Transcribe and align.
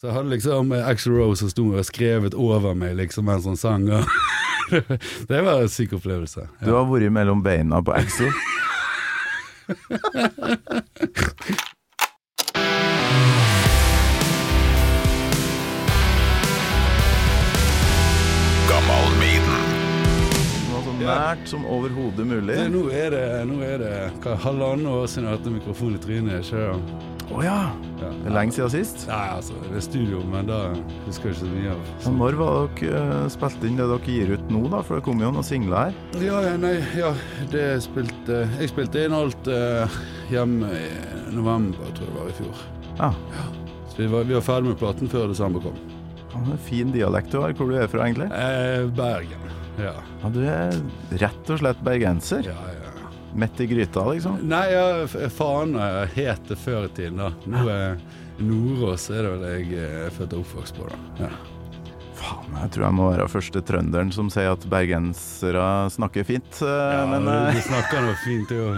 Så 0.00 0.06
jeg 0.08 0.14
hadde 0.16 0.30
liksom 0.32 0.70
eh, 0.72 0.86
Axel 0.88 1.12
Rose 1.12 1.42
som 1.42 1.50
sto 1.52 1.66
og 1.76 1.84
skrevet 1.84 2.32
over 2.32 2.72
meg 2.72 2.94
liksom 2.96 3.26
mens 3.28 3.44
han 3.44 3.58
sang. 3.60 3.84
og 3.92 4.04
det 5.28 5.42
var 5.44 5.60
en 5.60 5.68
syk 5.68 5.92
opplevelse. 5.98 6.46
Du 6.64 6.72
har 6.72 6.88
vært 6.88 7.12
mellom 7.12 7.42
beina 7.44 7.82
på 7.84 7.92
Axel. 7.92 8.32
Nært 21.00 21.48
som 21.48 21.64
overhodet 21.66 22.26
mulig. 22.28 22.56
Nå 22.70 22.86
er 22.94 23.08
det, 23.12 23.22
nå 23.48 23.60
er 23.64 23.80
det 23.80 23.92
hva, 24.22 24.36
halvannet 24.44 24.88
år 24.88 25.08
siden 25.08 25.26
jeg 25.26 25.32
har 25.32 25.38
hatt 25.40 25.48
en 25.48 25.56
mikrofon 25.56 25.96
i 25.96 26.00
trynet. 26.04 26.44
Ikke 26.44 27.19
det? 27.30 27.36
oh, 27.38 27.44
ja. 27.46 27.70
Ja. 28.00 28.08
Det 28.10 28.28
er 28.30 28.34
lenge 28.34 28.52
siden 28.56 28.70
sist. 28.72 29.04
Nei, 29.08 29.20
altså, 29.36 29.54
det 29.68 29.76
er 29.78 29.84
studio, 29.84 30.20
men 30.32 30.48
da 30.48 30.58
husker 31.06 31.30
jeg 31.30 31.36
ikke 31.36 31.40
så 31.44 31.50
mye 31.52 31.74
av. 31.76 31.90
Så 32.04 32.12
når 32.16 32.38
var 32.40 32.68
dere 32.80 33.02
uh, 33.06 33.28
spilt 33.32 33.66
inn 33.68 33.78
det 33.80 33.86
dere 33.90 34.14
gir 34.16 34.32
ut 34.34 34.50
nå, 34.52 34.62
da? 34.72 34.80
For 34.86 34.98
det 34.98 35.04
kommer 35.06 35.26
jo 35.28 35.32
noen 35.36 35.46
singler 35.46 35.90
her. 35.90 36.00
Ja, 36.24 36.40
ja, 36.48 36.56
nei, 36.60 36.74
ja, 36.98 37.12
det 37.52 37.66
spilte 37.86 38.42
Jeg 38.58 38.72
spilte 38.72 39.04
inn 39.06 39.16
alt 39.16 39.50
uh, 39.52 40.00
hjemme 40.32 40.70
i 40.74 40.90
november, 41.36 41.92
tror 41.96 42.08
jeg 42.08 42.12
det 42.12 42.18
var 42.18 42.32
i 42.32 42.36
fjor. 42.40 42.66
Ja. 43.00 43.12
Så 43.92 44.02
vi 44.02 44.10
var, 44.12 44.26
vi 44.28 44.36
var 44.38 44.44
ferdig 44.46 44.72
med 44.72 44.80
platen 44.80 45.10
før 45.12 45.30
desember 45.30 45.62
kom. 45.64 45.78
Ja, 46.30 46.40
det 46.46 46.56
er 46.56 46.64
fin 46.66 46.92
dialekt 46.94 47.32
du 47.34 47.40
har. 47.42 47.54
Hvor 47.58 47.70
du 47.70 47.76
er 47.78 47.88
fra, 47.90 48.04
egentlig? 48.06 48.28
Eh, 48.32 48.84
Bergen. 48.96 49.46
Ja. 49.80 49.94
Ja, 50.20 50.28
Du 50.34 50.40
er 50.44 50.74
rett 51.22 51.50
og 51.50 51.58
slett 51.62 51.80
bergenser. 51.86 52.44
ja, 52.46 52.56
ja. 52.74 52.79
Midt 53.34 53.60
i 53.62 53.66
gryta, 53.70 54.02
liksom. 54.10 54.40
Nei, 54.50 54.64
ja, 54.72 55.06
faen 55.30 55.76
jeg 55.78 56.08
het 56.16 56.48
det 56.50 56.56
før 56.58 56.88
i 56.88 56.92
tiden, 56.96 57.20
da. 57.22 57.30
Nå 57.46 57.62
er 57.70 58.00
Nordås 58.40 59.04
er 59.12 59.22
det 59.26 59.30
vel 59.36 59.46
jeg 59.52 59.72
eh, 59.78 59.96
er 60.08 60.14
født 60.16 60.32
og 60.34 60.42
oppvokst 60.46 60.78
på, 60.80 60.88
da. 60.90 61.26
Ja. 61.26 61.30
Faen, 62.20 62.50
jeg 62.58 62.70
tror 62.74 62.84
jeg 62.88 62.96
må 62.98 63.06
være 63.12 63.28
første 63.32 63.62
trønderen 63.64 64.10
som 64.12 64.28
sier 64.32 64.50
at 64.52 64.64
bergensere 64.72 65.66
snakker 65.94 66.26
fint. 66.28 66.62
eh, 66.64 66.94
Ja, 66.98 67.04
men 67.08 67.28
du, 67.28 67.32
eh, 67.32 67.60
snakker 67.68 68.02
nå 68.08 68.14
fint, 68.24 68.50
jo. 68.50 68.74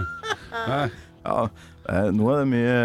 ja, 1.25 1.39
eh, 1.89 2.11
nå 2.13 2.29
er 2.35 2.43
det 2.43 2.47
mye 2.53 2.77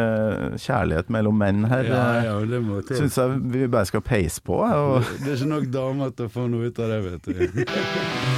kjærlighet 0.65 1.13
mellom 1.15 1.39
menn 1.45 1.65
her. 1.71 1.85
Ja, 1.93 2.03
eh, 2.17 2.25
ja, 2.31 2.39
det 2.55 2.63
må 2.65 2.81
til. 2.89 3.03
Syns 3.05 3.19
jeg 3.21 3.39
vi 3.55 3.67
bare 3.71 3.91
skal 3.93 4.03
peise 4.09 4.41
på. 4.43 4.63
eh, 4.65 4.83
Og 4.97 5.15
Det 5.21 5.35
er 5.35 5.41
ikke 5.43 5.53
nok 5.53 5.71
damer 5.75 6.17
til 6.17 6.31
å 6.31 6.35
få 6.41 6.49
noe 6.51 6.71
ut 6.73 6.79
av 6.81 6.95
det, 6.95 7.01
vet 7.11 7.23
du. 7.29 7.65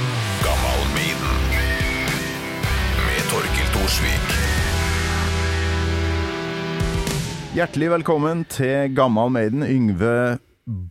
Hjertelig 7.51 7.89
velkommen 7.91 8.45
til 8.47 8.93
Gammal 8.95 9.31
Maiden, 9.33 9.63
Yngve 9.67 10.37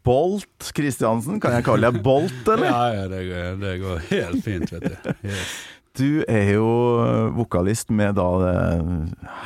Bolt 0.04 0.66
Kristiansen. 0.76 1.38
Kan 1.40 1.54
jeg 1.56 1.64
kalle 1.64 1.88
deg 1.88 2.02
Bolt, 2.04 2.42
eller? 2.52 2.68
Ja, 2.68 2.82
ja, 2.98 3.06
det 3.08 3.20
går, 3.30 3.46
det 3.62 3.70
går 3.80 4.02
helt 4.10 4.42
fint, 4.44 4.72
vet 4.74 4.84
du. 4.90 5.14
Yes. 5.24 5.54
Du 5.96 6.20
er 6.28 6.52
jo 6.52 6.66
vokalist 7.34 7.88
med 7.96 8.18
da 8.20 8.26
det 8.42 8.58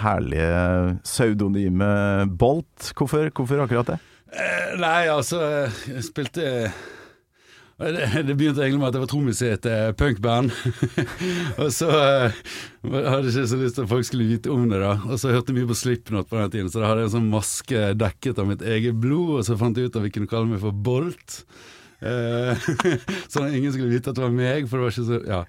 herlige 0.02 0.98
pseudonymet 1.06 2.34
Bolt. 2.40 2.90
Hvorfor, 2.98 3.30
hvorfor 3.30 3.62
akkurat 3.62 3.94
det? 3.94 4.00
Eh, 4.34 4.74
Nei, 4.82 5.06
altså, 5.14 5.40
jeg 5.86 6.02
spilte 6.08 6.48
det, 7.78 8.36
begynte 8.39 8.62
egentlig 8.62 8.78
med 8.78 8.89
at 8.89 8.97
jeg 8.97 9.03
var 9.03 9.11
trommis 9.11 9.41
i 9.42 9.50
et 9.50 9.67
uh, 9.67 9.91
punkband. 9.98 10.53
og 11.62 11.72
så 11.75 11.89
uh, 11.91 12.36
hadde 12.86 13.27
jeg 13.27 13.34
ikke 13.34 13.50
så 13.50 13.58
lyst 13.58 13.78
til 13.78 13.86
at 13.86 13.91
folk 13.91 14.06
skulle 14.06 14.28
vite 14.28 14.53
om 14.55 14.69
det, 14.70 14.78
da. 14.84 14.94
Og 15.08 15.19
så 15.19 15.33
hørte 15.34 15.50
jeg 15.50 15.58
mye 15.58 15.70
på 15.72 15.78
Slipknot 15.81 16.31
på 16.31 16.39
den 16.39 16.53
tiden, 16.55 16.70
så 16.70 16.83
da 16.83 16.92
hadde 16.92 17.03
jeg 17.03 17.11
en 17.11 17.16
sånn 17.16 17.31
maske 17.33 17.86
dekket 17.98 18.39
av 18.39 18.50
mitt 18.53 18.62
eget 18.62 19.00
blod, 19.03 19.41
og 19.41 19.48
så 19.48 19.58
fant 19.58 19.78
jeg 19.78 19.91
ut 19.91 19.98
at 19.98 20.06
vi 20.06 20.12
kunne 20.14 20.31
kalle 20.31 20.53
meg 20.53 20.62
for 20.62 20.84
Bolt. 20.86 21.41
Eh, 22.05 22.66
sånn 23.33 23.48
at 23.48 23.56
ingen 23.56 23.72
skulle 23.75 23.91
vite 23.91 24.12
at 24.12 24.19
det 24.19 24.27
var 24.27 24.36
meg, 24.36 24.69
for 24.69 24.78
det 24.78 24.86
var 24.86 24.94
ikke 24.94 25.09
så 25.11 25.25
Ja. 25.31 25.42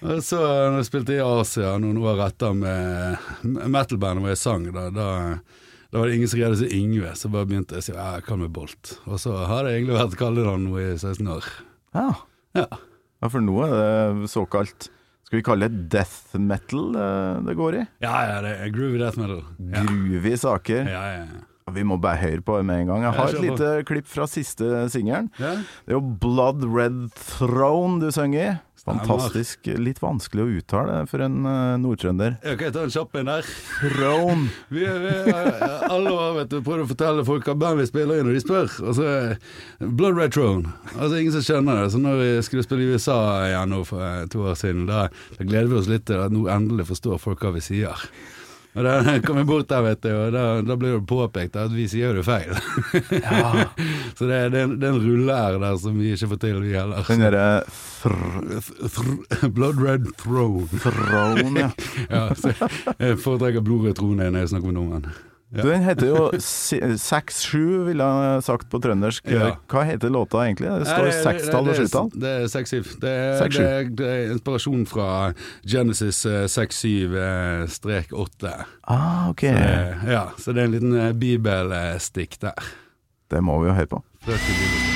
Og 0.00 0.22
så 0.26 0.38
når 0.40 0.80
jeg 0.80 0.86
spilte 0.88 1.14
i 1.14 1.22
Asia 1.22 1.74
noen 1.78 2.00
år 2.02 2.24
etter 2.24 2.54
med 2.56 3.44
metal-bandet 3.44 4.24
hvor 4.24 4.32
jeg 4.32 4.40
sang, 4.40 4.64
da, 4.74 4.88
da 4.90 5.08
da 5.94 6.00
var 6.02 6.10
det 6.10 6.16
ingen 6.18 6.26
som 6.26 6.40
greide 6.40 6.56
å 6.56 6.58
si 6.58 6.66
Yngve, 6.74 7.12
så 7.14 7.28
bare 7.30 7.46
begynte 7.46 7.76
jeg 7.76 7.84
å 7.84 7.86
si 7.86 7.92
ja, 7.94 8.08
jeg 8.16 8.24
kan 8.26 8.40
med 8.42 8.50
Bolt. 8.50 8.96
Og 9.06 9.20
så 9.22 9.30
har 9.46 9.62
det 9.62 9.76
egentlig 9.76 9.94
vært 9.94 10.16
kallenavn 10.18 10.64
nå 10.66 10.80
i 10.82 10.88
16 10.96 11.28
år. 11.30 11.46
Ja. 11.94 12.08
Ja. 12.58 12.64
ja, 13.22 13.28
for 13.30 13.44
nå 13.44 13.54
er 13.62 13.72
det 13.74 14.28
såkalt 14.30 14.88
Skal 15.26 15.38
vi 15.38 15.44
kalle 15.46 15.68
det 15.70 15.84
death 15.94 16.34
metal 16.38 16.96
det 17.46 17.54
går 17.58 17.78
i? 17.78 17.84
Ja, 18.02 18.14
ja, 18.26 18.40
det 18.42 18.56
er 18.64 18.74
groovy 18.74 18.98
death 18.98 19.22
metal. 19.22 19.44
Ja. 19.70 19.84
Groovy 19.86 20.34
saker. 20.42 20.90
Ja, 20.90 21.04
ja, 21.14 21.22
ja. 21.30 21.44
Vi 21.78 21.86
må 21.86 21.96
bare 22.02 22.18
høre 22.20 22.42
på 22.44 22.58
med 22.66 22.82
en 22.82 22.90
gang. 22.90 23.06
Jeg 23.06 23.16
har 23.20 23.30
et 23.30 23.46
lite 23.46 23.70
klipp 23.86 24.10
fra 24.10 24.26
siste 24.28 24.82
singelen. 24.92 25.30
Det 25.38 25.46
er 25.54 25.94
jo 25.94 26.02
Blood 26.02 26.66
Red 26.74 27.04
Throne 27.38 28.02
du 28.02 28.10
synger 28.12 28.42
i. 28.42 28.50
Fantastisk. 28.84 29.64
Litt 29.80 30.02
vanskelig 30.02 30.44
å 30.44 30.50
uttale 30.58 30.96
for 31.08 31.24
en 31.24 31.38
uh, 31.48 31.76
nordtrønder. 31.80 32.36
Jeg 32.44 32.58
kan 32.60 32.74
ta 32.74 32.82
en 32.84 32.92
kjapp 32.92 33.16
en 33.16 33.30
her. 33.32 33.48
Throne. 33.80 34.50
Vi, 34.74 34.84
vi 34.84 35.14
har 35.32 35.86
alle 35.88 36.12
år 36.12 36.36
vet 36.40 36.52
du, 36.52 36.58
prøvd 36.64 36.84
å 36.84 36.90
fortelle 36.90 37.24
folk 37.24 37.48
hva 37.48 37.54
band 37.58 37.80
vi 37.80 37.86
spiller 37.88 38.20
i 38.20 38.26
når 38.26 38.36
de 38.36 38.42
spør. 38.42 38.68
Altså, 38.84 39.08
eh, 39.08 39.88
Blood 40.00 40.18
Red 40.18 40.34
Throne. 40.36 40.74
Altså 40.98 41.20
Ingen 41.20 41.36
som 41.36 41.46
skjønner 41.46 41.80
det. 41.80 41.90
Så 41.94 42.02
når 42.02 42.20
vi 42.20 42.30
skulle 42.46 42.66
spille 42.66 42.84
i 42.84 42.94
USA 42.94 43.18
igjen 43.48 43.72
nå 43.72 43.82
for 43.88 44.04
eh, 44.04 44.24
to 44.32 44.44
år 44.50 44.58
siden, 44.60 44.86
da, 44.90 45.06
da 45.38 45.48
gleder 45.48 45.70
vi 45.72 45.80
oss 45.80 45.90
litt 45.90 46.06
til 46.10 46.20
at 46.20 46.34
nå 46.34 46.44
endelig 46.52 46.88
forstår 46.92 47.20
folk 47.22 47.44
hva 47.44 47.54
vi 47.56 47.64
sier. 47.64 48.08
Og 48.74 48.82
da 48.86 48.94
kom 49.26 49.38
vi 49.38 49.44
bort 49.46 49.68
der, 49.70 49.82
vet 49.86 50.02
du, 50.02 50.10
og 50.10 50.32
da, 50.34 50.44
da 50.66 50.76
ble 50.78 50.94
det 50.96 51.02
påpekt 51.08 51.58
at 51.60 51.72
vi 51.74 51.86
sier 51.90 52.10
jo 52.10 52.18
det 52.18 52.26
feil. 52.26 52.54
så 54.18 54.26
det 54.30 54.40
det, 54.54 54.64
det 54.80 54.88
er 54.88 54.92
en 54.92 55.02
rulle-r 55.02 55.60
der 55.62 55.78
som 55.80 55.98
vi 56.00 56.14
ikke 56.14 56.32
får 56.34 56.40
til, 56.42 56.62
vi 56.64 56.74
heller. 56.74 57.06
Den 57.08 57.22
derre 57.22 57.46
Blood 59.54 59.78
Red 59.80 60.10
Throne. 60.20 60.66
throne, 60.82 61.60
ja. 61.60 61.70
Ja, 62.14 62.24
så 62.34 62.52
jeg 62.98 63.18
foretrekker 63.22 63.64
blodrød 63.64 63.94
trone 63.98 64.28
når 64.30 64.44
jeg 64.44 64.52
snakker 64.52 64.72
med 64.72 64.76
nordmenn. 64.80 65.33
Du, 65.54 65.62
Den 65.68 65.84
heter 65.86 66.08
jo 66.08 66.30
6-7, 66.34 67.84
ville 67.86 68.04
jeg 68.04 68.42
sagt 68.46 68.66
på 68.72 68.80
trøndersk. 68.82 69.26
Ja. 69.30 69.52
Hva 69.70 69.84
heter 69.86 70.10
låta 70.12 70.42
egentlig? 70.44 70.70
Det 70.82 70.88
står 70.88 71.10
sekstall 71.22 71.70
og 71.70 71.78
sjutall. 71.78 72.10
Det 72.14 72.32
er 72.40 72.48
seks-syv. 72.50 72.88
Det, 73.02 73.14
det, 73.54 73.68
det 74.00 74.08
er 74.10 74.32
inspirasjon 74.34 74.82
fra 74.90 75.08
Genesis 75.62 76.24
eh, 76.26 76.46
6-7-8. 76.50 78.54
Ah, 78.82 79.30
ok. 79.30 79.46
Så, 79.46 80.10
Ja, 80.10 80.24
så 80.38 80.52
det 80.56 80.64
er 80.64 80.72
en 80.72 80.76
liten 80.78 80.98
eh, 80.98 81.12
bibelstikk 81.14 82.40
der. 82.42 82.74
Det 83.30 83.44
må 83.44 83.60
vi 83.62 83.70
jo 83.70 83.78
høre 83.78 83.92
på. 83.94 84.02
Bibelstikk. 84.26 84.93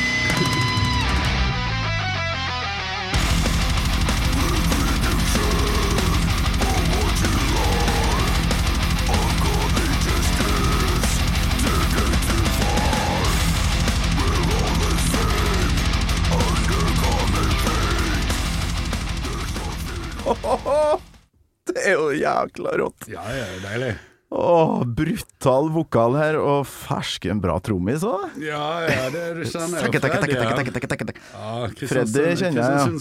Det 21.68 21.82
er 21.84 21.98
jo 21.98 22.06
jækla 22.16 22.70
rått. 22.80 23.08
Ja, 23.12 23.24
det 23.28 23.42
er 23.44 23.58
deilig. 23.66 23.90
Åh, 24.28 24.82
brutal 24.96 25.70
vokal 25.72 26.16
her, 26.20 26.36
og 26.40 26.66
fersken 26.68 27.40
bra 27.40 27.54
trommis 27.64 28.02
òg. 28.04 28.26
Ja, 28.44 28.60
ja, 28.84 29.06
det 29.12 29.22
er 29.24 29.38
russerne. 29.40 29.80
jo 29.80 29.92
Freddy. 29.92 31.14
ja. 31.32 31.56
Freddy 31.80 32.24
kjenner 32.36 32.60
jeg, 32.60 32.74
ja. 32.76 32.84
Sønn, 32.84 32.98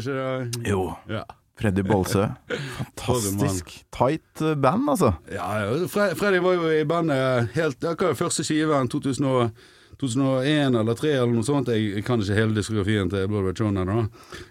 ikke? 0.00 0.68
Jo. 0.68 0.86
Ja. 1.12 1.24
Freddy 1.60 1.84
Bolsø. 1.84 2.24
Fantastisk 2.78 3.74
tight 3.92 4.40
eh, 4.40 4.54
band, 4.56 4.88
altså. 4.94 5.12
Ja, 5.32 5.50
ja. 5.60 5.74
Fre- 5.92 6.14
Freddy 6.16 6.40
var 6.44 6.56
jo 6.56 6.72
i 6.72 6.84
bandet 6.88 7.52
helt 7.56 7.84
ja, 7.84 7.92
Hva 7.92 8.08
var 8.12 8.18
første 8.18 8.44
skiven? 8.46 8.88
2000 8.92 9.28
og, 9.28 9.66
2001 10.02 10.74
eller 10.74 10.98
2003 10.98 11.12
eller 11.14 11.32
noe 11.36 11.46
sånt. 11.46 11.70
Jeg, 11.72 12.04
kan 12.06 12.22
ikke 12.22 12.38
hele 12.38 12.56
diskografien 12.56 13.10
til 13.12 13.28
Blood 13.30 13.48
Red 13.48 13.60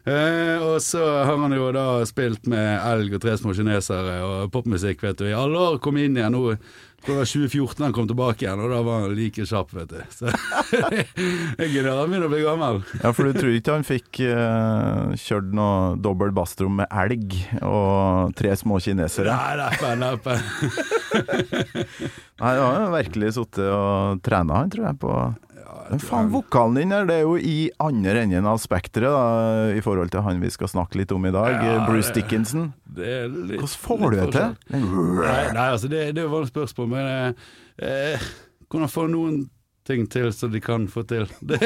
Eh, 0.01 0.57
og 0.63 0.79
så 0.81 1.03
har 1.27 1.37
han 1.37 1.53
jo 1.53 1.71
da 1.75 1.85
spilt 2.07 2.47
med 2.49 2.79
Elg 2.87 3.17
og 3.17 3.21
Tre 3.21 3.35
små 3.37 3.53
kinesere 3.53 4.21
og 4.25 4.51
popmusikk, 4.53 5.03
vet 5.03 5.19
du. 5.19 5.27
I 5.29 5.37
alle 5.37 5.59
år 5.59 5.81
kom 5.83 5.99
inn 5.99 6.17
igjen. 6.17 6.33
Nå 6.33 6.55
tror 7.01 7.17
det 7.17 7.21
var 7.21 7.29
2014 7.31 7.85
han 7.85 7.95
kom 7.95 8.07
tilbake 8.09 8.45
igjen, 8.45 8.61
og 8.61 8.71
da 8.73 8.81
var 8.85 9.03
han 9.03 9.15
like 9.17 9.45
kjapp, 9.47 9.73
vet 9.73 9.89
du. 9.91 9.99
Så 10.13 10.29
han 10.81 10.97
begynner 11.57 12.27
å 12.27 12.31
bli 12.31 12.41
gammel. 12.45 12.81
Ja, 13.01 13.13
for 13.15 13.27
du 13.27 13.37
tror 13.37 13.53
ikke 13.55 13.77
han 13.77 13.87
fikk 13.87 14.21
uh, 14.25 15.13
kjørt 15.19 15.51
noe 15.57 15.95
dobbelt 16.01 16.35
bassrom 16.37 16.77
med 16.81 16.91
elg 17.03 17.37
og 17.65 18.35
tre 18.37 18.53
små 18.59 18.79
kinesere? 18.83 19.33
Nei, 19.33 19.55
neppe, 19.61 19.93
neppe. 20.01 20.37
Nei, 22.41 22.55
han 22.57 22.83
har 22.85 22.93
virkelig 22.95 23.35
sittet 23.37 23.67
og 23.67 24.21
trena, 24.25 24.61
han, 24.63 24.71
tror 24.73 24.91
jeg, 24.91 25.01
på 25.01 25.15
Men 25.91 25.99
faen, 25.99 26.29
vokalen 26.31 26.77
din 26.79 26.93
her, 26.95 27.05
det 27.09 27.17
er 27.19 27.25
jo 27.25 27.35
i 27.35 27.69
andre 27.83 28.21
enden 28.23 28.47
av 28.47 28.61
spekteret, 28.63 29.75
i 29.75 29.81
forhold 29.83 30.13
til 30.13 30.23
han 30.23 30.39
vi 30.39 30.51
skal 30.53 30.71
snakke 30.71 31.01
litt 31.01 31.11
om 31.11 31.25
i 31.27 31.33
dag, 31.35 31.57
Ja, 31.67 31.73
Bruce 31.89 32.13
Dickinson. 32.15 32.69
Det 32.87 33.15
litt, 33.27 33.59
Hvordan 33.59 33.75
får 33.85 34.03
du 34.05 34.15
det 34.15 34.27
til? 34.37 34.55
Nei, 34.71 35.41
nei, 35.57 35.65
altså 35.67 35.91
det, 35.91 36.05
det 36.15 36.23
jo 36.23 36.31
vanlig 36.31 36.51
spørsmål, 36.53 36.87
men 36.93 37.11
eh, 37.11 37.49
eh, 37.83 38.29
hvordan 38.71 38.93
får 38.95 39.11
noen 39.11 39.41
ting 39.91 40.07
til 40.11 40.31
så 40.35 40.49
de 40.51 40.63
kan 40.63 40.87
få 40.91 41.03
til. 41.09 41.27
Det, 41.51 41.59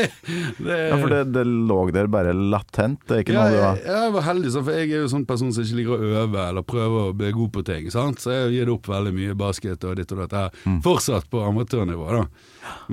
det, 0.57 0.75
Ja, 0.89 0.98
for 0.98 1.12
det, 1.12 1.22
det 1.36 1.44
lå 1.45 1.80
der 1.94 2.07
bare 2.12 2.33
latent, 2.33 3.01
det 3.06 3.19
er 3.19 3.24
ikke 3.24 3.36
ja, 3.36 3.44
noe 3.45 3.54
du 3.54 3.60
har 3.62 3.75
har 3.75 4.06
jeg 4.06 4.13
var 4.16 4.25
heldig, 4.25 4.51
for 4.56 4.74
jeg 4.74 4.89
er 4.89 5.04
jo 5.04 5.12
sånn 5.12 5.25
person 5.30 5.54
som 5.54 5.66
ikke 5.66 5.80
liker 5.80 5.95
å 5.95 6.12
øve 6.24 6.45
eller 6.50 6.66
prøve 6.68 7.04
å 7.10 7.16
bli 7.18 7.31
god 7.36 7.54
på 7.56 7.63
ting. 7.68 7.89
Sant? 7.94 8.22
Så 8.24 8.33
jeg 8.33 8.54
gir 8.56 8.69
det 8.69 8.75
opp 8.75 8.89
veldig 8.89 9.13
mye 9.16 9.38
basket 9.38 9.86
og 9.88 9.98
ditt 10.00 10.13
og 10.16 10.24
datt. 10.24 10.36
Har 10.36 10.80
fortsatt 10.86 11.30
på 11.31 11.44
amatørnivå, 11.45 12.07
da. 12.16 12.24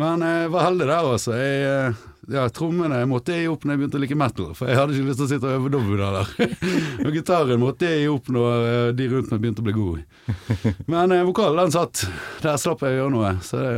Men 0.00 0.24
jeg 0.26 0.50
var 0.54 0.68
heldig 0.68 0.88
der, 0.88 1.10
altså. 1.14 1.36
Jeg, 1.38 1.62
eh, 1.68 2.02
ja, 2.30 2.44
Trommene 2.54 3.00
måtte 3.10 3.34
jeg 3.34 3.50
opp 3.50 3.64
når 3.64 3.74
jeg 3.74 3.80
begynte 3.80 3.98
å 3.98 4.02
like 4.02 4.18
metal, 4.18 4.50
for 4.54 4.70
jeg 4.70 4.78
hadde 4.78 4.94
ikke 4.94 5.08
lyst 5.08 5.18
til 5.18 5.26
å 5.26 5.30
sitte 5.32 5.48
og 5.48 5.56
øve 5.56 5.72
dobbeltdaler. 5.74 6.32
og 7.06 7.16
gitaren 7.16 7.62
måtte 7.62 7.90
jeg 7.90 8.10
opp 8.12 8.30
når 8.34 8.66
eh, 8.68 8.90
de 8.98 9.08
rundt 9.10 9.32
meg 9.32 9.42
begynte 9.42 9.64
å 9.64 9.66
bli 9.66 9.74
gode. 9.76 10.74
Men 10.92 11.14
eh, 11.16 11.24
vokalen, 11.26 11.64
den 11.64 11.74
satt. 11.74 12.04
Der 12.44 12.60
slapp 12.62 12.84
jeg 12.86 12.94
å 12.94 13.00
gjøre 13.00 13.14
noe. 13.16 13.32
Så 13.42 13.58
det, 13.58 13.72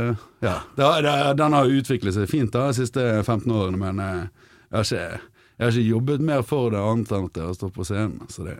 ja. 0.45 0.59
Det, 0.77 0.91
det, 1.07 1.15
den 1.41 1.57
har 1.57 1.73
utviklet 1.79 2.17
seg 2.19 2.29
fint 2.29 2.53
da, 2.53 2.67
de 2.69 2.77
siste 2.83 3.07
15 3.23 3.49
årene, 3.49 3.81
men 3.81 4.03
eh, 4.05 4.51
jeg 4.69 4.77
har 4.77 4.85
ikke 4.91 5.31
jeg 5.55 5.63
har 5.63 5.71
ikke 5.71 5.87
jobbet 5.87 6.23
mer 6.27 6.41
for 6.43 6.73
det 6.73 6.79
annet 6.83 7.11
enn 7.15 7.27
at 7.29 7.37
jeg 7.39 7.47
har 7.47 7.53
stått 7.55 7.75
på 7.77 7.85
scenen. 7.87 8.25
Så 8.27 8.43
det, 8.43 8.57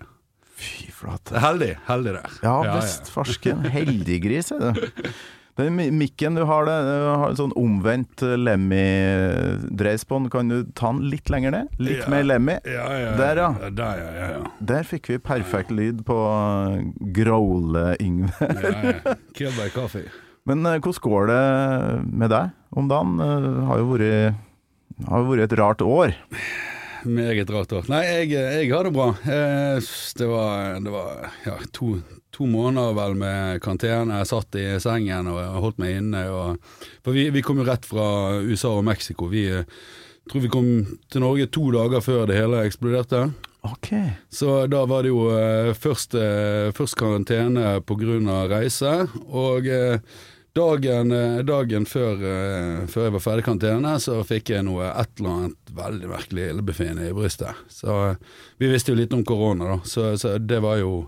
Fy 0.56 0.88
flate. 0.96 1.36
heldig. 1.44 1.74
Heldig 1.90 2.14
der. 2.16 2.38
Ja 2.46 2.54
visst, 2.78 3.10
farsken. 3.12 3.66
Heldiggris, 3.74 4.54
er 4.56 4.72
du. 4.72 5.10
Den 5.56 5.78
mikken 5.98 6.36
du 6.36 6.42
har, 6.44 6.66
det, 6.68 6.74
du 6.84 7.04
har 7.08 7.30
en 7.32 7.38
sånn 7.40 7.54
omvendt 7.56 8.20
eh, 8.28 8.34
Lemmy-dreis 8.36 10.04
på 10.10 10.18
den. 10.20 10.26
Kan 10.34 10.50
du 10.52 10.58
ta 10.76 10.90
den 10.92 11.06
litt 11.12 11.30
lenger 11.32 11.54
ned? 11.56 11.78
Litt 11.80 12.02
Ja. 12.04 12.10
mer 12.12 12.26
Lemmy? 12.28 12.58
Ja, 12.68 12.88
ja, 13.00 13.14
Der, 13.16 13.40
ja. 13.40 13.70
Der, 13.72 14.02
ja, 14.04 14.10
ja, 14.20 14.28
ja. 14.36 14.42
Der 14.60 14.84
fikk 14.84 15.08
vi 15.14 15.18
perfekt 15.24 15.72
lyd 15.72 16.04
på 16.08 16.18
eh, 16.28 16.84
Growle-Yngve. 17.16 18.36
ja, 18.42 18.76
ja. 19.06 19.16
Kill 19.38 19.54
by 19.56 19.70
coffee. 19.76 20.10
Men 20.46 20.66
eh, 20.68 20.76
hvordan 20.84 21.02
går 21.08 21.32
det 21.32 21.42
med 22.12 22.30
deg 22.36 22.52
om 22.76 22.92
dagen? 22.92 23.16
Det 23.24 23.66
har 23.72 23.80
jo 23.82 23.88
vært, 23.94 24.44
har 25.08 25.24
jo 25.24 25.32
vært 25.32 25.48
et 25.48 25.60
rart 25.62 25.82
år. 25.88 26.18
Meget 27.06 27.50
rart 27.54 27.72
år. 27.80 27.88
Nei, 27.96 28.04
jeg, 28.10 28.32
jeg 28.36 28.70
har 28.74 28.84
det 28.88 28.92
bra. 28.96 29.12
Det 29.24 30.28
var, 30.30 30.80
det 30.82 30.94
var 30.94 31.28
ja, 31.46 31.56
to, 31.72 31.96
to 32.36 32.48
måneder 32.50 32.96
vel 32.98 33.16
med 33.20 33.62
karantene. 33.64 34.20
Jeg 34.22 34.32
satt 34.32 34.60
i 34.60 34.68
sengen 34.84 35.32
og 35.32 35.40
holdt 35.64 35.82
meg 35.82 36.02
inne. 36.02 36.26
Og, 36.34 36.76
for 37.06 37.16
vi, 37.16 37.30
vi 37.34 37.44
kom 37.46 37.62
jo 37.62 37.68
rett 37.68 37.88
fra 37.88 38.42
USA 38.44 38.76
og 38.76 38.86
Mexico. 38.88 39.30
Vi 39.32 39.48
eh, 39.62 39.68
tror 40.30 40.44
vi 40.44 40.52
kom 40.52 40.70
til 41.12 41.24
Norge 41.24 41.50
to 41.54 41.70
dager 41.76 42.04
før 42.04 42.26
det 42.30 42.40
hele 42.40 42.66
eksploderte. 42.68 43.28
Ok. 43.66 43.92
Så 44.30 44.66
da 44.70 44.84
var 44.90 45.06
det 45.06 45.14
jo 45.14 45.30
eh, 45.34 45.72
først, 45.74 46.18
eh, 46.20 46.72
først 46.76 47.00
karantene 47.00 47.80
pga. 47.88 48.42
reise, 48.52 49.08
og 49.26 49.70
dagen, 50.56 51.12
dagen 51.46 51.86
før, 51.86 52.20
før 52.88 53.08
jeg 53.08 53.14
var 53.16 53.24
ferdig 53.24 53.44
karantene, 53.48 53.98
så 54.00 54.22
fikk 54.24 54.54
jeg 54.54 54.68
noe 54.68 54.88
et 54.88 55.20
eller 55.20 55.34
annet 55.34 55.74
veldig 55.76 56.12
merkelig 56.12 56.46
illebefinnende 56.52 57.10
i 57.10 57.16
brystet. 57.16 57.66
Så 57.68 58.16
vi 58.58 58.70
visste 58.72 58.94
jo 58.94 59.00
litt 59.02 59.14
om 59.14 59.26
korona, 59.28 59.74
da, 59.74 59.82
så, 59.84 60.14
så 60.20 60.38
det 60.40 60.62
var 60.64 60.80
jo 60.80 61.04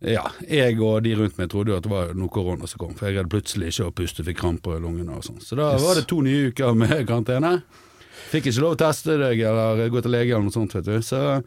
ja, 0.00 0.22
jeg 0.46 0.76
og 0.80 1.02
de 1.02 1.14
rundt 1.18 1.38
meg 1.40 1.48
trodde 1.50 1.72
jo 1.72 1.76
at 1.80 1.82
det 1.82 1.90
var 1.90 2.12
noe 2.14 2.30
korona 2.30 2.68
som 2.70 2.78
kom, 2.78 2.92
for 2.94 3.08
jeg 3.08 3.18
hadde 3.18 3.32
plutselig 3.32 3.72
ikke 3.72 3.88
å 3.88 3.94
puste, 3.98 4.22
fikk 4.26 4.38
kramper 4.38 4.76
i 4.78 4.82
lungene 4.84 5.16
og 5.18 5.24
sånn. 5.26 5.40
Så 5.42 5.56
da 5.58 5.72
Yes. 5.74 5.82
var 5.82 5.94
det 5.98 6.06
to 6.10 6.20
nye 6.22 6.52
uker 6.52 6.74
med 6.78 6.92
karantene. 7.08 7.62
Fikk 8.30 8.46
ikke 8.50 8.62
lov 8.62 8.76
å 8.76 8.78
teste 8.84 9.16
deg 9.18 9.40
eller 9.40 9.88
gå 9.90 10.02
til 10.04 10.12
lege 10.14 10.34
eller 10.36 10.46
noe 10.46 10.54
sånt, 10.54 10.74
vet 10.78 10.84
du. 10.86 10.98
Så 11.02 11.42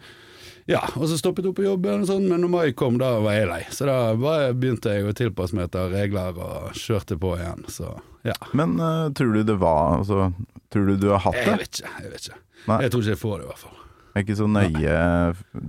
ja, 0.70 0.82
og 0.96 1.08
så 1.10 1.18
stoppet 1.18 1.46
hun 1.48 1.56
på 1.58 1.64
jobben 1.66 2.04
og 2.04 2.08
sånn, 2.10 2.28
men 2.30 2.44
når 2.44 2.52
mai 2.54 2.72
kom, 2.78 2.98
da 3.02 3.16
var 3.24 3.34
jeg 3.40 3.48
lei. 3.50 3.62
Så 3.74 3.88
da 3.90 3.96
bare 4.20 4.52
begynte 4.54 4.94
jeg 4.94 5.08
å 5.10 5.14
tilpasse 5.18 5.56
meg 5.58 5.70
etter 5.70 5.90
regler 5.92 6.38
og 6.38 6.76
kjørte 6.78 7.18
på 7.20 7.34
igjen, 7.40 7.64
så 7.72 7.96
ja. 8.28 8.36
Men 8.54 8.76
uh, 8.80 9.10
tror 9.18 9.34
du 9.34 9.42
det 9.48 9.56
var 9.58 9.96
altså, 10.00 10.28
Tror 10.72 10.86
du 10.92 11.00
du 11.02 11.08
har 11.10 11.24
hatt 11.26 11.34
det? 11.40 11.48
Jeg 11.50 11.58
vet 11.64 11.80
ikke, 11.82 11.94
jeg 12.04 12.12
vet 12.14 12.28
ikke. 12.28 12.38
Nei. 12.70 12.76
Jeg 12.86 12.92
tror 12.94 13.02
ikke 13.02 13.12
jeg 13.16 13.22
får 13.24 13.34
det, 13.40 13.44
i 13.44 13.50
hvert 13.50 13.64
fall. 13.66 13.78
Er 14.12 14.24
ikke 14.26 14.36
så 14.38 14.48
nøye 14.52 15.00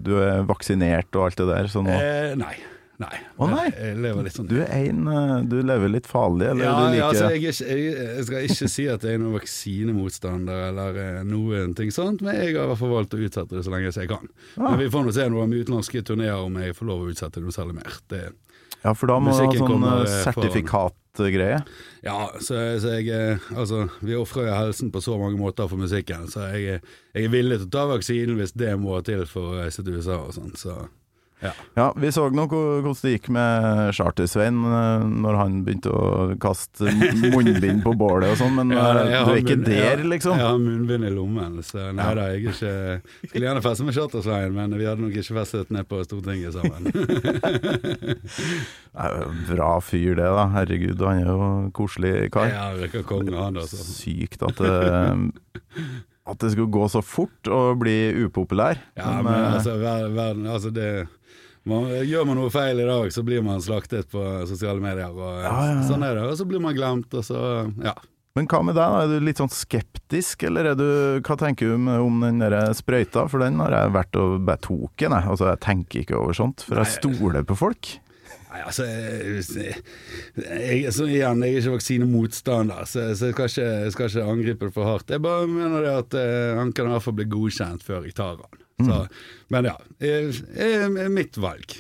Du 0.05 0.11
er 0.21 0.45
vaksinert 0.47 1.17
og 1.19 1.25
alt 1.31 1.41
det 1.41 1.47
der, 1.49 1.71
så 1.73 1.83
nå 1.87 1.95
Eh, 1.97 2.35
nei. 2.39 2.53
Nei. 3.01 3.19
Å, 3.41 3.47
nei? 3.49 3.65
Jeg, 3.71 3.87
jeg 3.87 4.01
lever 4.05 4.27
litt 4.27 4.37
sånn 4.37 4.49
Du 4.51 4.59
er 4.61 4.73
en 4.77 5.07
eh, 5.09 5.33
Du 5.49 5.57
lever 5.65 5.91
litt 5.95 6.09
farlig, 6.11 6.51
eller 6.53 6.67
ja, 6.67 6.75
du 6.77 6.97
ja, 6.99 7.09
altså, 7.09 7.31
jeg, 7.33 7.41
ikke, 7.41 7.79
jeg, 7.89 8.27
skal 8.29 8.47
ikke 8.47 8.69
si 8.75 8.85
at 8.93 9.07
jeg 9.07 9.17
er 9.17 9.23
noen 9.23 9.37
vaksinemotstander 9.39 10.67
eller 10.69 11.01
eh, 11.01 11.19
noen 11.27 11.73
ting 11.79 11.91
sånt, 11.95 12.23
men 12.23 12.37
jeg 12.37 12.53
har 12.53 12.67
i 12.67 12.71
hvert 12.71 12.83
fall 12.83 12.95
valgt 12.95 13.17
å 13.17 13.23
utsette 13.25 13.57
det 13.57 13.65
så 13.65 13.73
lenge 13.73 13.91
jeg 13.97 14.11
kan. 14.13 14.29
Ah. 14.59 14.69
Men 14.69 14.79
vi 14.85 14.91
får 14.93 15.09
nå 15.09 15.17
se 15.17 15.27
noe 15.33 15.49
om 15.49 15.57
utenlandske 15.57 16.05
turneer 16.07 16.45
om 16.45 16.61
jeg 16.61 16.77
får 16.79 16.91
lov 16.93 17.07
å 17.07 17.11
utsette 17.15 17.41
det 17.41 17.47
noe 17.49 17.57
særlig 17.57 17.79
mer. 17.81 17.99
Det, 18.13 18.23
Ja, 18.83 18.95
for 18.99 19.09
da 19.11 19.19
må 19.23 19.33
du 19.33 19.41
ha 19.41 19.57
sånn 19.57 19.89
eh, 19.89 20.15
sertifikatgreie. 20.29 21.61
ja, 22.05 22.17
så, 22.45 22.63
så 22.83 22.97
jeg 22.99 23.39
Altså, 23.57 23.87
vi 24.05 24.17
ofrer 24.21 24.51
jo 24.51 24.57
helsen 24.59 24.93
på 24.95 25.03
så 25.05 25.17
mange 25.21 25.41
måter 25.41 25.69
for 25.71 25.81
musikken, 25.81 26.29
så 26.31 26.53
jeg, 26.53 26.83
jeg 27.17 27.29
er 27.29 27.33
villig 27.35 27.63
til 27.63 27.71
å 27.71 27.75
ta 27.81 27.87
vaksinen 27.97 28.37
hvis 28.39 28.53
det 28.53 28.77
må 28.81 29.01
til 29.07 29.25
for 29.31 29.55
å 29.55 29.63
reise 29.65 29.85
til 29.85 29.97
USA 29.97 30.23
og 30.23 30.37
sånn, 30.37 30.53
så 30.61 30.83
ja. 31.43 31.51
Ja, 31.77 31.89
vi 31.97 32.09
så 32.15 32.29
nå 32.31 32.45
hvor- 32.49 32.81
hvordan 32.85 33.03
det 33.03 33.13
gikk 33.17 33.29
med 33.35 33.91
Charter-Svein 33.97 34.61
eh, 34.65 35.03
når 35.25 35.35
han 35.41 35.57
begynte 35.67 35.91
å 35.91 36.37
kaste 36.41 36.85
munnbind 37.19 37.83
på 37.83 37.93
bålet 37.99 38.31
og 38.33 38.39
sånn, 38.41 38.55
men 38.61 38.71
Ja, 38.77 38.85
eh, 39.03 39.25
du 39.27 39.31
er 39.33 39.37
ikke 39.43 39.57
munn- 39.59 39.65
der, 39.67 39.97
liksom? 40.07 40.37
Jeg 40.39 40.47
har 40.47 40.59
munnbind 40.63 41.05
i 41.05 41.11
lommen, 41.11 41.59
så 41.67 41.89
nei 41.93 42.15
da, 42.15 42.23
jeg 42.31 42.33
er 42.33 42.39
ikke 42.53 43.01
Skulle 43.29 43.47
gjerne 43.49 43.63
feste 43.65 43.85
med 43.89 43.95
Charter-Svein, 43.99 44.53
men 44.55 44.71
vi 44.79 44.85
hadde 44.87 45.01
nok 45.03 45.13
ikke 45.19 45.35
festet 45.41 45.71
ned 45.75 45.85
på 45.89 46.05
Stortinget 46.07 46.53
sammen. 46.55 46.83
Bra 49.49 49.71
fyr 49.85 50.15
det, 50.19 50.27
da. 50.29 50.45
Herregud, 50.57 51.01
han 51.07 51.19
er 51.23 51.29
jo 51.31 51.39
koselig 51.77 52.31
kar. 52.35 52.49
Ja, 52.53 52.65
virker 52.77 53.05
konge, 53.09 53.35
han, 53.37 53.57
altså. 53.61 53.77
Sykt 53.83 54.43
at 54.47 54.57
det 54.61 54.73
At 56.23 56.39
det 56.39 56.53
skulle 56.53 56.71
gå 56.71 56.85
så 56.93 57.01
fort 57.03 57.49
og 57.51 57.81
bli 57.83 57.97
upopulær. 58.29 58.79
Ja, 58.97 59.09
Men, 59.19 59.25
men 59.27 59.35
eh, 59.43 59.55
altså, 59.57 59.73
verden 59.83 60.47
Altså, 60.47 60.71
det 60.71 61.09
man, 61.69 61.91
Gjør 62.09 62.27
man 62.29 62.41
noe 62.41 62.53
feil 62.53 62.81
i 62.83 62.87
dag, 62.89 63.13
så 63.15 63.25
blir 63.27 63.45
man 63.47 63.61
slaktet 63.63 64.09
på 64.13 64.23
sosiale 64.51 64.83
medier. 64.83 65.13
Og, 65.13 65.43
Ja, 65.45 65.53
ja. 65.73 65.83
Sånn 65.89 66.03
er 66.07 66.19
det. 66.19 66.25
Og 66.31 66.39
så 66.41 66.47
blir 66.49 66.63
man 66.63 66.75
glemt, 66.79 67.13
og 67.15 67.25
så 67.27 67.43
Ja. 67.83 67.95
Men 68.35 68.47
hva 68.49 68.63
med 68.65 68.79
deg, 68.79 68.93
da? 68.95 69.01
Er 69.05 69.11
du 69.21 69.27
litt 69.27 69.37
sånn 69.43 69.51
skeptisk, 69.53 70.47
eller 70.49 70.71
er 70.71 70.77
du, 70.79 70.87
hva 71.21 71.35
tenker 71.37 71.69
du 71.69 71.75
om 72.01 72.23
den 72.25 72.39
der 72.41 72.73
sprøyta? 72.73 73.27
For 73.29 73.45
den 73.45 73.61
har 73.61 73.75
jeg 73.77 73.93
vært 73.93 74.17
og 74.17 74.39
bare 74.49 74.63
tok 74.65 74.95
den, 75.03 75.13
jeg. 75.13 75.29
Altså, 75.35 75.51
jeg 75.51 75.61
tenker 75.67 76.01
ikke 76.01 76.17
over 76.17 76.39
sånt, 76.39 76.65
for 76.65 76.81
jeg 76.81 76.95
stoler 76.95 77.45
på 77.45 77.59
folk. 77.61 77.91
Nei, 78.53 78.63
altså 78.69 78.85
jeg, 78.85 79.45
jeg, 80.37 80.93
så 80.93 81.07
igjen, 81.09 81.45
jeg 81.45 81.55
er 81.55 81.61
ikke 81.63 81.77
vaksinemotstander, 81.77 82.89
så, 82.89 83.07
så 83.17 83.31
jeg, 83.31 83.37
skal 83.37 83.49
ikke, 83.49 83.69
jeg 83.85 83.93
skal 83.95 84.11
ikke 84.11 84.27
angripe 84.33 84.69
det 84.69 84.75
for 84.75 84.89
hardt. 84.89 85.13
Jeg 85.13 85.25
bare 85.25 85.47
mener 85.49 85.85
det 85.85 85.95
at 86.03 86.17
eh, 86.21 86.57
han 86.59 86.73
kan 86.77 86.89
i 86.89 86.93
hvert 86.93 87.05
fall 87.07 87.17
bli 87.21 87.29
godkjent 87.33 87.85
før 87.87 88.05
jeg 88.09 88.17
tar 88.17 88.37
han. 88.41 88.62
Så, 88.81 89.03
Men 89.53 89.69
ja, 89.69 89.77
er, 90.01 90.31
er 90.57 91.11
mitt 91.13 91.37
valg. 91.41 91.77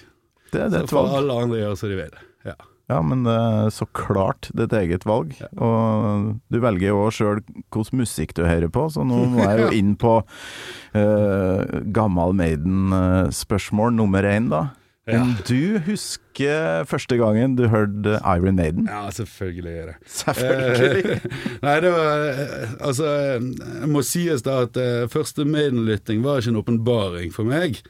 Det, 0.52 0.68
det 0.70 0.84
Så 0.84 0.92
får 0.92 1.08
valg. 1.08 1.16
alle 1.22 1.38
andre 1.46 1.62
gjøre 1.62 1.78
som 1.80 1.90
de 1.92 1.96
vil. 2.02 2.20
Ja. 2.46 2.58
Ja, 2.90 2.98
men 3.06 3.22
er 3.30 3.70
så 3.72 3.86
klart 3.96 4.50
det 4.52 4.66
er 4.72 4.82
eget 4.82 5.06
valg. 5.08 5.32
Ja. 5.40 5.48
Og 5.64 6.34
du 6.52 6.58
velger 6.60 6.90
jo 6.90 7.06
sjøl 7.14 7.40
hvilken 7.72 8.02
musikk 8.02 8.34
du 8.36 8.42
hører 8.44 8.68
på, 8.74 8.88
så 8.92 9.06
nå 9.06 9.22
må 9.32 9.40
jeg 9.46 9.62
jo 9.62 9.70
inn 9.80 9.94
på 9.96 10.18
uh, 10.26 11.62
Gammal 11.94 12.36
Maiden-spørsmål 12.36 13.94
nummer 13.96 14.26
én, 14.28 14.50
da. 14.52 14.66
Ja. 15.10 15.24
Du 15.48 15.80
husker 15.82 16.84
første 16.86 17.16
gangen 17.18 17.56
du 17.58 17.64
hørte 17.66 18.20
Iron 18.22 18.54
Maiden? 18.54 18.86
ja, 18.86 19.10
selvfølgelig 19.10 19.72
er 19.72 19.88
det. 19.90 19.94
Selvfølgelig! 20.06 21.16
Eh, 21.16 21.24
Nei, 21.66 21.74
det 21.82 21.90
var 21.90 22.22
eh, 22.28 22.76
Altså, 22.78 23.08
det 23.40 23.88
må 23.90 24.04
sies 24.06 24.46
da 24.46 24.60
at 24.68 24.78
eh, 24.78 25.08
første 25.10 25.42
Maiden-lytting 25.42 26.22
var 26.22 26.38
ikke 26.38 26.54
en 26.54 26.60
åpenbaring 26.62 27.34
for 27.34 27.50
meg. 27.50 27.82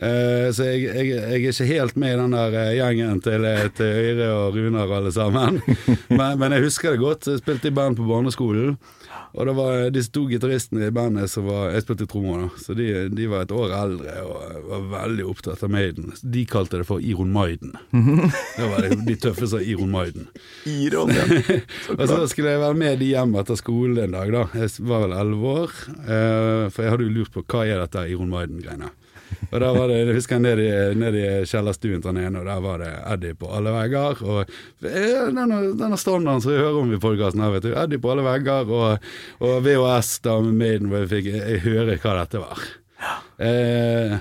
Uh, 0.00 0.48
så 0.54 0.70
jeg, 0.70 0.86
jeg, 0.94 1.08
jeg 1.10 1.18
er 1.26 1.42
ikke 1.42 1.66
helt 1.68 1.98
med 1.98 2.14
i 2.14 2.20
den 2.20 2.38
der 2.38 2.54
gjengen 2.78 3.18
til, 3.20 3.48
til 3.76 3.98
Øyre 4.06 4.30
og 4.32 4.54
Runar 4.54 4.94
alle 5.00 5.12
sammen. 5.12 5.58
men, 6.20 6.38
men 6.38 6.54
jeg 6.54 6.68
husker 6.68 6.94
det 6.94 7.02
godt. 7.02 7.26
Jeg 7.26 7.42
spilte 7.42 7.68
i 7.68 7.74
band 7.74 7.98
på 7.98 8.06
barneskolen. 8.06 8.78
Og 9.34 9.46
det 9.46 9.54
var 9.54 9.90
disse 9.94 10.10
to 10.14 10.24
gitaristene 10.30 10.88
i 10.88 10.94
bandet 10.94 11.30
som 11.30 11.46
var 11.46 11.70
Jeg 11.74 11.84
spilte 11.84 12.06
trommer, 12.10 12.44
da. 12.44 12.48
Så 12.58 12.74
de, 12.78 12.86
de 13.14 13.28
var 13.30 13.44
et 13.46 13.54
år 13.54 13.74
eldre 13.76 14.14
og 14.26 14.64
var 14.70 14.86
veldig 14.96 15.26
opptatt 15.30 15.62
av 15.66 15.70
Maiden. 15.70 16.10
De 16.22 16.42
kalte 16.50 16.80
det 16.80 16.86
for 16.88 17.02
Iron 17.04 17.30
Maiden. 17.34 17.76
Det 18.60 18.66
var 18.68 18.84
de, 18.88 18.98
de 19.06 19.16
tøffe 19.22 19.46
som 19.50 19.62
Iron 19.62 19.90
Maiden. 19.94 20.26
Iron, 20.68 21.12
ja. 21.14 21.60
Og 21.98 22.02
så 22.10 22.18
skulle 22.30 22.56
jeg 22.56 22.62
være 22.64 22.78
med 22.82 22.98
de 23.00 23.12
hjem 23.14 23.36
etter 23.40 23.58
skolen 23.60 24.02
en 24.04 24.16
dag, 24.18 24.32
da. 24.34 24.46
Jeg 24.58 24.74
var 24.90 25.06
vel 25.06 25.14
elleve 25.16 25.54
år. 25.64 25.76
eh, 26.04 26.64
for 26.74 26.82
jeg 26.84 26.94
hadde 26.96 27.06
jo 27.06 27.14
lurt 27.20 27.32
på 27.34 27.44
hva 27.46 27.64
er 27.66 27.80
dette 27.84 28.06
Iron 28.12 28.32
Maiden-greiene. 28.34 28.90
Og 29.50 29.56
da 29.62 29.70
var 29.74 29.90
det, 29.90 30.00
jeg 30.00 30.16
husker 30.16 30.38
jeg 30.38 30.44
ned 30.44 30.62
i, 30.62 30.70
ned 31.00 31.16
i 31.18 31.24
kjellerstuen 31.48 32.02
til 32.02 32.10
den 32.10 32.20
ene, 32.22 32.42
og 32.42 32.50
der 32.50 32.60
var 32.64 32.82
det 32.82 32.90
Eddie 33.14 33.38
på 33.38 33.50
alle 33.56 33.72
vegger. 33.74 34.22
Og 34.26 34.40
eh, 34.44 35.24
denne, 35.30 35.60
denne 35.78 35.98
standarden 36.00 36.44
som 36.44 36.54
vi 36.54 36.60
hører 36.60 36.80
om 36.82 36.92
i 36.94 37.00
podkasten 37.02 37.42
her, 37.44 37.54
vet 37.56 37.66
du. 37.66 37.72
Eddie 37.74 38.02
på 38.02 38.12
alle 38.14 38.26
vegger, 38.26 38.70
og, 38.70 39.10
og 39.46 39.56
VHS 39.66 40.12
da 40.26 40.36
med 40.44 40.60
Maiden, 40.60 40.92
hvor 40.92 41.04
jeg 41.04 41.12
fikk 41.14 41.32
jeg 41.32 41.64
høre 41.66 41.98
hva 42.04 42.16
dette 42.22 42.44
var. 42.44 42.68
Eh, 43.40 44.16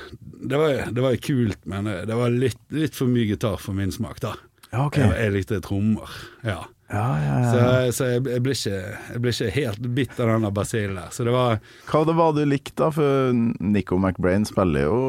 det 0.50 0.60
var 0.62 0.92
det 0.96 1.04
var 1.04 1.16
jo 1.16 1.24
kult, 1.30 1.62
men 1.70 1.90
det 2.08 2.16
var 2.16 2.32
litt, 2.34 2.62
litt 2.74 2.96
for 2.96 3.12
mye 3.12 3.28
gitar 3.30 3.60
for 3.62 3.78
min 3.78 3.92
smak, 3.94 4.22
da. 4.24 4.34
Ja, 4.70 4.86
okay. 4.86 5.08
Jeg, 5.08 5.18
jeg 5.26 5.36
likte 5.40 5.64
trommer, 5.66 6.20
ja. 6.46 6.62
Ja, 6.90 7.06
ja, 7.22 7.34
Så, 7.52 7.58
ja. 7.62 7.92
så 7.94 8.06
jeg, 8.10 8.24
jeg, 8.34 8.42
ble 8.46 8.54
ikke, 8.58 8.78
jeg 9.14 9.22
ble 9.22 9.34
ikke 9.36 9.50
helt 9.60 9.88
bitt 9.94 10.20
av 10.20 10.32
denne 10.34 10.50
basillen 10.56 10.98
der. 10.98 11.12
Så 11.14 11.26
det 11.28 11.34
var 11.36 11.60
Hva 11.92 12.04
det 12.10 12.16
var 12.18 12.34
du 12.34 12.44
likte, 12.50 12.74
da? 12.82 12.88
For 12.96 13.34
Nico 13.62 14.00
McBrain 14.02 14.48
spiller 14.50 14.88
jo 14.88 15.00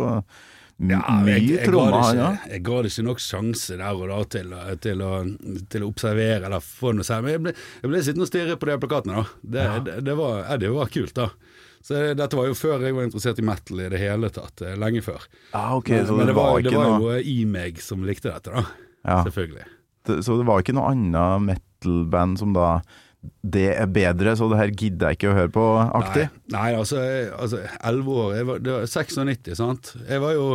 Ja, 0.80 0.98
jeg, 1.28 1.42
jeg, 1.44 1.56
ga 1.60 1.64
trommer, 1.68 1.96
det 1.96 2.18
ikke, 2.20 2.52
jeg 2.54 2.62
ga 2.64 2.76
det 2.84 2.90
ikke 2.92 3.02
nok 3.04 3.18
sjanse 3.20 3.76
der 3.80 3.98
og 4.00 4.06
da 4.08 4.20
til, 4.32 4.52
til, 4.80 5.02
å, 5.04 5.10
til 5.72 5.84
å 5.84 5.88
observere 5.90 6.46
eller 6.48 6.62
få 6.64 6.92
noe 6.96 7.04
særlig. 7.04 7.24
Men 7.26 7.34
jeg 7.36 7.42
ble, 7.44 7.52
jeg 7.82 7.90
ble 7.92 8.00
sittende 8.06 8.24
og 8.24 8.30
stirre 8.30 8.56
på 8.60 8.70
de 8.70 8.76
plakatene, 8.84 9.18
da. 9.20 9.40
Det, 9.56 9.66
det, 9.88 9.96
det, 10.08 10.14
var, 10.20 10.38
ja, 10.46 10.56
det 10.62 10.70
var 10.72 10.92
kult, 10.94 11.12
da. 11.18 11.26
Så 11.84 12.00
dette 12.16 12.36
var 12.36 12.48
jo 12.48 12.56
før 12.56 12.82
jeg 12.84 12.96
var 12.96 13.06
interessert 13.08 13.40
i 13.40 13.44
metal 13.48 13.80
i 13.84 13.90
det 13.92 14.00
hele 14.00 14.28
tatt. 14.32 14.60
eh, 14.68 14.76
Lenge 14.80 15.00
før. 15.04 15.24
Ah, 15.56 15.74
okay, 15.76 15.96
Men, 16.00 16.08
så 16.08 16.16
men 16.16 16.26
det, 16.26 16.32
det 16.32 16.38
var, 16.40 16.50
var 16.52 16.64
det 16.64 16.72
var 16.76 16.90
noe 16.96 17.18
jo 17.18 17.28
i 17.32 17.36
meg 17.48 17.80
som 17.84 18.04
likte 18.08 18.28
dette, 18.32 18.52
da. 18.52 18.64
ja, 19.04 19.20
Selvfølgelig. 19.28 19.68
Så 20.06 20.38
det 20.40 20.46
var 20.48 20.62
ikke 20.62 20.74
noe 20.76 20.90
annet 20.94 21.42
metal-band 21.50 22.38
som 22.40 22.52
da 22.56 22.80
Det 23.44 23.66
er 23.76 23.86
bedre, 23.92 24.32
så 24.36 24.46
det 24.48 24.56
her 24.62 24.70
gidder 24.72 25.10
jeg 25.10 25.18
ikke 25.18 25.28
å 25.32 25.36
høre 25.36 25.52
på, 25.52 25.64
aktig? 26.00 26.28
Nei, 26.48 26.56
nei 26.56 26.68
altså, 26.78 26.96
jeg- 27.04 27.32
altså 27.36 27.58
11 27.84 28.08
år 28.22 28.34
jeg 28.38 28.46
var, 28.48 28.58
Det 28.64 28.72
var 28.72 28.86
96, 28.86 29.54
sant. 29.60 29.90
Jeg 30.08 30.20
var 30.20 30.32
jo 30.32 30.46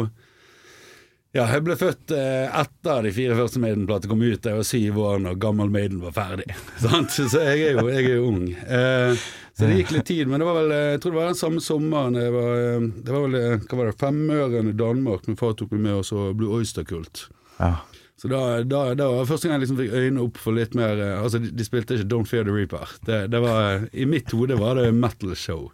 Ja, 1.36 1.44
jeg 1.52 1.66
ble 1.66 1.76
født 1.76 2.12
eh, 2.16 2.48
etter 2.62 3.02
de 3.04 3.12
fire 3.12 3.36
første 3.36 3.60
Maiden-platene 3.60 4.08
kom 4.08 4.22
ut. 4.24 4.46
Jeg 4.48 4.56
var 4.56 4.64
syv 4.64 5.00
år 5.04 5.18
når 5.20 5.36
gammel 5.44 5.68
Maiden 5.70 6.00
var 6.00 6.14
ferdig. 6.16 6.46
Sant? 6.80 7.12
Så 7.12 7.28
jeg 7.44 7.60
er 7.60 7.74
jo, 7.76 7.90
jeg 7.92 8.06
er 8.06 8.14
jo 8.16 8.28
ung. 8.30 8.46
Eh, 8.56 9.26
så 9.56 9.68
det 9.68 9.82
gikk 9.82 9.92
litt 9.98 10.06
tid, 10.08 10.28
men 10.32 10.40
det 10.40 10.48
var 10.48 10.56
vel 10.62 10.72
Jeg 10.76 11.02
tror 11.04 11.12
det 11.14 11.20
var 11.20 11.28
den 11.34 11.40
samme 11.40 11.62
sommeren 11.64 12.16
jeg 12.20 12.32
var 12.34 12.56
eh, 12.56 12.88
Det 13.04 13.12
var 13.14 13.22
vel 13.28 13.36
eh, 13.42 13.58
hva 13.68 13.78
var 13.82 13.92
det, 13.92 13.98
Femøren 14.00 14.72
i 14.72 14.78
Danmark. 14.80 15.28
Min 15.28 15.36
far 15.40 15.54
tok 15.60 15.76
meg 15.76 15.84
med, 15.90 16.00
og 16.00 16.08
så 16.08 16.30
Blue 16.34 16.56
Oyster 16.56 16.88
Kult. 16.88 17.28
Ja. 17.60 17.76
Så 18.16 18.30
da, 18.32 18.64
da, 18.64 18.94
da 18.96 19.10
var 19.12 19.26
første 19.28 19.50
gang 19.50 19.58
jeg 19.58 19.66
liksom 19.66 19.78
fikk 19.82 19.92
øynene 20.00 20.22
opp 20.24 20.38
for 20.40 20.56
litt 20.56 20.72
mer 20.80 20.96
eh, 21.04 21.18
Altså, 21.20 21.42
de, 21.44 21.50
de 21.52 21.66
spilte 21.68 21.98
ikke 21.98 22.08
Don't 22.14 22.30
Fear 22.32 22.46
the 22.48 22.54
Reaper. 22.56 22.94
Det, 23.04 23.18
det 23.34 23.42
var, 23.44 23.84
I 23.92 24.06
mitt 24.08 24.32
hode 24.32 24.56
var 24.56 24.80
det 24.80 24.86
metal 24.96 25.34
show. 25.36 25.66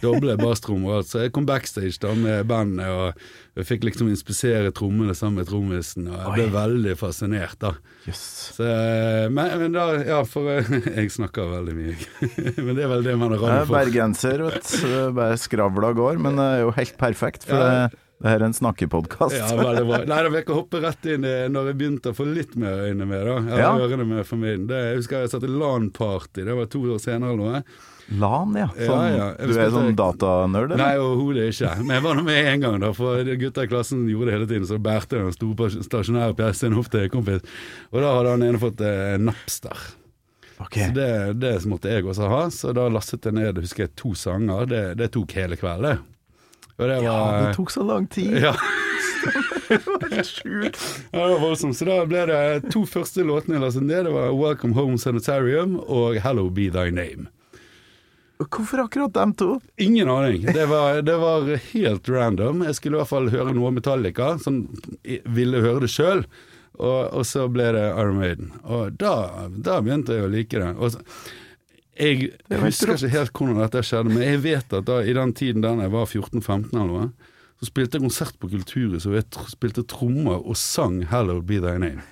Doble 0.00 0.38
basstrommer. 0.40 1.02
Så 1.04 1.26
jeg 1.26 1.34
kom 1.36 1.44
backstage 1.44 2.00
da 2.00 2.14
med 2.16 2.48
bandet 2.48 2.88
og 2.88 3.20
jeg 3.60 3.68
fikk 3.68 3.84
liksom 3.90 4.08
inspisere 4.08 4.72
trommene 4.72 5.12
sammen 5.18 5.42
med 5.42 5.50
trommisen, 5.50 6.06
og 6.08 6.16
jeg 6.22 6.32
ble 6.38 6.44
Oi. 6.48 6.52
veldig 6.54 6.92
fascinert, 6.96 7.58
da. 7.60 7.74
Yes. 8.08 8.20
Så, 8.56 8.64
eh, 8.64 9.26
men, 9.28 9.52
men 9.60 9.74
da, 9.76 9.88
ja, 10.06 10.20
for 10.24 10.48
eh, 10.54 10.70
Jeg 11.02 11.12
snakker 11.12 11.50
veldig 11.52 11.74
mye, 11.76 11.96
men 12.64 12.76
det 12.78 12.86
er 12.86 12.92
vel 12.94 13.04
det 13.10 13.16
man 13.20 13.34
har 13.36 13.58
er 13.58 13.66
for. 13.68 13.76
bergenser, 13.76 14.46
vet 14.48 14.70
du. 14.80 14.94
Bare 15.20 15.36
skravla 15.42 15.92
går, 15.98 16.22
men 16.22 16.40
det 16.40 16.46
er 16.54 16.62
jo 16.64 16.72
helt 16.80 16.96
perfekt, 17.02 17.44
for 17.50 17.60
Ja. 17.60 17.68
det, 17.90 18.06
det 18.20 18.28
er 18.34 18.42
en 18.44 18.52
snakkepodkast. 18.56 19.32
Ja, 19.38 19.46
veldig 19.56 19.84
bra. 19.88 19.98
Nei, 20.04 20.16
da 20.20 20.28
vil 20.28 20.38
jeg 20.40 20.44
ikke 20.44 20.56
hoppe 20.58 20.80
rett 20.84 21.06
inn 21.08 21.24
i 21.24 21.36
når 21.48 21.70
jeg 21.70 21.78
begynte 21.80 22.10
å 22.12 22.16
få 22.18 22.26
litt 22.28 22.52
mer 22.60 22.82
øyne 22.90 23.06
med, 23.08 23.22
da. 23.24 23.36
Eller 23.40 23.62
Ja. 23.64 23.70
ørene 23.80 24.04
med 24.06 24.26
familien. 24.28 24.66
Det, 24.68 24.76
jeg 24.90 24.98
husker 25.00 25.22
jeg 25.24 25.30
satt 25.32 25.46
i 25.48 25.52
LAN-party, 25.54 26.44
det 26.44 26.56
var 26.58 26.68
to 26.68 26.82
år 26.84 27.00
senere 27.00 27.32
eller 27.32 27.40
noe. 27.40 27.62
LAN, 28.10 28.56
ja. 28.58 28.66
Sånn, 28.74 29.04
ja. 29.14 29.28
ja. 29.38 29.46
Du 29.46 29.54
er 29.54 29.70
sånn 29.70 29.94
datanerd, 29.96 30.72
Nei, 30.74 30.88
eller? 30.96 31.04
overhodet 31.04 31.46
ikke. 31.54 31.70
Men 31.84 31.94
jeg 31.96 32.04
var 32.08 32.18
nå 32.18 32.24
med 32.26 32.50
en 32.52 32.60
gang, 32.66 32.76
da, 32.82 32.90
for 32.92 33.30
gutta 33.44 33.64
i 33.64 33.70
klassen 33.70 34.02
gjorde 34.10 34.26
det 34.32 34.34
hele 34.36 34.48
tiden. 34.50 34.66
Så 34.66 34.80
bærte 34.82 35.16
jeg 35.16 35.28
den 35.30 35.36
store 35.38 35.70
stasjonære 35.86 36.36
PC-en 36.40 36.76
opp 36.82 36.90
til 36.90 37.08
kompis, 37.12 37.40
og 37.94 38.02
da 38.02 38.12
hadde 38.18 38.34
han 38.34 38.46
ene 38.50 38.60
fått 38.60 38.82
eh, 38.84 39.16
Napster. 39.22 39.86
Okay. 40.60 40.90
Så 40.90 40.96
det, 40.98 41.08
det 41.40 41.54
måtte 41.70 41.88
jeg 41.88 42.04
også 42.04 42.26
ha, 42.28 42.40
så 42.52 42.74
da 42.76 42.88
lastet 42.92 43.24
jeg 43.24 43.32
ned 43.38 43.62
husker 43.62 43.86
jeg, 43.86 43.94
to 43.96 44.10
sanger. 44.18 44.66
Det, 44.68 44.82
det 45.00 45.08
tok 45.14 45.32
hele 45.38 45.56
kvelden, 45.56 46.02
det. 46.88 47.00
Det 47.00 47.04
Ja, 47.04 47.16
det 47.46 47.54
tok 47.56 47.70
så 47.70 47.82
lang 47.86 48.06
tid. 48.06 48.36
ja. 48.40 48.54
Sjukt. 50.24 50.78
Ja, 51.10 51.26
det 51.26 51.32
var 51.34 51.40
voldsomt. 51.40 51.76
Så 51.76 51.84
da 51.84 51.98
ble 52.08 52.22
det 52.30 52.70
to 52.72 52.84
første 52.88 53.24
låtene 53.26 53.58
jeg 53.58 53.64
lastet 53.66 53.84
ned. 53.86 54.04
Det 54.08 54.14
var 54.14 54.30
'Welcome 54.32 54.74
Home 54.74 54.96
Sanitarium' 54.98 55.76
og 55.86 56.16
'Hello 56.16 56.48
Be 56.50 56.70
Thy 56.70 56.90
Name'. 56.90 57.28
Hvorfor 58.40 58.78
akkurat 58.86 59.12
dem 59.12 59.34
to? 59.34 59.60
Ingen 59.76 60.08
aning. 60.08 60.46
Det 60.46 60.66
var, 60.66 61.02
det 61.02 61.16
var 61.20 61.44
helt 61.72 62.08
random. 62.08 62.62
Jeg 62.64 62.74
skulle 62.74 62.96
i 62.96 63.00
hvert 63.02 63.08
fall 63.10 63.28
høre 63.28 63.52
noe 63.52 63.70
Metallica, 63.70 64.38
som 64.40 64.62
ville 65.26 65.60
høre 65.60 65.80
det 65.84 65.90
sjøl. 65.92 66.24
Og, 66.80 67.12
og 67.12 67.26
så 67.28 67.44
ble 67.52 67.66
det 67.76 67.84
Iron 67.90 68.16
Maiden. 68.16 68.52
Og 68.64 68.96
da, 68.96 69.44
da 69.52 69.80
begynte 69.84 70.16
jeg 70.16 70.24
å 70.24 70.32
like 70.32 70.56
det. 70.62 70.70
Og 70.80 70.94
så, 70.94 71.02
jeg 72.00 72.60
husker 72.62 72.94
ikke 72.94 73.12
helt 73.12 73.34
hvordan 73.36 73.60
dette 73.60 73.82
skjedde, 73.84 74.12
men 74.14 74.24
jeg 74.24 74.40
vet 74.44 74.78
at 74.78 74.86
da, 74.88 75.00
i 75.04 75.16
den 75.16 75.34
tiden 75.36 75.64
da 75.64 75.74
jeg 75.76 75.92
var 75.92 76.08
14-15 76.08 76.70
eller 76.72 76.88
noe, 76.88 77.34
så 77.60 77.68
spilte 77.68 77.98
jeg 77.98 78.06
konsert 78.06 78.38
på 78.40 78.48
Kulturhuset, 78.48 79.10
og 79.10 79.18
jeg 79.18 79.50
spilte 79.52 79.84
trommer 79.84 80.40
og 80.40 80.56
sang 80.56 81.02
'Hello 81.10 81.42
Be 81.44 81.60
Thy 81.60 81.76
Name'. 81.82 82.06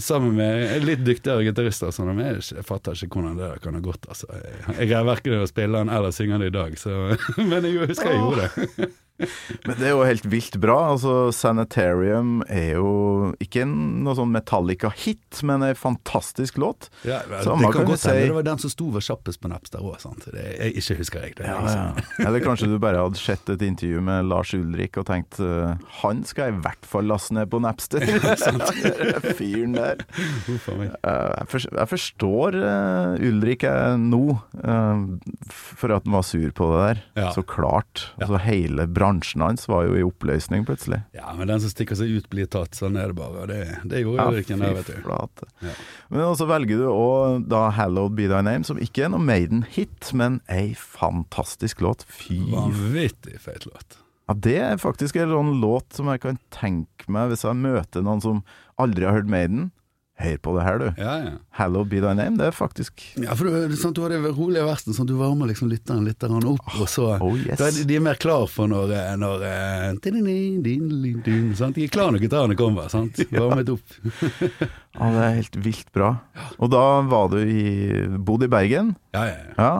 Sammen 0.00 0.36
med 0.36 0.84
litt 0.84 1.02
dyktigere 1.04 1.44
gitarister. 1.44 1.92
Sånn, 1.92 2.12
men 2.16 2.24
jeg, 2.30 2.44
jeg 2.56 2.64
fatter 2.64 2.96
ikke 2.96 3.20
hvordan 3.20 3.36
det 3.40 3.50
kan 3.64 3.76
ha 3.76 3.80
gått. 3.84 4.06
Altså. 4.08 4.28
Jeg 4.72 4.88
greier 4.88 5.08
verken 5.08 5.40
å 5.40 5.48
spille 5.48 5.82
den 5.82 5.92
eller 5.92 6.14
synge 6.16 6.38
den 6.38 6.48
i 6.48 6.54
dag, 6.54 6.78
så, 6.80 7.16
men 7.50 7.64
jeg 7.64 7.90
husker 7.92 8.12
jeg 8.12 8.22
gjorde 8.22 8.48
det. 8.48 8.88
Men 9.18 9.76
det 9.78 9.86
er 9.88 9.94
jo 9.94 10.02
helt 10.04 10.26
vilt 10.28 10.56
bra. 10.60 10.76
Altså, 10.92 11.30
Sanitarium 11.32 12.42
er 12.52 12.74
jo 12.76 13.32
ikke 13.42 13.62
en- 13.64 14.02
noe 14.04 14.14
sånn 14.18 14.30
Metallica-hit, 14.34 15.42
men 15.42 15.62
en 15.62 15.74
fantastisk 15.74 16.58
låt. 16.60 16.90
Ja, 17.04 17.20
vel, 17.28 17.38
det 17.38 17.44
kan 17.44 17.72
kan 17.72 17.72
godt 17.72 18.04
hende 18.04 18.20
si- 18.20 18.26
det 18.28 18.34
var 18.34 18.42
den 18.42 18.58
som 18.58 18.70
sto 18.70 18.90
var 18.90 19.00
kjappest 19.00 19.40
på 19.40 19.48
Napster 19.48 19.80
òg, 19.80 19.98
sant. 20.00 20.26
Det 20.32 20.44
jeg, 20.58 20.74
ikke 20.82 20.98
husker 21.00 21.22
jeg 21.24 21.34
det. 21.36 21.46
Ja, 21.46 21.56
liksom. 21.62 22.02
ja. 22.20 22.26
Eller 22.28 22.40
kanskje 22.44 22.68
du 22.68 22.78
bare 22.78 23.00
hadde 23.00 23.16
sett 23.16 23.48
et 23.48 23.62
intervju 23.62 24.02
med 24.02 24.26
Lars 24.28 24.52
Ulrik 24.54 24.98
og 24.98 25.06
tenkt 25.06 25.40
uh, 25.40 25.76
han 26.02 26.22
skal 26.24 26.50
jeg 26.50 26.58
i 26.58 26.62
hvert 26.66 26.84
fall 26.86 27.04
laste 27.08 27.32
ned 27.32 27.48
på 27.50 27.60
Napster. 27.60 28.00
Den 28.06 29.34
Fyren 29.36 29.72
der. 29.76 30.04
Eh, 30.46 31.44
jeg, 31.56 31.88
forstår, 31.88 32.56
eh, 32.60 33.26
Ulrik 33.30 33.64
eh, 33.64 33.96
nå, 33.96 34.22
eh, 34.62 35.02
for 35.50 35.94
at 35.96 36.04
han 36.04 36.12
var 36.18 36.22
sur 36.26 36.50
på 36.56 36.68
det 36.74 37.00
der. 37.16 37.30
Så 37.32 37.42
klart. 37.46 38.10
Altså, 38.20 38.38
hele 38.44 38.86
bransjen 38.86 39.05
hans 39.06 39.66
var 39.70 39.86
jo 39.86 39.96
i 39.98 40.04
oppløsning 40.06 40.66
plutselig. 40.68 41.00
Ja, 41.16 41.32
men 41.38 41.50
den 41.50 41.62
som 41.62 41.72
stikker 41.72 41.98
seg 41.98 42.12
ut, 42.12 42.28
blir 42.32 42.48
tatt. 42.50 42.76
Sånn 42.78 42.98
er 43.00 43.12
det 43.12 43.18
bare. 43.18 43.46
Det, 43.50 43.60
det 43.88 44.02
gjorde 44.02 44.42
ikke 44.42 44.58
der, 44.60 44.74
vet 44.78 44.90
du. 44.90 44.96
flate. 45.04 45.48
Ja. 45.64 45.76
Men 46.12 46.24
også 46.28 46.48
velger 46.50 46.82
du 46.82 46.88
òg 46.90 47.46
da 47.50 47.68
'Hallowed 47.74 48.16
Be 48.18 48.26
Thy 48.30 48.42
Name', 48.46 48.66
som 48.66 48.80
ikke 48.82 49.06
er 49.06 49.14
noe 49.14 49.22
Maiden-hit, 49.22 50.12
men 50.16 50.40
ei 50.52 50.74
fantastisk 50.76 51.80
låt. 51.84 52.04
Fy 52.10 52.40
Vanvittig 52.52 53.38
feit 53.40 53.66
låt. 53.68 54.00
Ja, 54.26 54.34
det 54.34 54.58
er 54.58 54.78
faktisk 54.82 55.16
en 55.22 55.30
sånn 55.30 55.56
låt 55.62 55.94
som 55.94 56.08
jeg 56.10 56.24
kan 56.24 56.38
tenke 56.50 57.06
meg 57.12 57.30
hvis 57.30 57.44
jeg 57.46 57.58
møter 57.62 58.02
noen 58.02 58.22
som 58.24 58.42
aldri 58.82 59.06
har 59.06 59.20
hørt 59.20 59.30
Maiden. 59.30 59.70
Hør 60.16 60.36
på 60.40 60.52
det 60.56 60.62
her, 60.64 60.78
du. 60.80 60.86
Ja, 60.96 61.14
ja. 61.20 61.32
Hello 61.58 61.82
Be 61.84 61.98
Thy 62.00 62.14
Name', 62.16 62.38
det 62.40 62.46
er 62.48 62.54
faktisk 62.56 63.02
Ja, 63.20 63.34
for 63.36 63.44
du, 63.44 63.52
er 63.52 63.68
du 63.68 64.00
har 64.00 64.14
det 64.14 64.20
rolige 64.32 64.64
versen, 64.64 64.94
sånn 64.96 65.04
at 65.04 65.10
du 65.12 65.18
varmer 65.18 65.50
liksom 65.50 65.68
lytteren 65.68 66.06
litt 66.08 66.24
opp, 66.24 66.70
og 66.80 66.88
så 66.88 67.08
Oh 67.20 67.36
yes. 67.36 67.58
da 67.60 67.68
de, 67.68 67.98
er 67.98 68.00
mer 68.00 68.16
klar 68.16 68.46
for 68.48 68.70
når, 68.72 68.94
eh, 68.96 69.10
når 69.20 69.44
eh, 69.44 69.90
sant? 71.58 71.76
De 71.76 71.84
er 71.84 71.92
klar 71.92 72.14
når 72.14 72.24
gitarene 72.24 72.56
kommer, 72.56 72.88
sant? 72.88 73.20
Varmet 73.30 73.68
opp. 73.74 73.84
Ja, 74.96 75.10
det 75.12 75.20
er 75.26 75.36
helt 75.42 75.60
vilt 75.66 75.92
bra. 75.92 76.14
Og 76.56 76.72
da 76.72 76.86
var 77.04 77.28
du 77.34 77.42
i 77.44 78.06
Bodde 78.16 78.48
i 78.48 78.52
Bergen, 78.56 78.96
Ja, 79.12 79.28
ja, 79.28 79.36
ja. 79.52 79.74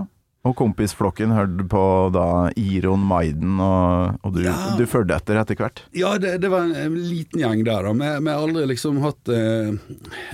Og 0.46 0.54
kompisflokken 0.58 1.32
hørte 1.34 1.64
på 1.72 1.80
da 2.14 2.26
Iron 2.60 3.02
Maiden, 3.02 3.56
og, 3.62 4.20
og 4.22 4.36
du, 4.36 4.42
Ja. 4.44 4.54
du 4.78 4.84
fulgte 4.86 5.16
etter 5.18 5.40
etter 5.40 5.58
hvert. 5.58 5.82
Ja, 5.96 6.12
det, 6.22 6.36
det 6.44 6.50
var 6.52 6.68
en, 6.68 6.74
en 6.78 6.98
liten 7.08 7.42
gjeng 7.42 7.64
der, 7.66 7.88
da. 7.88 7.94
Vi 7.96 8.30
har 8.30 8.44
aldri 8.44 8.66
liksom 8.70 9.00
hatt 9.02 9.32
eh, 9.32 9.72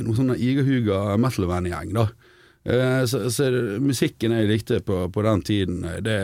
noen 0.02 0.18
sånn 0.18 0.34
igerhuga 0.36 1.16
metal-venn-gjeng, 1.22 1.94
da. 1.96 2.08
Eh, 2.68 3.00
så, 3.10 3.24
så 3.32 3.48
musikken 3.82 4.34
jeg 4.36 4.50
likte 4.52 4.82
på, 4.84 5.06
på 5.14 5.24
den 5.26 5.40
tiden, 5.48 5.80
det 5.82 6.02
det 6.06 6.18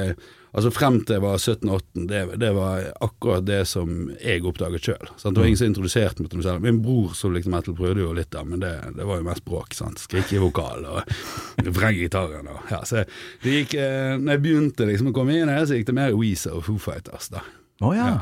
Altså 0.56 0.70
frem 0.72 0.96
til 1.04 1.18
jeg 1.18 1.22
var 1.24 1.36
17-18, 1.36 2.06
det, 2.08 2.20
det 2.40 2.50
var 2.56 2.86
akkurat 3.04 3.44
det 3.44 3.60
som 3.68 4.08
jeg 4.16 4.44
oppdaget 4.48 4.88
sjøl. 4.88 5.10
Det 5.20 5.34
var 5.36 5.48
ingen 5.48 5.60
som 5.60 5.68
introduserte 5.68 6.24
meg 6.24 6.30
til 6.32 6.40
noe 6.40 6.46
særlig. 6.46 6.64
Min 6.64 6.80
bror 6.84 7.12
som 7.18 7.34
likte 7.36 7.52
metal, 7.52 7.76
prøvde 7.76 8.04
jo 8.04 8.14
litt, 8.16 8.30
da, 8.32 8.44
men 8.48 8.62
det, 8.64 8.72
det 8.96 9.08
var 9.08 9.20
jo 9.20 9.26
mest 9.28 9.44
bråk. 9.44 9.76
sant? 9.76 10.00
Skrike 10.00 10.38
i 10.38 10.42
vokal 10.42 10.88
og 10.88 11.12
vrenge 11.78 12.00
gitaren. 12.00 12.48
Og, 12.48 12.64
ja, 12.72 12.80
så 12.88 13.04
det 13.44 13.54
gikk, 13.58 13.76
eh, 13.82 14.16
når 14.16 14.38
jeg 14.38 14.44
begynte 14.46 14.88
liksom 14.88 15.12
å 15.12 15.14
komme 15.20 15.36
inn 15.36 15.52
her, 15.52 15.68
så 15.68 15.76
gikk 15.76 15.90
det 15.90 15.98
mer 16.00 16.16
Weezer 16.16 16.56
og 16.56 16.64
Foo 16.68 16.80
Fighters, 16.82 17.28
da. 17.34 17.44
Å 17.84 17.92
ja. 17.94 18.08
Ja. 18.08 18.18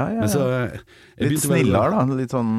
ja, 0.00 0.10
ja, 0.16 0.20
Men 0.24 0.32
så 0.34 0.44
eh, 0.58 0.84
Litt 1.30 1.46
snillere, 1.46 1.94
da. 1.94 2.18
Litt 2.18 2.34
sånn 2.34 2.54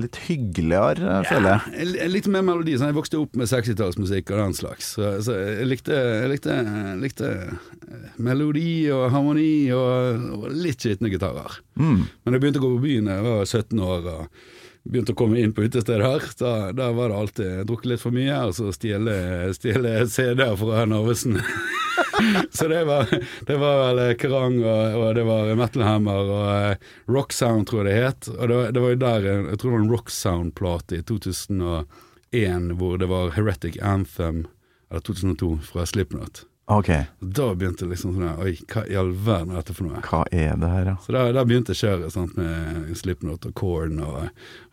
litt 0.00 0.16
hyggeligere, 0.24 1.18
jeg 1.18 1.26
føler 1.28 1.48
jeg. 1.50 1.72
Ja, 1.76 1.84
jeg- 2.02 2.10
litt 2.14 2.26
mer 2.32 2.42
melodi. 2.46 2.78
Sånn, 2.80 2.88
jeg 2.88 2.96
vokste 2.96 3.18
opp 3.20 3.36
med 3.36 3.46
60-tallsmusikk 3.50 4.30
og 4.32 4.38
den 4.40 4.54
slags. 4.56 4.94
Så, 4.96 5.10
så 5.26 5.36
jeg 5.36 5.66
likte, 5.68 5.92
jeg 5.92 6.30
likte, 6.32 6.56
likte 7.02 7.28
eh, 7.28 8.08
melodi 8.16 8.88
og 8.94 9.10
harmoni 9.12 9.50
og, 9.76 10.24
og 10.38 10.48
litt 10.56 10.80
skitne 10.80 11.12
gitarer. 11.12 11.58
Mm. 11.76 12.06
Men 12.24 12.34
jeg 12.38 12.40
begynte 12.46 12.62
å 12.62 12.66
gå 12.66 12.72
på 12.78 12.82
byen 12.86 13.10
da 13.10 13.18
jeg 13.20 13.26
var 13.28 13.44
17 13.44 13.84
år 13.84 14.10
og 14.16 14.42
begynte 14.82 15.12
å 15.14 15.18
komme 15.20 15.38
inn 15.38 15.52
på 15.54 15.62
utestedet 15.68 16.02
her. 16.08 16.24
Da, 16.40 16.54
da 16.74 16.88
var 16.96 17.12
det 17.12 17.18
alltid 17.20 17.52
drukket 17.68 17.92
litt 17.92 18.02
for 18.02 18.16
mye, 18.16 18.40
og 18.48 18.56
så 18.56 18.72
stjele, 18.74 19.14
stjele 19.54 19.98
CD-er 20.10 20.56
fra 20.58 20.86
Narvesen. 20.90 21.36
så 22.56 22.68
det 22.70 22.84
var, 22.88 23.10
det 23.48 23.56
var 23.60 23.82
vel 23.82 24.02
Kerrang, 24.20 24.58
og, 24.62 24.96
og 25.02 25.14
det 25.18 25.24
var 25.28 25.50
Metal 25.58 25.82
Hammer 25.86 26.32
og 26.36 26.46
eh, 26.52 26.88
Rock 27.12 27.32
Sound, 27.36 27.66
tror 27.70 27.84
jeg 27.86 27.90
det 27.90 28.06
het. 28.06 28.30
Og 28.38 28.48
det, 28.52 28.60
det 28.76 28.84
var 28.84 28.94
jo 28.94 29.00
der 29.02 29.28
eh, 29.32 29.42
Jeg 29.52 29.58
tror 29.62 29.70
det 29.70 29.76
var 29.78 29.84
en 29.86 29.92
Rock 29.96 30.10
Sound-plate 30.14 31.00
i 31.00 31.04
2001 31.10 32.72
hvor 32.78 32.96
det 33.02 33.10
var 33.10 33.34
Heretic 33.36 33.76
Anthem, 33.82 34.46
eller 34.90 35.00
2002, 35.00 35.58
fra 35.72 35.86
Slipknot. 35.86 36.44
Ok, 36.70 36.88
Da 37.18 37.48
begynte 37.58 37.88
liksom 37.90 38.12
sånn 38.14 38.38
Oi, 38.38 38.52
hva 38.70 38.84
i 38.86 38.94
all 38.96 39.10
verden 39.26 39.50
er 39.50 39.58
dette 39.58 39.74
for 39.74 39.88
noe? 39.88 39.98
hva 40.06 40.20
er 40.30 40.54
det 40.62 40.68
her, 40.70 40.86
ja? 40.92 40.94
Så 41.02 41.12
da, 41.12 41.24
da 41.34 41.42
begynte 41.44 41.74
kjøret 41.76 42.14
sant, 42.14 42.36
med 42.38 42.92
Slipknot 42.96 43.48
og 43.50 43.54
Korn 43.58 43.98
og, 44.00 44.28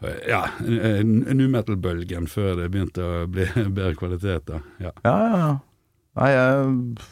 og 0.06 0.27
ja, 0.29 0.44
nu 0.62 1.48
metal-bølgen 1.50 2.29
før 2.29 2.53
det 2.62 2.70
begynte 2.75 3.03
å 3.03 3.24
bli 3.27 3.48
bedre 3.77 3.96
kvalitet. 4.00 4.46
da. 4.51 4.62
Ja. 4.77 4.94
Ja, 5.01 5.15
ja, 5.25 5.39
ja. 5.41 5.50
Nei, 6.20 6.29
jeg, 6.36 7.10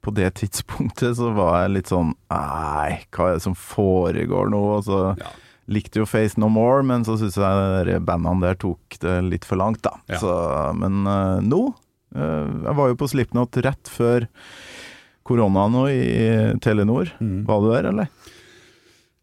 på 0.00 0.12
det 0.16 0.30
tidspunktet 0.40 1.16
så 1.18 1.30
var 1.36 1.62
jeg 1.64 1.74
litt 1.74 1.90
sånn 1.92 2.14
Nei, 2.32 3.00
hva 3.12 3.28
er 3.30 3.38
det 3.38 3.44
som 3.44 3.54
foregår 3.58 4.48
nå? 4.52 4.60
Og 4.78 4.84
så 4.88 5.00
Ja. 5.20 5.30
likte 5.70 6.00
jo 6.00 6.06
Face 6.08 6.40
No 6.40 6.48
More, 6.48 6.82
men 6.82 7.04
så 7.04 7.18
syns 7.20 7.36
jeg 7.36 7.86
de 7.90 7.98
bandene 8.00 8.40
der 8.48 8.54
tok 8.58 8.96
det 9.02 9.18
litt 9.28 9.44
for 9.44 9.60
langt, 9.60 9.82
da. 9.84 9.92
Ja. 10.08 10.18
Så, 10.22 10.32
men 10.80 11.04
uh, 11.06 11.38
nå 11.44 11.60
uh, 12.16 12.48
Jeg 12.64 12.76
var 12.80 12.88
jo 12.90 12.96
på 12.98 13.10
Slipknot 13.12 13.60
rett 13.66 13.88
før 13.92 14.26
korona 15.22 15.68
nå 15.70 15.84
i 15.92 16.00
Telenor. 16.64 17.12
Mm. 17.20 17.44
Var 17.46 17.60
du 17.62 17.68
der, 17.70 17.88
eller? 17.92 18.08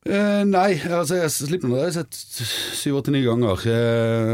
Eh, 0.07 0.43
nei, 0.47 0.77
altså 0.87 1.17
jeg 1.17 1.31
slipper 1.33 1.67
nå. 1.67 1.75
Det 1.81 1.87
har 1.89 1.95
sett 1.97 2.17
syv-åtte-ni 2.79 3.19
ganger. 3.25 3.59
Eh, 3.67 3.73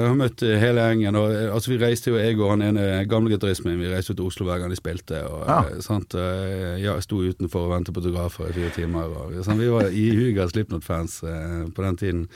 Jeg 0.03 0.07
har 0.11 0.17
møtt 0.19 0.43
hele 0.61 0.83
gjengen. 0.85 1.17
Og, 1.17 1.31
eh, 1.33 1.47
altså 1.53 1.71
Vi 1.73 1.77
reiste 1.81 2.11
jo, 2.11 2.17
jeg 2.21 2.37
og 2.39 2.51
han 2.53 2.61
ene 2.67 3.05
gamle 3.09 3.31
gitaristen 3.33 3.71
min, 3.71 3.79
vi 3.81 3.89
reiste 3.89 4.13
jo 4.13 4.19
til 4.19 4.27
Oslo 4.29 4.45
hver 4.45 4.59
gang 4.61 4.69
de 4.69 4.77
spilte. 4.77 5.23
Og, 5.25 5.47
Ja. 5.47 5.59
eh, 5.71 5.79
sant? 5.81 6.13
Eh, 6.13 6.77
Ja, 6.83 6.93
jeg 6.95 7.03
sto 7.03 7.21
utenfor 7.23 7.65
og 7.65 7.71
ventet 7.73 7.93
på 7.95 8.01
autografer 8.03 8.49
i 8.49 8.53
fire 8.53 8.71
timer. 8.75 9.03
Og, 9.09 9.43
sant? 9.45 9.59
Vi 9.59 9.69
var 9.69 9.89
ihuga 9.89 10.47
Slipknot-fans 10.51 11.23
eh, 11.23 11.65
på 11.73 11.81
den 11.83 11.97
tiden. 11.97 12.27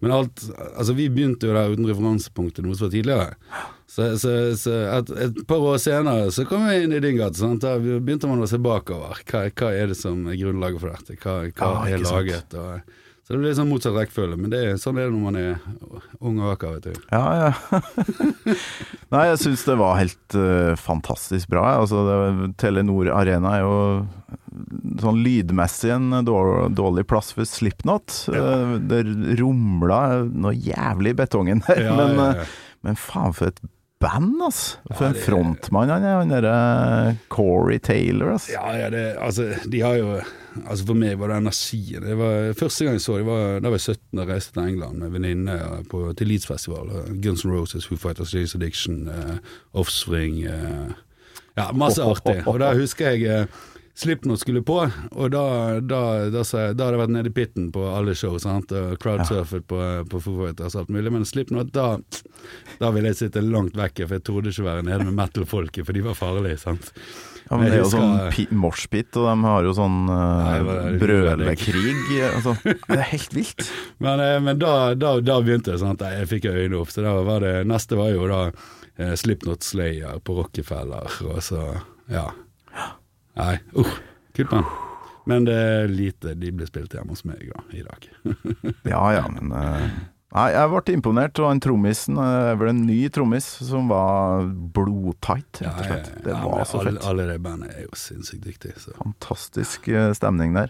Men 0.00 0.10
alt 0.12 0.44
Altså, 0.78 0.94
vi 0.94 1.08
begynte 1.08 1.46
jo 1.46 1.54
der 1.54 1.68
uten 1.74 1.86
referansepunkt 1.86 2.54
til 2.54 2.64
noe 2.64 2.74
som 2.74 2.88
var 2.88 2.94
tidligere. 2.96 3.34
Så, 3.98 4.04
så, 4.22 4.32
så 4.54 4.74
et, 4.94 5.08
et 5.24 5.38
par 5.48 5.64
år 5.66 5.80
senere 5.82 6.28
så 6.30 6.44
kom 6.46 6.68
jeg 6.70 6.84
inn 6.84 6.94
i 6.94 7.02
din 7.02 7.16
gate. 7.18 7.48
Da 7.58 7.74
begynte 7.82 8.30
man 8.30 8.44
å 8.44 8.46
se 8.46 8.60
bakover. 8.62 9.24
Hva, 9.26 9.48
hva 9.50 9.70
er 9.74 9.90
det 9.90 9.98
som 9.98 10.20
er 10.30 10.38
grunnlaget 10.38 10.84
for 10.84 10.94
dette? 10.94 11.16
Hva, 11.18 11.40
hva 11.50 11.70
ah, 11.80 11.88
er 11.90 12.04
laget? 12.04 12.54
Og, 12.54 12.94
så 13.26 13.34
det 13.34 13.42
blir 13.42 13.56
sånn 13.58 13.68
motsatt 13.68 13.92
rekkefølge, 13.92 14.38
men 14.40 14.52
det 14.54 14.58
er, 14.64 14.76
sånn 14.80 14.96
er 14.96 15.10
det 15.10 15.12
når 15.12 15.24
man 15.26 15.36
er 15.36 15.58
ung 16.24 16.38
og 16.38 16.46
vakker, 16.54 16.78
vet 16.78 16.86
du. 16.86 17.02
Ja, 17.10 17.24
ja. 17.42 17.80
Nei, 19.12 19.24
jeg 19.32 19.40
syns 19.42 19.64
det 19.68 19.76
var 19.82 19.98
helt 19.98 20.36
uh, 20.38 20.72
fantastisk 20.80 21.50
bra. 21.52 21.66
Altså, 21.82 22.06
det, 22.06 22.48
Telenor 22.62 23.10
Arena 23.12 23.56
er 23.58 23.66
jo 23.66 23.74
sånn 25.02 25.20
lydmessig 25.26 25.90
en 25.92 26.22
dår- 26.24 26.70
dårlig 26.78 27.04
plass 27.10 27.34
for 27.34 27.44
Slipknot. 27.50 28.14
Eh, 28.32 28.78
Det 28.94 29.02
rumla 29.42 30.00
noe 30.24 30.54
jævlig 30.54 31.12
i 31.12 31.18
betongen 31.18 31.60
der. 31.66 31.84
Ja, 31.84 31.98
men, 31.98 32.16
ja, 32.22 32.30
ja. 32.40 32.48
men 32.86 32.96
faen, 32.96 33.36
for 33.36 33.50
et 33.50 33.60
band, 34.00 34.36
altså! 34.42 34.78
For 34.92 35.06
Ja, 35.06 35.12
en 35.12 35.22
frontmann 35.22 35.90
han 35.92 36.04
er, 36.06 36.18
han 36.20 36.32
derre 36.32 37.16
Corey 37.32 37.80
Taylor, 37.82 38.36
altså. 38.36 38.52
Ja, 38.54 38.66
ja, 38.78 38.90
det, 38.94 39.04
altså, 39.18 39.50
de 39.66 39.80
har 39.84 39.98
jo 39.98 40.18
Altså 40.66 40.86
For 40.88 40.98
meg 40.98 41.18
var 41.20 41.30
det 41.30 41.36
energien. 41.38 42.02
Det 42.02 42.16
var, 42.18 42.52
første 42.58 42.84
gang 42.84 42.96
jeg 42.96 43.02
så 43.04 43.18
dem, 43.20 43.28
var, 43.30 43.60
da 43.62 43.70
var 43.70 43.78
jeg 43.78 43.94
17 43.94 44.22
og 44.22 44.30
reiste 44.32 44.56
til 44.56 44.64
England 44.64 44.98
med 44.98 45.12
venninne 45.14 45.58
til 46.18 46.26
Leeds-festival. 46.32 46.90
Guns 47.22 47.44
N' 47.46 47.52
Roses, 47.52 47.86
Who 47.86 47.98
Fighters, 48.00 48.34
Jays 48.34 48.56
Addiction, 48.58 49.04
uh, 49.06 49.36
Offspring 49.78 50.40
uh, 50.50 50.96
Ja, 51.58 51.68
masse 51.70 52.02
artig. 52.02 52.40
Og 52.46 52.58
da 52.62 52.72
husker 52.74 53.14
jeg 53.14 53.28
eh, 53.30 53.62
Slipknot 53.98 54.38
skulle 54.40 54.60
på, 54.62 54.76
og 55.10 55.30
da, 55.34 55.44
da, 55.82 56.00
da, 56.30 56.42
da 56.46 56.68
hadde 56.70 56.84
jeg 56.86 57.00
vært 57.00 57.12
nede 57.16 57.32
i 57.32 57.34
pitten 57.34 57.64
på 57.74 57.82
alle 57.90 58.12
show, 58.14 58.36
sant? 58.38 58.70
og 58.70 58.92
crowdsurfet 59.02 59.66
på, 59.66 59.80
på 60.06 60.20
Foo 60.22 60.36
Fighters 60.44 60.76
og 60.76 60.84
alt 60.84 60.92
mulig, 60.94 61.10
men 61.16 61.26
Slipknot, 61.26 61.72
da, 61.74 61.96
da 62.78 62.92
ville 62.94 63.10
jeg 63.10 63.18
sitte 63.24 63.42
langt 63.42 63.74
vekke, 63.78 64.06
for 64.06 64.20
jeg 64.20 64.26
trodde 64.28 64.54
ikke 64.54 64.68
være 64.68 64.86
nede 64.86 65.08
med 65.08 65.18
metal-folket, 65.18 65.82
for 65.82 65.98
de 65.98 66.06
var 66.06 66.14
farlige, 66.14 66.60
sant. 66.62 66.92
Ja, 67.48 67.56
men 67.56 67.72
det 67.72 67.78
er 67.78 67.82
jo 67.82 67.90
sånn 67.90 68.56
moshpit, 68.60 69.18
og 69.18 69.26
de 69.26 69.36
har 69.48 69.66
jo 69.66 69.74
sånn 69.74 70.00
uh, 70.12 70.48
det? 70.68 70.96
brølekrig. 71.00 71.94
Altså, 72.28 72.54
det 72.62 72.98
er 72.98 73.06
helt 73.16 73.34
vilt. 73.34 73.70
Men, 74.04 74.20
eh, 74.20 74.34
men 74.44 74.60
da, 74.60 74.74
da, 74.94 75.14
da 75.24 75.38
begynte 75.42 75.72
det 75.72 75.80
sånn 75.80 75.96
at 75.96 76.04
jeg 76.12 76.28
fikk 76.36 76.50
øynene 76.52 76.82
opp. 76.82 76.92
Så 76.92 77.02
da 77.02 77.14
var 77.24 77.42
det, 77.42 77.54
neste 77.66 77.96
var 77.98 78.12
jo 78.12 78.28
da 78.28 78.42
eh, 78.52 79.14
Slipknot 79.16 79.64
Slayer 79.64 80.20
på 80.20 80.36
Rockefeller, 80.42 81.22
og 81.32 81.40
så 81.42 81.64
Ja. 82.12 82.28
Nei, 83.38 83.56
uff. 83.78 83.96
Kult 84.36 84.50
band. 84.52 84.76
Men 85.28 85.44
det 85.44 85.54
er 85.60 85.90
lite 85.92 86.32
de 86.40 86.50
blir 86.56 86.68
spilt 86.70 86.94
hjemme 86.96 87.12
hos 87.12 87.24
meg 87.28 87.42
da, 87.50 87.64
i 87.76 87.82
dag. 87.84 88.06
Ja 88.94 89.02
ja, 89.12 89.24
men 89.28 89.50
uh, 89.52 89.82
Nei, 90.36 90.46
jeg 90.52 90.68
ble 90.72 90.92
imponert, 90.92 91.38
og 91.40 91.46
han 91.48 91.60
trommisen 91.64 92.18
eh, 92.20 92.50
er 92.50 92.58
vel 92.60 92.68
en 92.74 92.82
ny 92.84 92.98
trommis 93.12 93.46
som 93.64 93.86
var 93.88 94.42
blodtight, 94.76 95.62
rett 95.64 95.78
og 95.80 95.86
slett. 95.88 96.10
Det 96.26 96.34
Ja, 96.34 96.42
var 96.44 96.66
så 96.68 96.82
alle, 96.82 96.92
fett. 96.98 97.06
alle 97.08 97.24
de 97.30 97.36
bandene 97.46 97.70
er 97.72 97.86
jo 97.86 97.96
sinnssykt 97.96 98.44
dyktige. 98.44 98.74
Så. 98.82 98.92
Fantastisk 99.00 99.88
eh, 99.88 100.10
stemning 100.18 100.52
der. 100.58 100.68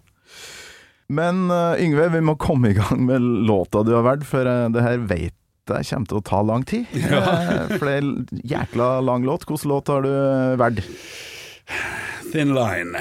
Men 1.10 1.48
uh, 1.50 1.74
Yngve, 1.82 2.06
vi 2.14 2.20
må 2.22 2.36
komme 2.38 2.70
i 2.70 2.76
gang 2.78 3.02
med 3.08 3.24
låta 3.48 3.82
du 3.82 3.90
har 3.96 4.06
valgt, 4.06 4.28
for 4.30 4.46
uh, 4.46 4.68
det 4.70 4.84
her 4.86 5.02
veit 5.10 5.34
jeg 5.68 5.84
kommer 5.90 6.08
til 6.14 6.20
å 6.20 6.24
ta 6.24 6.38
lang 6.48 6.62
tid. 6.64 6.94
Ja. 6.94 7.18
For 7.74 7.82
det 7.90 7.96
er 7.98 8.06
jækla 8.54 8.86
lang 9.04 9.26
låt. 9.26 9.42
Hvilken 9.50 9.68
låt 9.74 9.90
har 9.92 10.06
du 10.06 10.08
eh, 10.14 10.54
valgt? 10.62 10.86
Thin 12.32 12.54
Line. 12.56 13.00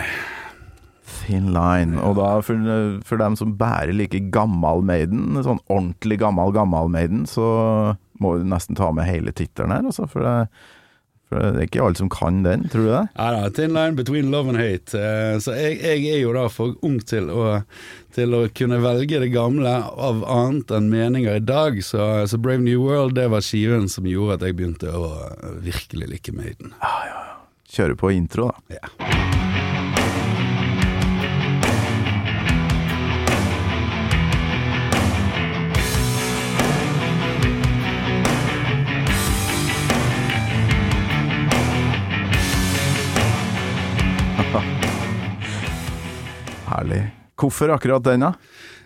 Thin 1.25 1.49
Line. 1.55 1.97
Og 2.03 2.15
da 2.19 2.29
for, 2.45 2.69
for 3.07 3.19
dem 3.19 3.35
som 3.39 3.55
bærer 3.59 3.93
like 3.95 4.21
gammal 4.33 4.83
Maiden, 4.87 5.35
sånn 5.43 5.59
ordentlig 5.67 6.21
gammal 6.23 6.53
gammal 6.55 6.87
Maiden, 6.93 7.25
så 7.27 7.47
må 8.21 8.37
du 8.39 8.47
nesten 8.49 8.77
ta 8.79 8.89
med 8.95 9.07
hele 9.09 9.33
tittelen 9.35 9.73
her, 9.75 9.83
altså. 9.91 10.07
For 10.09 10.23
det, 10.25 10.47
for 11.27 11.43
det 11.43 11.59
er 11.59 11.67
ikke 11.67 11.83
alle 11.83 11.99
som 11.99 12.07
kan 12.11 12.39
den, 12.45 12.63
tror 12.71 12.87
du 12.87 12.91
det? 12.93 13.03
Ja 13.19 13.27
da, 13.35 13.49
Thin 13.53 13.75
Line 13.75 13.97
Between 13.99 14.31
Love 14.31 14.53
and 14.55 14.61
Hate. 14.61 14.95
Eh, 14.95 15.35
Så 15.43 15.57
jeg, 15.59 15.77
jeg 15.83 16.07
er 16.15 16.21
jo 16.23 16.31
da 16.37 16.47
for 16.51 16.77
ung 16.87 16.97
til 17.03 17.27
å, 17.29 17.59
til 18.15 18.33
å 18.37 18.45
kunne 18.55 18.79
velge 18.83 19.19
det 19.25 19.33
gamle 19.35 19.75
av 19.83 20.23
annet 20.23 20.71
enn 20.79 20.87
meninger 20.93 21.41
i 21.41 21.43
dag. 21.43 21.83
Så, 21.83 21.99
så 22.31 22.39
Brave 22.39 22.63
New 22.63 22.87
World 22.87 23.19
det 23.19 23.27
var 23.35 23.43
skiven 23.43 23.91
som 23.91 24.07
gjorde 24.07 24.39
at 24.39 24.47
jeg 24.47 24.55
begynte 24.61 24.95
å 24.95 25.11
virkelig 25.67 26.07
like 26.15 26.31
Maiden. 26.39 26.71
Kjører 27.67 27.95
på 27.99 28.11
intro, 28.15 28.47
da. 28.47 28.77
Ja. 28.77 28.87
Herlig. 46.71 47.03
Hvorfor 47.37 47.69
akkurat 47.75 48.03
den, 48.03 48.23
da? 48.23 48.31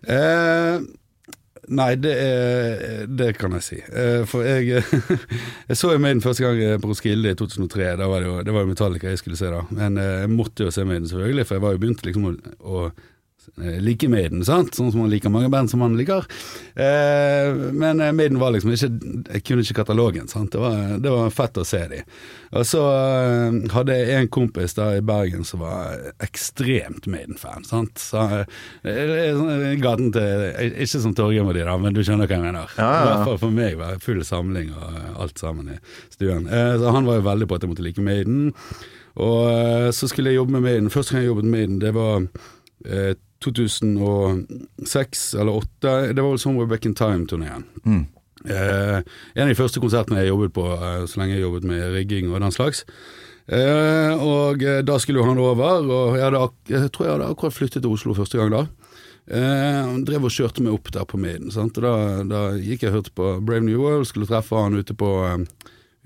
Eh, 0.07 0.81
nei, 1.77 1.89
det, 2.01 2.11
er, 2.19 3.05
det 3.07 3.31
kan 3.39 3.55
jeg 3.57 3.65
si. 3.65 3.79
Eh, 3.79 4.23
for 4.29 4.45
jeg 4.47 4.81
Jeg 5.69 5.79
så 5.79 5.93
Maiden 5.97 6.23
første 6.23 6.43
gang 6.43 6.81
på 6.83 6.91
Roskilde 6.91 7.33
i 7.33 7.37
2003. 7.39 7.93
Da 8.01 8.09
var 8.11 8.23
det, 8.23 8.29
jo, 8.29 8.41
det 8.47 8.55
var 8.55 8.67
Metallica 8.69 9.11
jeg 9.11 9.21
skulle 9.21 9.39
se 9.39 9.51
da. 9.53 9.63
Men 9.75 9.99
eh, 10.01 10.21
jeg 10.25 10.33
måtte 10.33 10.67
jo 10.67 10.73
se 10.73 10.85
Maiden, 10.87 11.07
selvfølgelig, 11.09 11.47
for 11.47 11.57
jeg 11.57 11.65
var 11.65 11.75
jo 11.75 11.83
begynt 11.85 12.05
liksom 12.07 12.27
å, 12.27 12.35
å 12.61 12.83
eh, 12.89 13.09
like 13.81 14.07
Maiden, 14.09 14.43
sant? 14.45 14.75
sånn 14.77 14.91
som 14.93 15.01
man 15.03 15.11
liker 15.11 15.31
mange 15.33 15.49
band 15.51 15.71
som 15.71 15.81
man 15.83 15.97
liker. 15.99 16.27
Eh, 16.75 17.49
men 17.73 17.99
eh, 17.99 18.13
Maiden 18.15 18.39
var 18.41 18.53
liksom 18.53 18.71
ikke 18.73 18.89
Jeg 19.33 19.43
kunne 19.47 19.65
ikke 19.65 19.79
katalogen. 19.81 20.29
Sant? 20.31 20.51
Det, 20.53 20.61
var, 20.61 20.97
det 21.01 21.13
var 21.13 21.33
fett 21.35 21.59
å 21.61 21.65
se 21.67 21.81
de. 21.91 22.01
Og 22.51 22.67
så 22.67 22.83
eh, 22.91 23.57
hadde 23.73 23.97
jeg 23.97 24.21
en 24.21 24.31
kompis 24.31 24.77
da 24.77 24.91
i 24.97 25.03
Bergen 25.05 25.43
som 25.47 25.63
var 25.65 25.97
ekstremt 26.23 27.09
Maiden-fan. 27.11 27.65
sant? 27.67 28.01
Så 28.01 28.23
eh, 28.83 29.35
i 29.71 29.75
gaten 29.81 30.11
til 30.15 30.47
Ikke 30.71 31.01
som 31.03 31.15
Torgeir 31.17 31.45
med 31.47 31.57
de, 31.59 31.65
da, 31.67 31.77
men 31.81 31.95
du 31.95 32.01
skjønner 32.05 32.29
hva 32.29 32.37
jeg 32.37 32.45
mener. 32.45 32.77
Ja, 32.77 32.87
ja. 32.87 33.01
I 33.01 33.11
hvert 33.11 33.27
fall 33.31 33.41
for 33.47 33.57
meg 33.57 33.77
var 33.81 33.95
det 33.95 34.05
full 34.05 34.23
samling 34.27 34.71
og 34.75 35.21
alt 35.25 35.41
sammen 35.41 35.75
i 35.75 35.79
stuen. 36.13 36.47
Eh, 36.47 36.73
så 36.81 36.93
han 36.95 37.07
var 37.09 37.19
jo 37.19 37.27
veldig 37.29 37.49
på 37.49 37.57
at 37.57 37.65
jeg 37.65 37.73
måtte 37.73 37.85
like 37.85 38.05
Maiden. 38.05 38.51
Og 39.19 39.49
eh, 39.51 39.89
så 39.95 40.07
skulle 40.07 40.31
jeg 40.31 40.39
jobbe 40.39 40.55
med 40.57 40.65
Maiden. 40.67 40.89
Første 40.93 41.15
gang 41.15 41.25
jeg 41.25 41.31
jobbet 41.33 41.47
med 41.49 41.57
Maiden, 41.57 41.81
det 41.81 41.93
var 41.97 42.23
eh, 42.85 43.13
2006 43.43 45.23
eller 45.35 45.59
2008. 45.59 46.13
Det 46.13 46.21
var 46.21 46.29
vel 46.29 46.41
Somewhere 46.41 46.69
Back 46.69 46.85
in 46.85 46.95
Time-turneen. 46.97 47.65
Mm. 47.85 48.05
Eh, 48.45 48.99
en 49.33 49.43
av 49.43 49.51
de 49.51 49.57
første 49.57 49.81
konsertene 49.81 50.23
jeg 50.23 50.31
jobbet 50.31 50.53
på 50.55 50.65
eh, 50.73 51.03
så 51.09 51.21
lenge 51.21 51.35
jeg 51.35 51.45
jobbet 51.45 51.67
med 51.69 51.91
rigging 51.93 52.31
og 52.31 52.41
den 52.41 52.55
slags. 52.55 52.85
Eh, 53.51 54.13
og 54.15 54.63
eh, 54.63 54.81
da 54.85 54.97
skulle 55.01 55.21
jo 55.21 55.27
han 55.27 55.41
over, 55.41 55.81
og 55.81 56.17
jeg, 56.17 56.25
hadde, 56.27 56.45
jeg 56.71 56.93
tror 56.93 57.07
jeg 57.07 57.15
hadde 57.17 57.31
akkurat 57.33 57.57
flyttet 57.57 57.83
til 57.83 57.93
Oslo 57.93 58.15
første 58.17 58.39
gang 58.39 58.53
da. 58.53 58.65
Eh, 59.31 59.81
han 59.85 60.01
drev 60.07 60.25
og 60.27 60.33
kjørte 60.33 60.63
meg 60.65 60.75
opp 60.75 60.91
der 60.93 61.05
på 61.07 61.19
Maiden. 61.21 61.51
Sant? 61.53 61.77
Og 61.79 61.85
da, 61.85 61.95
da 62.27 62.41
gikk 62.57 62.85
jeg 62.85 62.91
og 62.91 62.99
hørte 62.99 63.15
på 63.17 63.33
Brave 63.45 63.65
New 63.67 63.81
World, 63.83 64.09
skulle 64.09 64.29
treffe 64.29 64.57
han 64.57 64.77
ute 64.77 64.95
på, 64.97 65.11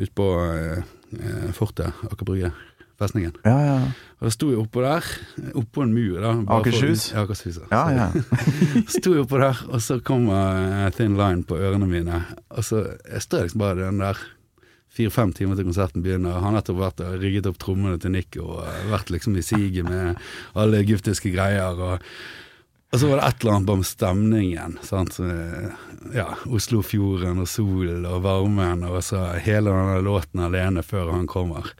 ut 0.01 0.15
på 0.19 0.29
eh, 0.43 0.81
eh, 1.19 1.51
fortet, 1.55 2.05
Aker 2.09 2.27
Brygge, 2.27 2.51
festningen. 2.99 3.33
Ja, 3.45 3.55
ja. 3.65 3.77
Og 4.19 4.27
da 4.27 4.31
sto 4.31 4.49
jeg 4.51 4.59
oppå 4.61 4.81
der, 4.85 5.07
oppå 5.59 5.83
en 5.83 5.93
mur 5.95 6.19
da. 6.23 6.31
bare 6.33 6.45
for- 6.45 6.61
Akershus? 6.61 7.09
Ja, 7.13 7.23
Akershus. 7.25 7.59
ja, 7.71 7.81
ja. 7.91 8.07
Sto 8.95 9.13
jeg 9.15 9.25
oppå 9.25 9.41
der, 9.41 9.59
og 9.69 9.81
så 9.83 9.97
kom 10.03 10.29
uh, 10.31 10.87
Thin 10.95 11.17
Line 11.19 11.43
på 11.43 11.57
ørene 11.59 11.87
mine. 11.89 12.21
Og 12.55 12.63
så 12.63 12.85
jeg 13.09 13.21
står 13.25 13.45
liksom 13.49 13.59
bare 13.65 13.81
den 13.89 13.99
der 14.03 14.17
fire-fem 14.95 15.33
timer 15.35 15.57
til 15.59 15.67
konserten 15.67 16.01
begynner. 16.05 16.37
Han 16.39 16.53
har 16.53 16.61
nettopp 16.61 16.77
vært 16.79 17.01
og 17.03 17.19
rigget 17.19 17.49
opp 17.51 17.57
trommene 17.59 17.99
til 17.99 18.13
Nick 18.15 18.37
og 18.39 18.61
eh, 18.63 18.85
vært 18.93 19.09
liksom 19.11 19.35
i 19.35 19.43
siget 19.43 19.83
med 19.89 20.15
alle 20.55 20.79
egyptiske 20.85 21.33
greier. 21.35 21.75
og 21.75 21.99
og 22.93 22.99
så 23.01 23.09
var 23.09 23.17
det 23.19 23.25
et 23.27 23.41
eller 23.43 23.55
annet 23.57 23.69
om 23.73 23.81
stemningen. 23.83 24.77
Sant? 24.87 25.17
Eh, 25.19 25.73
Ja, 26.15 26.29
Oslofjorden 26.47 27.39
og 27.41 27.47
solen 27.49 28.05
og 28.07 28.21
varmen, 28.23 28.83
og 28.87 29.01
så 29.03 29.23
hele 29.41 29.73
denne 29.73 29.97
låten 30.05 30.39
alene 30.45 30.83
før 30.85 31.09
han 31.11 31.25
kommer. 31.27 31.71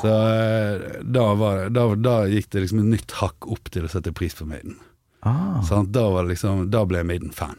Så 0.00 0.08
eh, 0.10 1.00
da, 1.04 1.26
var, 1.36 1.66
da, 1.74 1.86
da 1.96 2.14
gikk 2.30 2.48
det 2.54 2.62
liksom 2.64 2.80
et 2.84 2.90
nytt 2.96 3.12
hakk 3.20 3.46
opp 3.52 3.68
til 3.72 3.84
å 3.84 3.90
sette 3.92 4.12
pris 4.16 4.34
på 4.38 4.46
Maiden. 4.48 4.78
Ah, 5.24 5.60
Sånn, 5.64 5.90
Da, 5.92 6.06
var 6.12 6.26
liksom, 6.28 6.66
da 6.72 6.82
ble 6.88 7.00
jeg 7.02 7.08
Maiden-fan. 7.08 7.56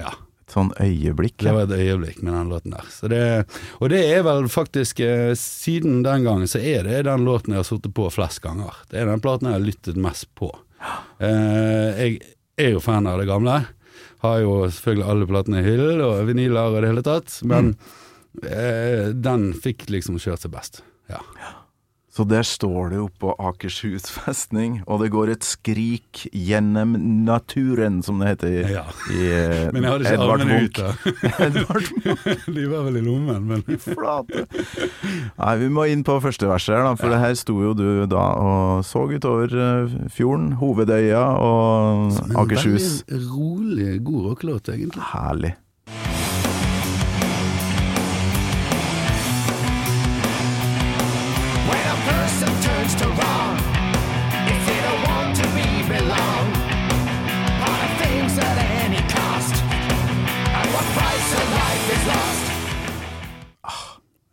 Ja. 0.00 0.12
et 0.42 0.52
sånn 0.54 0.70
øyeblikk. 0.80 1.38
Det 1.44 1.52
var 1.54 1.66
et 1.68 1.74
øyeblikk 1.76 2.22
med 2.24 2.32
den 2.34 2.48
låten 2.52 2.72
der. 2.76 2.88
Så 2.92 3.08
det, 3.12 3.20
og 3.80 3.92
det 3.92 4.00
er 4.16 4.22
vel 4.26 4.48
faktisk 4.52 5.00
eh, 5.04 5.32
Siden 5.38 6.00
den 6.04 6.24
gangen 6.26 6.48
så 6.50 6.60
er 6.60 6.84
det 6.88 7.02
den 7.08 7.24
låten 7.28 7.52
jeg 7.54 7.60
har 7.62 7.68
sittet 7.68 7.94
på 7.96 8.08
flest 8.12 8.40
ganger. 8.44 8.72
Det 8.90 9.00
er 9.02 9.08
den 9.12 9.20
platen 9.24 9.48
jeg 9.48 9.56
har 9.58 9.64
lyttet 9.68 10.00
mest 10.00 10.28
på. 10.38 10.52
Eh, 11.22 12.00
jeg 12.02 12.16
er 12.58 12.72
jo 12.74 12.80
fan 12.82 13.06
av 13.06 13.20
det 13.20 13.28
gamle. 13.28 13.60
Har 14.24 14.40
jo 14.42 14.56
selvfølgelig 14.66 15.04
alle 15.12 15.28
platene 15.30 15.60
i 15.60 15.66
hyllen 15.68 16.00
og 16.02 16.24
vinyler 16.26 16.72
og 16.74 16.80
det 16.82 16.90
hele 16.90 17.04
tatt. 17.06 17.36
Men 17.46 17.76
eh, 18.42 19.12
den 19.14 19.52
fikk 19.54 19.86
liksom 19.94 20.18
kjørt 20.22 20.42
seg 20.42 20.50
best. 20.56 20.80
Ja. 21.12 21.20
Så 22.12 22.26
der 22.28 22.42
står 22.44 22.90
det 22.92 22.98
oppå 23.00 23.30
Akershus 23.40 24.10
festning, 24.12 24.82
og 24.84 25.00
det 25.00 25.06
går 25.14 25.30
et 25.32 25.46
skrik 25.48 26.26
gjennom 26.36 26.92
naturen, 27.24 28.02
som 28.04 28.18
det 28.20 28.34
heter 28.34 28.50
i, 28.52 28.58
Ja. 28.74 28.82
i 29.08 29.22
eh, 29.32 29.70
Men 29.72 29.86
jeg 29.86 29.92
hadde 29.94 30.04
ikke 30.04 30.18
Edvard 30.18 30.42
armene 30.42 30.58
Munch. 30.60 30.76
ut. 30.76 31.06
Edvard 31.46 31.88
Munch. 32.04 32.44
De 32.58 32.66
var 32.68 32.84
vel 32.90 32.98
i 33.00 33.04
lommen, 33.06 33.48
men 33.48 33.64
Flate. 33.80 34.44
Nei, 35.40 35.54
vi 35.64 35.70
må 35.72 35.86
inn 35.88 36.04
på 36.04 36.18
første 36.20 36.50
verset 36.52 36.76
her, 36.76 36.84
da, 36.84 36.92
for 37.00 37.08
det 37.16 37.22
her 37.24 37.34
sto 37.40 37.56
jo 37.64 37.72
du 37.80 37.86
da 38.12 38.26
og 38.44 38.84
så 38.84 39.06
utover 39.08 39.56
eh, 39.56 39.96
fjorden, 40.12 40.52
Hovedøya 40.60 41.24
og 41.40 42.12
Akershus. 42.44 43.06
Veldig 43.08 43.32
rolig, 43.32 43.90
god 44.04 44.28
rockelåt, 44.34 44.68
egentlig. 44.76 45.08
Herlig. 45.14 45.54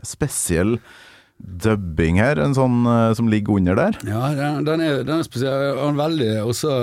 Spesiell 0.09 0.77
dubbing 1.39 2.17
her, 2.19 2.39
en 2.43 2.55
sånn 2.57 2.81
uh, 2.83 3.13
som 3.15 3.29
ligger 3.31 3.59
under 3.61 3.77
der. 3.79 3.95
Ja, 4.09 4.33
den, 4.35 4.65
den, 4.67 4.81
er, 4.83 5.03
den 5.07 5.21
er 5.21 5.27
spesiell. 5.27 5.77
Den 5.79 5.99
veldig 5.99 6.33
også 6.43 6.73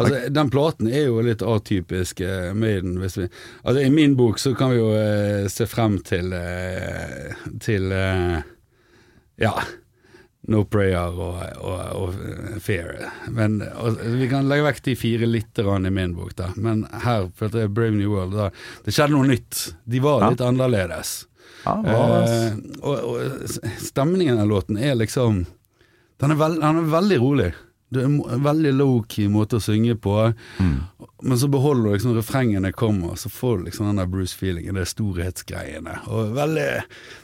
Altså, 0.00 0.30
Den 0.32 0.48
platen 0.48 0.86
er 0.88 1.08
jo 1.10 1.20
litt 1.24 1.42
atypisk 1.44 2.22
uh, 2.24 2.52
Maiden. 2.56 2.94
Hvis 3.02 3.18
vi, 3.18 3.26
altså, 3.64 3.82
I 3.84 3.90
min 3.92 4.14
bok 4.16 4.38
så 4.40 4.54
kan 4.56 4.70
vi 4.72 4.78
jo 4.78 4.92
uh, 4.94 5.48
se 5.52 5.66
frem 5.68 5.98
til 6.06 6.32
uh, 6.32 7.34
Til 7.60 7.90
Ja. 9.40 9.52
No 10.50 10.62
Prayer 10.64 11.12
og, 11.20 11.40
og, 11.60 11.80
og 12.00 12.60
Fear. 12.64 12.96
Men 13.32 13.58
og, 13.74 13.98
Vi 14.16 14.28
kan 14.30 14.48
legge 14.48 14.64
vekk 14.70 14.80
de 14.88 14.94
fire 14.96 15.28
grann 15.60 15.86
i 15.86 15.92
min 15.92 16.14
bok, 16.16 16.32
da. 16.38 16.48
Men 16.56 16.86
her 17.04 17.28
følte 17.36 17.66
jeg 17.66 17.74
Brave 17.76 17.96
New 17.96 18.14
World 18.14 18.36
da, 18.38 18.48
Det 18.86 18.94
skjedde 18.94 19.14
noe 19.14 19.28
nytt. 19.28 19.74
De 19.84 20.00
var 20.00 20.22
Ja. 20.24 20.30
litt 20.32 20.40
annerledes. 20.40 21.26
Ja, 21.64 21.74
Eh, 22.20 22.52
og, 22.80 23.00
og 23.14 23.48
stemningen 23.80 24.38
av 24.40 24.48
låten 24.48 24.78
er 24.78 24.94
liksom 24.96 25.44
Den 26.20 26.30
er, 26.34 26.36
veld, 26.40 26.60
den 26.60 26.78
er 26.84 26.88
veldig 26.92 27.18
rolig. 27.22 27.50
Det 27.90 28.04
er 28.04 28.06
en 28.06 28.42
veldig 28.44 28.70
low-key 28.78 29.26
måte 29.32 29.58
å 29.58 29.62
synge 29.64 29.96
på, 29.98 30.12
men 30.60 31.38
så 31.40 31.48
beholder 31.50 31.88
du 31.88 31.94
liksom 31.96 32.12
refrengene 32.14 32.70
kommer, 32.76 33.16
så 33.18 33.26
får 33.34 33.56
du 33.58 33.64
liksom 33.66 33.88
den 33.88 33.98
der 33.98 34.06
Bruce-feelingen, 34.12 34.76
det 34.78 34.84
storhetsgreiene. 34.92 35.96
Og 36.06 36.30
veldig 36.36 36.66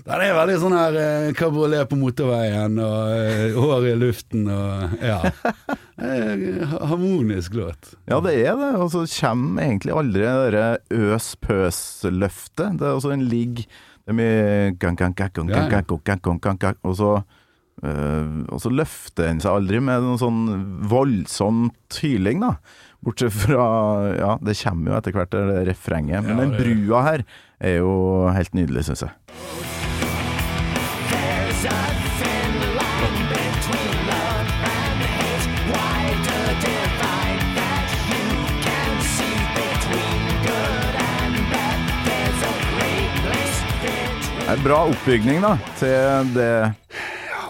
Den 0.08 0.24
er 0.24 0.34
veldig 0.34 0.56
sånn 0.64 0.74
her 0.74 0.98
eh, 0.98 1.28
kabriolet 1.38 1.86
på 1.92 2.00
motorveien, 2.00 2.80
og 2.82 3.14
eh, 3.14 3.54
hår 3.54 3.86
i 3.92 3.94
luften 4.00 4.48
og 4.50 4.98
Ja. 5.06 5.20
Harmonisk 6.90 7.54
låt. 7.54 7.94
ja, 8.10 8.18
det 8.20 8.34
er 8.42 8.56
det. 8.58 8.72
Og 8.80 8.90
så 8.92 9.04
kommer 9.20 9.62
egentlig 9.70 9.94
aldri 9.96 10.24
det 10.26 10.34
derre 10.50 10.66
øs-pøs-løftet. 10.90 12.78
Det 12.80 12.86
er 12.90 12.96
også 12.98 13.14
en 13.14 13.24
ligg 13.30 13.66
Det 14.06 14.12
er 14.14 14.18
mye 14.20 14.74
gang, 14.78 14.94
gang, 14.94 15.14
gang, 15.18 15.32
gang, 15.34 15.48
gang, 15.50 15.66
gang, 15.66 15.82
gang, 16.06 16.20
gang, 16.22 16.38
gang, 16.38 16.58
gang, 16.62 16.76
Og 16.86 16.94
så 16.94 17.08
eh, 17.82 18.36
og 18.46 18.60
så 18.62 18.70
løfter 18.70 19.32
en 19.32 19.42
seg 19.42 19.50
aldri 19.50 19.80
med 19.82 20.06
noen 20.06 20.20
sånn 20.22 20.38
voldsom 20.86 21.72
hyling, 21.98 22.44
da. 22.44 22.52
Bortsett 23.02 23.34
fra 23.34 23.66
Ja, 24.14 24.38
det 24.38 24.54
kommer 24.62 24.94
jo 24.94 25.00
etter 25.00 25.18
hvert, 25.18 25.34
det 25.34 25.66
refrenget. 25.72 26.22
Men 26.22 26.38
Ja, 26.38 26.44
den 26.44 26.54
brua 26.54 27.02
her 27.10 27.26
er 27.58 27.78
jo 27.82 28.30
helt 28.30 28.54
nydelig, 28.54 28.86
syns 28.86 29.08
jeg. 29.08 29.14
En 44.48 44.62
bra 44.62 44.84
oppbygning, 44.86 45.40
da, 45.42 45.56
til 45.80 46.28
det 46.36 46.50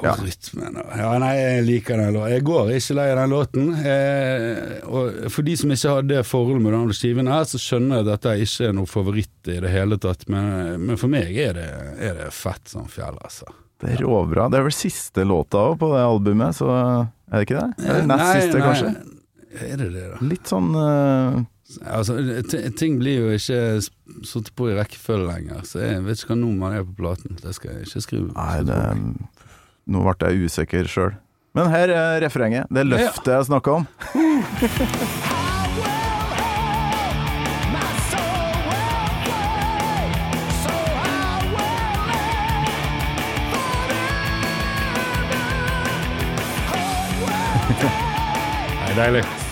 Ja. 0.05 0.13
Og 0.13 0.27
rytmen 0.27 0.75
Ja, 0.97 1.11
nei, 1.21 1.33
jeg 1.39 1.63
liker 1.65 1.97
den 1.97 2.13
låten. 2.15 2.33
Jeg 2.35 2.43
går 2.45 2.71
ikke 2.77 2.97
lei 2.99 3.07
av 3.11 3.17
den 3.17 3.31
låten. 3.33 3.71
Eh, 3.81 4.85
og 4.85 5.31
for 5.33 5.47
de 5.47 5.55
som 5.57 5.73
ikke 5.73 5.93
har 5.95 6.03
det 6.05 6.21
forholdet 6.29 6.63
med 6.67 6.75
denne 6.77 6.97
skiven 6.97 7.31
her, 7.33 7.47
så 7.49 7.61
skjønner 7.61 8.03
jeg 8.03 8.05
at 8.05 8.11
dette 8.11 8.35
ikke 8.45 8.69
er 8.69 8.77
noe 8.77 8.91
favoritt 8.91 9.51
i 9.53 9.57
det 9.65 9.73
hele 9.73 9.97
tatt, 10.01 10.27
men, 10.33 10.85
men 10.85 11.01
for 11.01 11.13
meg 11.13 11.33
er 11.41 11.57
det, 11.57 11.67
er 12.11 12.21
det 12.21 12.29
fett 12.37 12.69
som 12.77 12.89
fjell, 12.93 13.17
altså. 13.25 13.49
Det 13.81 13.95
er 13.95 14.05
råbra. 14.05 14.51
Det 14.53 14.61
er 14.61 14.69
vel 14.69 14.77
siste 14.77 15.25
låta 15.25 15.65
på 15.81 15.91
det 15.95 16.05
albumet, 16.05 16.57
så 16.61 16.71
er 16.77 17.41
det 17.41 17.45
ikke 17.49 17.61
det? 17.61 17.89
Eller 17.89 18.09
nest 18.13 18.25
Nei, 18.25 18.41
siste, 18.41 18.65
kanskje? 18.65 18.95
Er 19.67 19.77
det 19.81 19.91
det, 19.97 20.07
da? 20.13 20.21
Litt 20.29 20.53
sånn 20.53 20.73
eh, 20.77 21.41
Altså, 21.83 22.15
ting 22.79 22.99
blir 23.01 23.25
jo 23.25 23.33
ikke 23.35 23.83
satt 24.27 24.53
på 24.55 24.69
i 24.71 24.77
rekkefølge 24.79 25.27
lenger, 25.27 25.65
så 25.67 25.83
jeg 25.83 26.05
vet 26.07 26.21
ikke 26.21 26.31
hva 26.33 26.39
nummer 26.39 26.77
er 26.77 26.87
på 26.87 26.95
platen. 27.01 27.39
Det 27.43 27.55
skal 27.57 27.75
jeg 27.75 27.89
ikke 27.89 28.05
skrive. 28.05 28.29
Nei, 28.37 28.61
det 28.67 28.81
Nå 29.87 30.03
ble 30.03 30.31
jeg 30.31 30.47
usikker 30.51 30.89
sjøl. 30.91 31.15
Men 31.57 31.71
her 31.71 31.89
er 31.95 32.21
refrenget. 32.25 32.67
Det 32.75 32.87
løftet 32.87 33.33
jeg 33.33 33.49
snakka 33.51 33.81
om. 33.81 33.87
I 48.87 49.46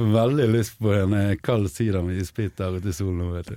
Får 0.00 0.12
veldig 0.14 0.44
lyst 0.48 0.78
på 0.80 0.92
en 0.96 1.12
eh, 1.12 1.34
kald 1.44 1.66
sider 1.70 2.00
med 2.02 2.16
isbit 2.22 2.54
der 2.56 2.78
ute 2.78 2.88
i 2.88 2.92
solen, 2.96 3.34
vet 3.34 3.50
du. 3.52 3.56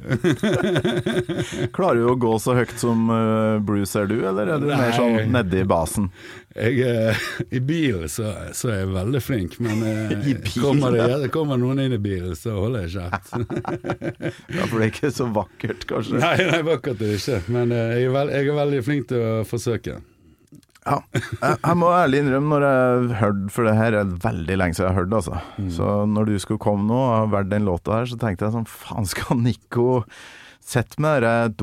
Klarer 1.77 2.01
du 2.01 2.10
å 2.12 2.15
gå 2.19 2.34
så 2.43 2.56
høyt 2.58 2.73
som 2.82 3.06
eh, 3.15 3.60
Bruce 3.63 3.95
er 4.01 4.10
du, 4.12 4.17
eller 4.27 4.51
er 4.51 4.60
du 4.60 4.67
Nei. 4.67 4.79
mer 4.82 4.91
sånn 4.97 5.32
nedi 5.32 5.63
basen? 5.71 6.10
Jeg, 6.53 6.84
eh, 6.84 7.23
I 7.47 7.62
bilen 7.63 8.12
så, 8.12 8.34
så 8.51 8.73
er 8.73 8.82
jeg 8.82 8.91
veldig 8.91 9.23
flink, 9.23 9.56
men 9.63 9.86
I 10.34 10.36
kommer, 10.60 10.99
det, 10.99 11.32
kommer 11.34 11.62
noen 11.63 11.79
inn 11.86 11.95
i 11.95 12.01
bilen, 12.03 12.36
så 12.36 12.58
holder 12.60 12.89
jeg 12.89 12.95
kjeft. 12.99 13.32
Ja, 14.53 14.65
For 14.67 14.79
det 14.79 14.86
er 14.86 14.91
ikke 14.91 15.13
så 15.15 15.29
vakkert, 15.34 15.88
kanskje? 15.89 16.19
nei, 16.19 16.36
nei, 16.51 16.60
vakkert 16.67 16.99
er 16.99 17.13
det 17.13 17.21
ikke, 17.21 17.39
men 17.56 17.71
jeg, 17.71 18.03
er 18.10 18.17
veld, 18.19 18.36
jeg 18.36 18.51
er 18.51 18.60
veldig 18.60 18.84
flink 18.89 19.08
til 19.13 19.23
å 19.23 19.32
forsøke. 19.47 20.01
Ja. 20.84 20.98
Jeg, 21.15 21.58
jeg 21.63 21.78
må 21.80 21.89
ærlig 21.96 22.19
innrømme, 22.24 22.58
når 22.58 22.63
jeg 22.67 23.17
hørte 23.22 23.52
For 23.56 23.63
det 23.69 23.76
her 23.78 23.96
er 24.02 24.10
veldig 24.26 24.58
lenge 24.60 24.76
siden 24.76 24.89
jeg 24.89 24.93
har 24.93 25.00
hørt 25.02 25.12
det, 25.13 25.19
altså. 25.22 25.38
Mm. 25.58 25.69
Så 25.78 25.91
når 26.12 26.28
du 26.28 26.34
skulle 26.43 26.63
komme 26.63 26.88
nå 26.89 26.98
og 27.00 27.13
ha 27.15 27.22
valgt 27.38 27.54
den 27.54 27.67
låta 27.69 28.00
her, 28.02 28.10
så 28.12 28.17
tenkte 28.19 28.48
jeg 28.50 28.56
sånn 28.58 28.67
Faen, 28.67 29.08
skal 29.08 29.39
Nico 29.39 30.04
sette 30.63 31.00
med 31.04 31.24
det 31.24 31.56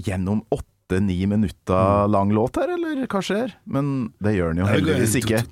gjennom 0.00 0.40
åtte-ni 0.52 1.26
minutter 1.28 1.76
Mm. 2.04 2.10
lang 2.12 2.32
låt 2.36 2.56
her, 2.60 2.68
eller 2.74 3.06
hva 3.06 3.20
skjer? 3.24 3.52
Men 3.64 4.12
det 4.20 4.34
gjør 4.36 4.52
den 4.52 4.60
jo 4.64 4.68
heldigvis 4.68 5.14
ikke. 5.20 5.42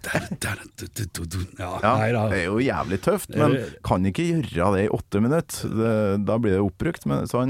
Ja, 1.60 1.94
det 2.32 2.40
er 2.42 2.46
jo 2.50 2.58
jævlig 2.60 3.00
tøft, 3.04 3.32
men 3.36 3.56
kan 3.86 4.04
ikke 4.10 4.26
gjøre 4.28 4.74
det 4.76 4.84
i 4.86 4.92
åtte 4.92 5.20
minutter. 5.24 5.72
Det, 5.80 6.24
da 6.28 6.36
blir 6.40 6.56
det 6.58 6.64
oppbrukt. 6.64 7.06
Men, 7.08 7.24
så 7.30 7.44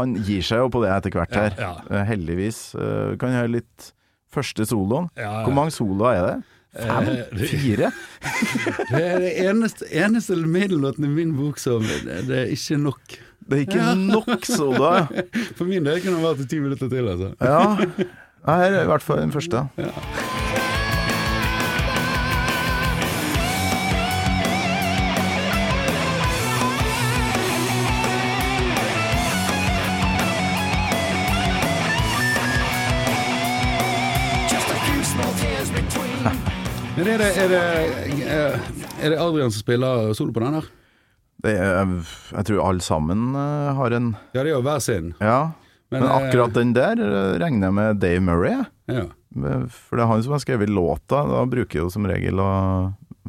han, 0.00 0.14
gir 0.26 0.44
seg 0.46 0.64
jo 0.64 0.70
på 0.72 0.82
det 0.84 0.92
etter 0.94 1.16
hvert 1.16 1.36
her. 1.36 1.56
ja. 1.60 1.72
ja. 1.86 2.04
Heldigvis. 2.10 2.62
Eh, 2.74 3.16
kan 3.20 3.36
høre 3.36 3.54
litt 3.58 3.92
første 4.30 4.66
soloen. 4.68 5.10
Ja, 5.18 5.40
ja. 5.40 5.44
Hvor 5.46 5.56
mange 5.56 5.74
soloer 5.74 6.18
er 6.18 6.26
det? 6.28 6.38
Fem? 6.70 7.08
Eh, 7.08 7.46
Fire? 7.50 7.90
Det 8.92 9.00
er 9.02 9.18
det 9.18 9.32
eneste, 9.42 9.88
eneste 9.90 10.36
middellåten 10.38 11.04
i 11.04 11.10
min 11.10 11.34
bok 11.34 11.58
som 11.58 11.82
det, 11.82 12.26
det 12.28 12.36
er 12.44 12.52
ikke 12.54 12.78
nok. 12.78 13.16
Det 13.50 13.58
er 13.58 13.64
ikke 13.66 13.94
nok 13.98 14.46
soloer. 14.46 15.10
For 15.58 15.66
min 15.66 15.86
del 15.86 15.98
kunne 16.04 16.20
det 16.20 16.28
vært 16.28 16.46
ti 16.50 16.62
minutter 16.62 16.92
til, 16.92 17.10
altså. 17.10 17.34
Ja. 17.42 18.06
Her 18.46 18.70
er 18.70 18.84
i 18.84 18.88
hvert 18.92 19.04
fall 19.04 19.24
den 19.24 19.34
første. 19.34 19.66
Just 19.80 20.49
Men 37.00 37.08
er 37.14 37.22
det, 37.22 37.30
er 37.40 37.48
det, 37.48 37.60
eh, 38.28 38.68
er 39.00 39.14
det 39.14 39.18
Adrian 39.24 39.48
som 39.54 39.62
spiller 39.62 40.10
solo 40.16 40.34
på 40.36 40.42
den 40.44 40.58
her? 40.58 40.66
Det 41.40 41.54
er, 41.56 41.92
jeg 42.36 42.44
tror 42.50 42.58
alle 42.68 42.84
sammen 42.84 43.30
eh, 43.40 43.70
har 43.78 43.94
en 43.96 44.10
Ja, 44.36 44.42
det 44.42 44.50
er 44.50 44.54
jo 44.58 44.62
hver 44.66 44.82
sin. 44.84 45.14
Ja. 45.24 45.38
Men, 45.90 46.02
Men 46.04 46.10
eh, 46.10 46.16
akkurat 46.18 46.52
den 46.58 46.74
der 46.76 47.00
regner 47.40 47.70
jeg 47.70 47.76
med 47.78 48.00
Dave 48.04 48.20
Murray. 48.26 48.58
Ja. 48.92 49.06
For 49.72 49.96
det 49.96 50.04
er 50.04 50.10
han 50.10 50.24
som 50.26 50.34
har 50.36 50.42
skrevet 50.44 50.68
låta. 50.70 51.22
Da 51.30 51.44
bruker 51.48 51.78
jeg 51.80 51.86
jo 51.86 51.92
som 51.94 52.04
regel 52.10 52.42
å 52.42 52.50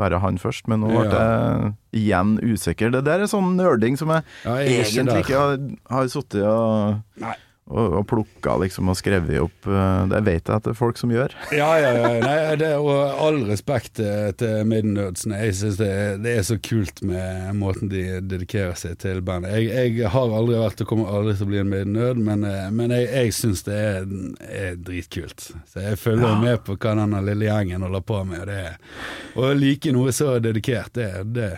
være 0.02 0.20
han 0.24 0.38
først, 0.42 0.68
men 0.72 0.84
nå 0.84 0.90
ble 0.92 1.06
Ja. 1.08 1.22
jeg 1.22 2.04
igjen 2.04 2.36
usikker. 2.42 2.92
Det 2.92 3.04
der 3.08 3.24
er 3.24 3.32
sånn 3.32 3.56
nerding 3.58 3.98
som 4.00 4.12
jeg 4.12 4.24
Ja, 4.44 4.58
jeg 4.60 4.84
ikke 4.84 4.92
egentlig 5.00 5.24
ikke 5.26 5.40
har, 5.42 5.58
har 5.96 6.12
sittet 6.12 6.44
og, 6.48 7.02
Nei. 7.24 7.36
Og, 7.72 7.94
og 8.02 8.06
plukka 8.12 8.58
liksom 8.62 8.92
og 8.92 8.98
skrevet 9.00 9.40
opp. 9.42 9.68
eh, 9.72 10.04
Det 10.12 10.22
vet 10.28 10.44
jeg 10.52 10.56
at 10.60 10.66
det 10.68 10.74
er 10.74 10.78
folk 10.80 11.00
som 11.00 11.12
gjør. 11.14 11.34
Ja, 11.56 11.70
ja, 11.80 11.92
ja. 11.98 12.12
Nei, 12.22 12.56
det, 12.60 12.72
og 12.78 12.92
all 13.26 13.42
respekt 13.50 13.96
til 13.98 14.66
Maiden-nerdsene. 14.68 15.40
Jeg 15.46 15.56
syns 15.62 15.80
det, 15.80 15.92
det 16.26 16.36
er 16.38 16.46
så 16.48 16.58
kult 16.62 17.02
med 17.08 17.56
måten 17.58 17.90
de 17.92 18.04
dedikerer 18.22 18.76
seg 18.80 18.98
til 19.02 19.22
bandet. 19.26 19.56
Jeg, 19.58 19.96
jeg 20.02 20.12
har 20.14 20.36
aldri 20.38 20.60
vært 20.60 20.84
og 20.86 20.92
kommer 20.92 21.12
aldri 21.16 21.38
til 21.40 21.48
å 21.48 21.52
bli 21.54 21.62
en 21.64 21.72
Maiden-nerd, 21.72 22.22
men, 22.28 22.44
eh, 22.48 22.68
men 22.76 22.94
jeg, 22.96 23.08
jeg 23.12 23.36
syns 23.40 23.64
det 23.68 23.80
er, 23.80 24.06
er 24.52 24.76
dritkult. 24.82 25.50
Så 25.72 25.86
jeg 25.88 26.00
følger 26.02 26.28
ja. 26.36 26.38
med 26.44 26.62
på 26.68 26.76
hva 26.78 26.96
denne 27.00 27.24
lille 27.26 27.48
gjengen 27.50 27.88
holder 27.88 28.06
på 28.12 28.22
med. 28.28 28.46
Det, 28.52 28.60
er- 28.68 29.40
å 29.42 29.54
like 29.56 29.92
noe 29.96 30.12
så 30.16 30.36
dedikert, 30.44 30.92
det, 30.98 31.08
det, 31.32 31.52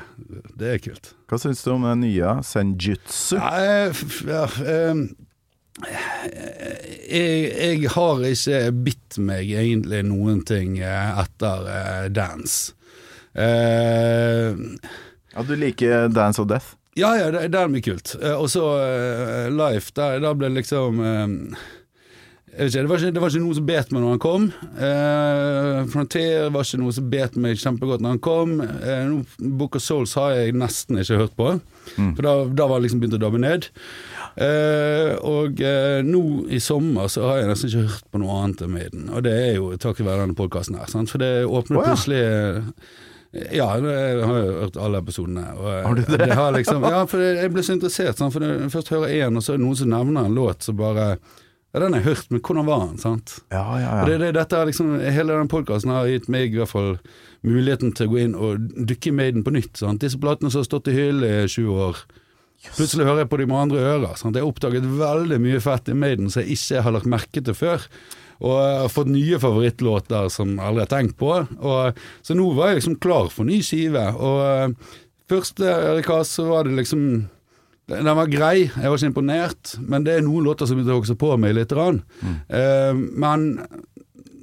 det 0.60 0.76
er 0.76 0.82
kult. 0.84 1.14
Hva 1.32 1.40
syns 1.42 1.64
du 1.66 1.72
om 1.74 1.86
den 1.88 2.04
nye 2.04 2.36
Senjutsu? 2.46 3.38
Ja, 3.40 3.50
jeg, 3.64 3.96
ja, 4.30 4.44
eh, 4.70 5.00
jeg, 5.82 7.50
jeg 7.50 7.90
har 7.96 8.24
ikke 8.30 8.60
bitt 8.86 9.18
meg 9.18 9.50
egentlig 9.50 10.04
noen 10.06 10.44
ting 10.46 10.78
eh, 10.82 11.20
etter 11.24 11.70
eh, 11.74 12.06
Dance. 12.14 12.76
Uh, 13.34 14.78
Ja, 15.34 15.42
du 15.42 15.56
liker 15.58 16.12
Dance 16.14 16.42
of 16.42 16.48
Death? 16.52 16.76
ja, 16.94 17.16
ja, 17.18 17.32
det, 17.34 17.48
det 17.50 17.58
er 17.58 17.72
mye 17.74 17.82
kult. 17.82 18.14
Uh, 18.22 18.36
og 18.38 18.52
så 18.54 18.68
Life, 19.50 19.90
der, 19.98 20.20
der 20.22 20.36
ble 20.38 20.52
det 20.52 20.60
liksom 20.62 21.02
ikke, 22.54 22.82
det, 22.84 22.88
var 22.90 23.02
ikke, 23.02 23.12
det 23.16 23.22
var 23.22 23.32
ikke 23.34 23.44
noe 23.44 23.58
som 23.58 23.66
bet 23.68 23.92
meg 23.94 24.04
når 24.04 24.12
han 24.14 24.22
kom. 24.22 24.48
Eh, 24.88 25.78
Frontier 25.94 26.52
var 26.54 26.68
ikke 26.68 26.80
noe 26.82 26.96
som 26.96 27.08
bet 27.10 27.38
meg 27.42 27.62
kjempegodt 27.62 28.04
når 28.04 28.16
han 28.16 28.24
kom. 28.24 28.56
Eh, 28.62 29.14
Book 29.60 29.78
of 29.80 29.86
Souls 29.86 30.14
har 30.20 30.36
jeg 30.38 30.56
nesten 30.58 31.02
ikke 31.02 31.22
hørt 31.24 31.38
på, 31.40 31.56
for 31.98 32.22
da, 32.26 32.36
da 32.54 32.68
var 32.70 32.80
det 32.80 32.88
liksom 32.88 33.02
begynt 33.02 33.18
å 33.18 33.22
dabbe 33.24 33.42
ned. 33.42 33.70
Eh, 34.34 35.14
og 35.30 35.62
eh, 35.62 36.02
nå 36.06 36.24
i 36.54 36.62
sommer 36.64 37.10
så 37.12 37.26
har 37.30 37.42
jeg 37.42 37.50
nesten 37.52 37.72
ikke 37.72 37.88
hørt 37.88 38.12
på 38.14 38.22
noe 38.22 38.38
annet 38.44 38.66
enn 38.66 38.76
Maiden. 38.78 39.08
Og 39.10 39.26
det 39.26 39.34
er 39.40 39.58
jo 39.58 39.72
takket 39.78 40.08
være 40.08 40.28
denne 40.28 40.38
podkasten 40.38 40.78
her, 40.80 40.90
sant? 40.94 41.12
for 41.14 41.24
det 41.24 41.48
åpner 41.48 41.82
oh, 41.82 41.84
ja. 41.84 41.90
plutselig 41.90 42.24
ja, 43.34 43.66
jeg 43.66 44.26
har 44.30 44.36
jo 44.44 44.58
hørt 44.60 44.76
alle 44.78 45.00
episodene. 45.02 45.48
Og 45.58 45.70
Har 45.88 45.96
du 45.98 46.04
det? 46.06 46.28
har 46.38 46.52
liksom, 46.54 46.84
ja, 46.86 47.00
for 47.10 47.24
jeg 47.24 47.50
ble 47.50 47.64
så 47.66 47.74
interessert. 47.74 48.20
Sant? 48.20 48.36
For 48.36 48.68
først 48.70 48.94
hører 48.94 49.16
én, 49.24 49.40
og 49.40 49.42
så 49.42 49.56
er 49.56 49.58
det 49.58 49.66
noen 49.66 49.80
som 49.80 49.90
nevner 49.90 50.28
en 50.28 50.38
låt 50.38 50.68
som 50.68 50.78
bare 50.78 51.16
Ja, 51.74 51.82
den 51.82 51.96
har 51.96 52.04
jeg 52.04 52.12
hørt, 52.12 52.28
men 52.30 52.42
hvordan 52.46 52.68
var 52.70 52.82
den? 52.86 52.98
sant? 53.02 53.32
Ja, 53.50 53.64
ja, 53.82 53.94
Og 54.04 54.10
det, 54.10 54.14
ja. 54.14 54.20
det, 54.22 54.34
dette 54.38 54.58
er 54.60 54.68
liksom, 54.70 54.92
Hele 55.02 55.34
den 55.40 55.50
podkasten 55.50 55.90
har 55.90 56.06
gitt 56.06 56.28
meg 56.30 56.54
i 56.54 56.60
hvert 56.60 56.70
fall 56.70 57.00
muligheten 57.42 57.96
til 57.98 58.08
å 58.08 58.12
gå 58.12 58.20
inn 58.22 58.36
og 58.38 58.68
dykke 58.92 59.10
i 59.10 59.16
Maiden 59.18 59.46
på 59.46 59.56
nytt. 59.56 59.74
Sant? 59.82 60.04
Disse 60.04 60.22
platene 60.22 60.54
som 60.54 60.62
har 60.62 60.68
stått 60.70 60.92
i 60.92 60.96
hylle 60.96 61.32
i 61.42 61.48
20 61.50 61.82
år. 61.88 62.04
Plutselig 62.78 63.08
hører 63.10 63.24
jeg 63.24 63.32
på 63.34 63.40
de 63.42 63.48
med 63.50 63.64
andre 63.66 63.82
ører. 63.90 64.14
Sant? 64.22 64.38
Jeg 64.38 64.46
har 64.46 64.54
oppdaget 64.54 64.86
veldig 65.02 65.40
mye 65.44 65.64
fett 65.66 65.90
i 65.90 65.98
Maiden 65.98 66.30
som 66.30 66.44
jeg 66.44 66.60
ikke 66.60 66.86
har 66.86 66.96
lagt 66.96 67.10
merke 67.10 67.44
til 67.44 67.58
før. 67.58 67.90
Og 68.44 68.54
jeg 68.60 68.80
har 68.84 68.94
fått 68.94 69.12
nye 69.12 69.40
favorittlåter 69.42 70.30
som 70.34 70.54
jeg 70.56 70.68
aldri 70.70 70.86
har 70.86 70.94
tenkt 70.94 71.18
på. 71.20 71.36
Og, 71.42 72.04
så 72.22 72.38
nå 72.38 72.48
var 72.56 72.72
jeg 72.72 72.84
liksom 72.84 73.00
klar 73.04 73.34
for 73.34 73.50
ny 73.50 73.60
skive. 73.66 74.06
Og 74.14 74.78
først, 75.32 75.64
Erik 75.64 76.04
rekast 76.06 76.38
så 76.38 76.48
var 76.48 76.70
det 76.70 76.78
liksom 76.84 77.08
den 77.92 78.06
var 78.16 78.30
grei, 78.32 78.70
jeg 78.70 78.90
var 78.90 78.96
ikke 78.98 79.10
imponert, 79.12 79.74
men 79.84 80.06
det 80.06 80.14
er 80.18 80.22
noen 80.24 80.46
låter 80.46 80.66
som 80.70 80.78
begynte 80.80 80.94
å 80.96 81.02
vokse 81.02 81.18
på 81.20 81.34
meg 81.38 81.56
litt. 81.58 81.74
Rann. 81.76 82.02
Eh, 82.48 82.94
men 82.96 83.50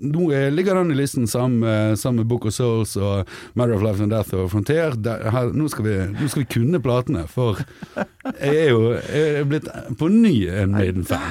nå 0.01 0.31
er- 0.33 0.51
ligger 0.53 0.75
den 0.81 0.93
i 0.93 0.97
listen 0.97 1.27
sammen 1.29 1.97
sammen 1.97 2.23
med 2.23 2.29
Book 2.29 2.47
of 2.47 2.55
Souls 2.57 2.97
og 2.97 3.27
Matter 3.55 3.75
of 3.77 3.83
Life 3.85 4.01
and 4.03 4.11
Death 4.13 4.33
og 4.35 4.51
Frontier. 4.53 4.95
Der, 4.97 5.31
her, 5.31 5.51
nå, 5.53 5.69
skal 5.73 5.85
vi, 5.85 5.97
nå 6.21 6.29
skal 6.29 6.43
vi 6.45 6.49
kunne 6.55 6.81
platene, 6.85 7.27
for 7.29 7.61
jeg 8.41 8.57
er 8.67 8.71
jo 8.71 8.81
jeg 8.97 9.35
er 9.41 9.45
blitt 9.49 9.69
på 10.01 10.09
ny 10.13 10.35
en 10.49 10.73
Maiden-fan. 10.77 11.31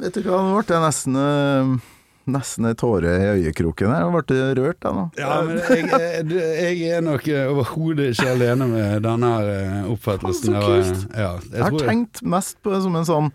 Vet 0.00 0.14
du 0.14 0.22
hva, 0.26 0.38
nå 0.42 0.58
ble 0.62 0.76
jeg 0.76 0.84
nesten 0.86 1.16
eh, 1.18 1.74
Nesten 2.30 2.68
en 2.70 2.76
tåre 2.78 3.14
i 3.18 3.28
øyekroken 3.36 3.92
her. 3.92 4.08
Ble 4.14 4.22
du 4.28 4.60
rørt, 4.62 4.80
da 4.84 4.92
nå. 4.96 5.06
Ja, 5.20 5.40
men 5.46 5.60
jeg, 5.60 6.26
jeg, 6.30 6.78
jeg 6.80 6.98
er 6.98 7.04
nok 7.06 7.26
overhodet 7.50 8.12
ikke 8.14 8.28
alene 8.34 8.68
med 8.70 9.02
denne 9.06 9.32
eh, 9.54 9.80
oppfattelsen. 9.92 10.54
Fan, 10.54 10.62
så 10.62 10.74
eh, 10.76 10.90
kult. 10.90 11.08
Ja, 11.16 11.32
Jeg 11.52 11.66
har 11.66 11.80
tenkt 11.88 12.22
mest 12.22 12.60
på 12.62 12.74
det 12.74 12.82
som 12.86 12.96
en 13.00 13.08
sånn 13.08 13.32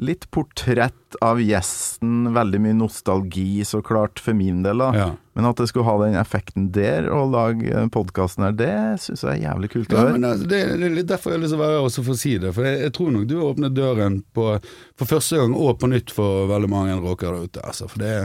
litt 0.00 0.30
portrett 0.32 1.16
av 1.20 1.40
gjesten, 1.44 2.30
veldig 2.34 2.60
mye 2.64 2.74
nostalgi, 2.78 3.64
så 3.68 3.82
klart, 3.84 4.18
for 4.22 4.34
min 4.34 4.62
del, 4.64 4.78
da. 4.80 4.88
Ja. 4.96 5.08
Men 5.36 5.46
at 5.48 5.60
det 5.60 5.66
skulle 5.68 5.84
ha 5.86 5.94
den 6.00 6.16
effekten 6.20 6.70
der, 6.74 7.06
og 7.12 7.30
lage 7.32 7.84
podkasten 7.92 8.44
her, 8.46 8.56
det 8.56 8.72
syns 9.04 9.22
jeg 9.24 9.38
er 9.38 9.44
jævlig 9.50 9.70
kult 9.72 9.92
å 9.92 9.96
Ja, 9.96 10.06
høre. 10.06 10.14
men 10.16 10.24
altså, 10.30 10.48
det, 10.48 10.62
det 10.80 10.88
er 10.88 10.96
litt 10.96 11.10
derfor 11.12 11.32
jeg 11.32 11.38
har 11.38 11.44
lyst 11.44 11.54
til 11.54 11.60
å 11.60 11.64
være 11.64 11.76
her 11.76 11.86
også 11.90 12.04
for 12.08 12.16
å 12.16 12.22
si 12.22 12.32
det. 12.42 12.54
For 12.56 12.68
jeg, 12.68 12.80
jeg 12.86 12.94
tror 12.96 13.12
nok 13.14 13.28
du 13.30 13.36
har 13.38 13.52
åpnet 13.52 13.76
døren 13.76 14.18
på, 14.36 14.48
for 14.98 15.12
første 15.12 15.42
gang 15.42 15.54
og 15.60 15.78
på 15.82 15.92
nytt 15.92 16.16
for 16.16 16.48
veldig 16.50 16.72
mange 16.72 16.98
rockere 17.04 17.36
der 17.38 17.52
ute. 17.52 17.66
Altså. 17.68 17.88
For 17.92 18.02
det, 18.02 18.16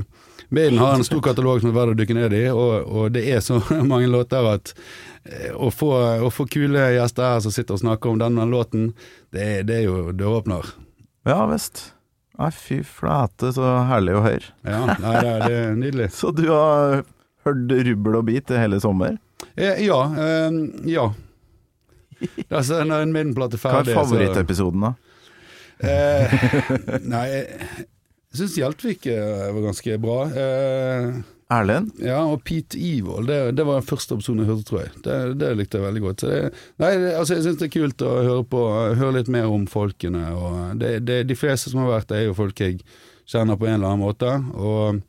Maiden 0.49 0.79
har 0.79 0.95
en 0.95 1.03
stor 1.03 1.19
katalog 1.27 1.59
som 1.61 1.73
er 1.73 1.77
verdt 1.81 1.95
å 1.97 1.99
dykke 1.99 2.15
ned 2.15 2.35
i, 2.39 2.43
og, 2.55 2.87
og 2.87 3.11
det 3.15 3.25
er 3.35 3.43
så 3.43 3.59
mange 3.91 4.07
låter 4.07 4.47
at 4.55 4.71
eh, 5.27 5.51
å 5.51 5.67
få, 5.75 5.91
å 6.23 6.31
få 6.31 6.47
kule 6.47 6.87
gjester 6.95 7.27
her 7.35 7.43
som 7.43 7.51
sitter 7.55 7.75
og 7.75 7.83
snakker 7.83 8.15
om 8.15 8.19
denne 8.23 8.47
låten, 8.47 8.93
det, 9.35 9.65
det 9.67 9.81
er 9.81 9.87
jo 9.89 10.11
døråpner. 10.15 10.71
Ja 11.27 11.43
visst. 11.51 11.91
Nei, 12.37 12.51
fy 12.53 12.81
flate, 12.85 13.49
så 13.55 13.65
herlig 13.89 14.13
å 14.15 14.23
høre. 14.23 14.51
Ja, 14.61 14.81
det, 14.93 15.13
er, 15.17 15.45
det 15.47 15.61
nydelig. 15.79 16.11
Så 16.19 16.29
du 16.35 16.45
har 16.51 17.01
hørt 17.47 17.73
rubbel 17.89 18.19
og 18.19 18.27
bit 18.29 18.53
hele 18.53 18.77
sommer? 18.83 19.17
Eh, 19.57 19.81
ja. 19.87 19.97
Eh, 20.13 20.59
ja. 20.93 21.07
Altså, 22.49 22.83
når 22.85 23.07
en 23.07 23.15
middelplate 23.15 23.57
er 23.57 23.63
ferdig... 23.63 23.95
Hva 23.95 24.03
er 24.03 24.05
favorittepisoden, 24.05 24.85
da? 24.85 24.93
Eh, 25.77 26.37
nei, 27.05 27.25
jeg 27.33 28.39
syns 28.39 28.55
Hjeltvik 28.57 29.09
eh, 29.11 29.49
var 29.53 29.65
ganske 29.67 29.97
bra. 30.01 30.19
Eh, 30.29 31.19
Erlend? 31.53 31.93
ja, 32.03 32.19
og 32.27 32.41
Pete 32.43 32.75
Ivold. 32.75 33.29
det, 33.29 33.55
det 33.55 33.65
var 33.65 33.79
den 33.79 33.87
første 33.87 34.17
episoden 34.17 34.43
jeg 34.43 34.49
hørte, 34.49 34.67
tror 34.67 34.81
jeg. 34.81 34.93
Det, 35.05 35.17
det 35.39 35.51
likte 35.55 35.79
jeg 35.79 35.85
veldig 35.87 36.01
godt. 36.03 36.23
Så 36.23 36.31
det, 36.31 36.39
nei, 36.83 36.93
altså, 37.13 37.37
jeg 37.37 37.45
syns 37.45 37.59
det 37.61 37.69
er 37.69 37.75
kult 37.77 38.03
å 38.03 38.15
høre 38.17 38.47
på, 38.51 38.63
høre 38.99 39.17
litt 39.19 39.31
mer 39.31 39.51
om 39.51 39.67
folkene. 39.71 40.25
Og 40.35 40.57
det, 40.81 40.97
det, 41.07 41.21
de 41.29 41.37
fleste 41.39 41.71
som 41.71 41.85
har 41.85 41.93
vært 41.99 42.09
der, 42.11 42.25
er 42.25 42.31
jo 42.31 42.39
folk 42.39 42.59
jeg 42.59 42.81
kjenner 43.27 43.59
på 43.59 43.69
en 43.69 43.77
eller 43.77 43.93
annen 43.93 44.03
måte. 44.03 44.33
Og 44.59 44.99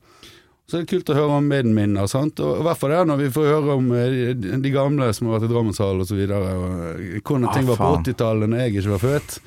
så 0.69 0.77
er 0.77 0.85
det 0.85 0.91
kult 0.91 1.11
å 1.11 1.17
høre 1.17 1.41
om 1.41 1.47
Maiden-minner, 1.49 2.07
sant. 2.13 2.43
Og 2.45 2.61
i 2.61 2.65
hvert 2.67 2.79
fall 2.79 2.93
det 2.93 3.01
når 3.09 3.21
vi 3.23 3.33
får 3.33 3.51
høre 3.55 3.77
om 3.81 3.91
eh, 3.97 4.31
de, 4.37 4.73
gamle 4.75 5.09
som 5.17 5.31
har 5.31 5.39
vært 5.39 5.49
i 5.49 5.53
Drammenshallen 5.55 6.05
og 6.05 6.11
hvordan 6.13 7.49
Ah, 7.49 7.55
ting 7.57 7.69
var 7.71 7.81
på 7.81 7.91
80-tallet 8.03 8.53
når 8.53 8.63
jeg 8.63 8.75
ikke 8.75 8.93
var 8.93 9.05
født. 9.07 9.39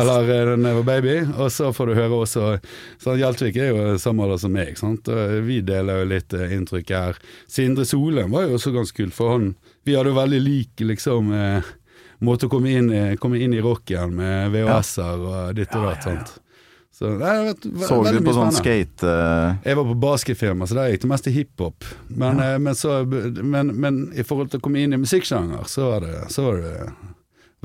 Eller 0.00 0.30
eh, 0.34 0.56
da 0.56 0.68
jeg 0.72 0.78
var 0.80 0.86
baby. 0.88 1.16
Og 1.38 1.50
så 1.54 1.70
får 1.76 1.86
du 1.90 1.94
høre 1.98 2.18
også 2.24 2.46
sånn, 3.02 3.18
Hjeltvik 3.20 3.56
er 3.62 3.70
jo 3.72 3.98
samme 4.02 4.24
alder 4.26 4.40
som 4.42 4.52
meg, 4.54 4.76
sant. 4.80 5.08
Og 5.08 5.38
vi 5.46 5.60
deler 5.66 6.02
jo 6.02 6.10
litt 6.14 6.34
eh, 6.34 6.52
inntrykk 6.58 6.90
her. 6.96 7.18
Sindre 7.50 7.86
Solheim 7.88 8.30
var 8.34 8.48
jo 8.48 8.58
også 8.58 8.72
ganske 8.74 8.96
kult, 9.02 9.14
for 9.16 9.34
han 9.36 9.54
Vi 9.84 9.94
hadde 9.98 10.12
jo 10.14 10.16
veldig 10.16 10.38
lik 10.40 10.80
liksom 10.80 11.32
eh, 11.36 11.72
måte 12.24 12.46
å 12.46 12.50
komme 12.52 12.70
inn, 12.72 12.86
i- 12.94 13.16
komme 13.20 13.36
inn 13.42 13.52
i 13.52 13.60
rocken 13.60 14.14
med 14.16 14.50
VHS-er 14.54 15.20
og 15.28 15.54
ditt 15.58 15.74
og 15.76 15.84
datt. 15.90 16.06
Ja, 16.06 16.14
Så 16.14 16.14
det 16.24 16.40
Så, 16.94 17.08
nei, 17.18 17.32
vet, 17.48 17.64
Så 17.88 17.96
du 18.06 18.20
på 18.22 18.32
sånn 18.36 18.52
skate 18.54 19.02
skate... 19.02 19.14
Jeg 19.66 19.76
var 19.76 19.84
på 19.88 19.96
basketfirma, 19.98 20.66
så 20.70 20.76
der 20.78 20.92
gikk 20.92 21.02
det 21.02 21.08
mest 21.10 21.26
i 21.26 21.32
hiphop. 21.34 21.84
Men, 22.08 22.38
ja. 22.38 22.58
men, 22.62 22.74
så- 22.78 23.02
men, 23.42 23.74
men 23.82 23.98
i 24.14 24.22
forhold 24.22 24.52
til 24.52 24.60
å 24.60 24.62
komme 24.62 24.78
inn 24.80 24.94
i 24.94 25.00
musikksjanger, 25.02 25.66
så 25.68 25.88
var 25.90 26.06
det, 26.06 26.14
så 26.30 26.44
var 26.46 26.62
det 26.62 26.76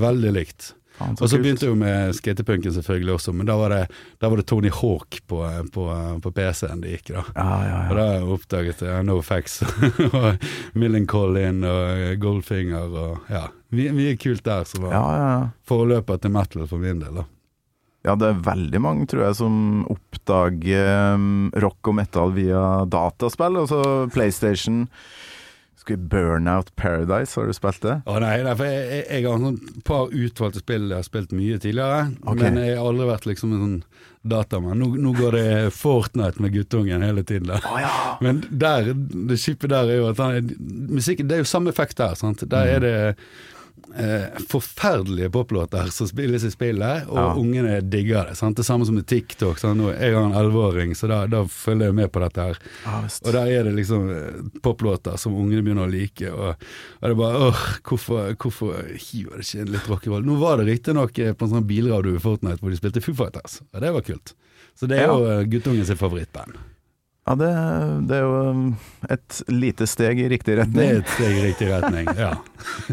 veldig 0.02 0.32
likt. 0.34 0.72
Og 1.00 1.24
så 1.30 1.40
begynte 1.40 1.70
jo 1.70 1.78
med 1.80 2.14
skatepunken 2.18 2.74
selvfølgelig 2.76 3.14
også, 3.16 3.34
men 3.36 3.48
da 3.50 3.56
var 3.60 3.74
det, 3.74 3.82
da 4.22 4.30
var 4.32 4.42
det 4.42 4.46
Tony 4.52 4.72
Hawk 4.74 5.22
på, 5.30 5.40
på, 5.74 5.86
på 6.24 6.34
PC-en 6.36 6.84
det 6.84 6.98
gikk, 6.98 7.14
da. 7.16 7.24
Ja, 7.36 7.48
ja, 7.68 7.80
Og 7.88 8.00
da 8.00 8.08
oppdaget 8.36 8.84
jeg 8.86 9.08
No 9.08 9.20
Facts 9.26 9.62
og 10.12 10.46
Millen 10.80 11.08
Collin 11.10 11.64
og 11.68 12.20
Goldfinger 12.22 12.88
og 12.92 13.32
ja, 13.32 13.48
Mye, 13.70 13.92
mye 13.94 14.16
kult 14.18 14.42
der 14.48 14.64
som 14.66 14.88
var 14.88 14.96
Ja, 14.96 15.04
ja, 15.14 15.28
ja. 15.30 15.42
forløper 15.70 16.18
til 16.22 16.34
metal 16.34 16.66
for 16.70 16.82
min 16.82 17.04
del. 17.04 17.22
da. 17.22 17.28
Ja, 18.08 18.16
det 18.16 18.30
er 18.30 18.44
veldig 18.46 18.80
mange, 18.82 19.06
tror 19.12 19.26
jeg, 19.28 19.36
som 19.42 19.56
oppdager 19.92 21.16
um, 21.16 21.50
rock 21.60 21.90
og 21.92 21.98
metal 22.00 22.32
via 22.34 22.62
dataspill. 22.90 23.60
Altså 23.60 23.82
PlayStation. 24.14 24.86
Husker 25.80 25.96
vi 25.96 26.10
Burnout 26.12 26.74
Paradise, 26.76 27.38
har 27.40 27.48
du 27.48 27.54
spilt 27.56 27.80
det? 27.86 27.94
Å 28.04 28.18
nei, 28.20 28.34
nei, 28.44 28.54
for 28.60 28.68
jeg, 28.68 28.82
jeg, 28.92 29.06
jeg 29.16 29.30
har 29.32 29.46
et 29.48 29.78
par 29.88 30.10
utvalgte 30.12 30.60
spill 30.60 30.90
jeg 30.92 30.98
har 31.00 31.06
spilt 31.08 31.32
mye 31.32 31.60
tidligere, 31.64 32.02
Okay. 32.26 32.36
men 32.42 32.58
jeg 32.60 32.76
har 32.76 32.90
aldri 32.90 33.08
vært 33.08 33.28
liksom 33.30 33.54
en 33.56 33.62
sånn 33.64 33.78
datamann. 34.34 34.82
Nå, 34.84 34.90
nå 35.00 35.14
går 35.16 35.38
det 35.38 35.46
Fortnite 35.72 36.44
med 36.44 36.52
guttungen 36.58 37.06
hele 37.08 37.24
tiden. 37.24 37.48
Da. 37.54 37.62
Oh, 37.64 37.80
ja! 37.80 37.94
Men 38.20 38.42
der, 38.52 38.92
det 38.92 39.40
kjipe 39.40 39.72
der 39.72 39.88
er 39.94 40.02
jo 40.02 40.10
at 40.12 40.20
han, 40.20 40.52
musikken, 40.92 41.30
det 41.32 41.38
er 41.40 41.46
jo 41.46 41.48
samme 41.54 41.72
effekt 41.72 41.96
der. 42.04 42.20
Sant? 42.20 42.44
Der 42.44 42.68
Mm. 42.68 42.76
er 42.76 42.80
det 42.84 43.16
eh, 43.96 44.38
forferdelige 44.50 45.30
poplåter 45.34 45.90
som 45.94 46.08
spilles 46.08 46.44
i 46.44 46.52
spillet, 46.52 47.08
og 47.10 47.18
Ja. 47.18 47.34
ungene 47.36 47.82
digger 47.82 48.30
det. 48.30 48.36
Sant? 48.38 48.58
Det 48.58 48.66
samme 48.66 48.86
som 48.86 48.96
med 48.96 49.06
TikTok. 49.08 49.58
Sant? 49.60 49.78
Nå, 49.80 49.92
jeg 50.00 50.14
har 50.14 50.24
en 50.26 50.34
elleveåring, 50.38 50.96
så 50.96 51.08
da, 51.08 51.26
da 51.28 51.44
følger 51.46 51.86
jeg 51.90 51.96
med 51.96 52.12
på 52.12 52.20
dette 52.24 52.42
her. 52.50 52.58
ja. 52.86 53.02
Og 53.26 53.34
der 53.34 53.48
er 53.60 53.64
det 53.64 53.76
liksom 53.76 54.10
eh, 54.10 54.42
poplåter 54.62 55.18
som 55.18 55.34
ungene 55.36 55.62
begynner 55.64 55.88
å 55.88 55.92
like. 55.92 56.32
Og, 56.32 56.56
og 57.02 57.04
det 57.08 57.12
er 57.12 57.20
bare 57.24 57.44
åh, 57.50 57.64
hvorfor, 57.84 58.34
hvorfor 58.36 58.76
hiver 58.96 59.38
det 59.38 59.48
ikke 59.48 59.62
inn 59.66 59.74
litt 59.74 59.88
rock'n'roll? 59.90 60.26
Nå 60.26 60.40
var 60.40 60.58
det 60.58 60.68
riktignok 60.72 61.18
eh, 61.20 61.34
på 61.34 61.46
en 61.46 61.56
sånn 61.58 61.68
bilradio 61.70 62.16
i 62.16 62.20
Fortnite 62.24 62.60
hvor 62.62 62.70
de 62.70 62.78
spilte 62.82 63.02
Foo 63.02 63.14
Fighters, 63.16 63.62
og 63.74 63.82
det 63.82 63.92
var 63.94 64.02
kult. 64.02 64.34
Så 64.80 64.88
det 64.88 65.00
er 65.02 65.08
jo 65.12 65.26
eh, 65.28 65.44
guttungen 65.50 65.86
sitt 65.86 66.00
favorittband. 66.00 66.56
Ja, 67.30 67.36
det, 67.38 67.50
det 68.10 68.16
er 68.18 68.24
jo 68.26 68.38
um, 68.50 68.62
et 69.14 69.40
lite 69.54 69.86
steg 69.86 70.18
i 70.18 70.24
riktig 70.32 70.56
Det 70.56 70.56
er 70.56 70.64
retning. 70.64 70.96
et 71.04 71.12
steg 71.14 71.36
i 71.38 71.44
riktig 71.44 71.68
retning, 71.70 72.08
ja. 72.18 72.32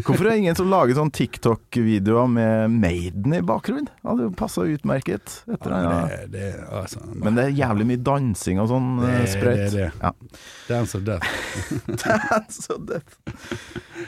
Hvorfor 0.05 0.27
er 0.27 0.29
det 0.29 0.35
ingen 0.43 0.57
som 0.59 0.69
lager 0.69 0.93
sånn 0.99 1.09
TikTok-videoer 1.17 2.29
med 2.29 2.75
Maiden 2.75 3.33
i 3.33 3.41
bakgrunnen? 3.41 3.87
Det 3.89 4.05
hadde 4.11 4.27
jo 4.27 4.33
passa 4.37 4.61
utmerket. 4.69 5.39
Etter 5.49 5.73
ja 5.73 5.95
det, 6.05 6.19
det, 6.35 6.51
altså, 6.69 7.01
Men 7.17 7.39
det 7.39 7.47
er 7.47 7.55
jævlig 7.63 7.87
mye 7.89 8.03
dansing 8.11 8.61
og 8.61 8.69
sånn 8.75 8.91
Det 9.01 9.09
eh, 9.09 9.17
er- 9.23 9.31
spredt. 9.33 9.57
det 9.57 9.65
er 9.65 9.73
det. 9.73 9.89
Ja. 10.05 10.13
Dance 10.69 11.01
of 11.01 11.07
Death. 11.07 11.25
Så 12.61 12.77
det 12.87 13.01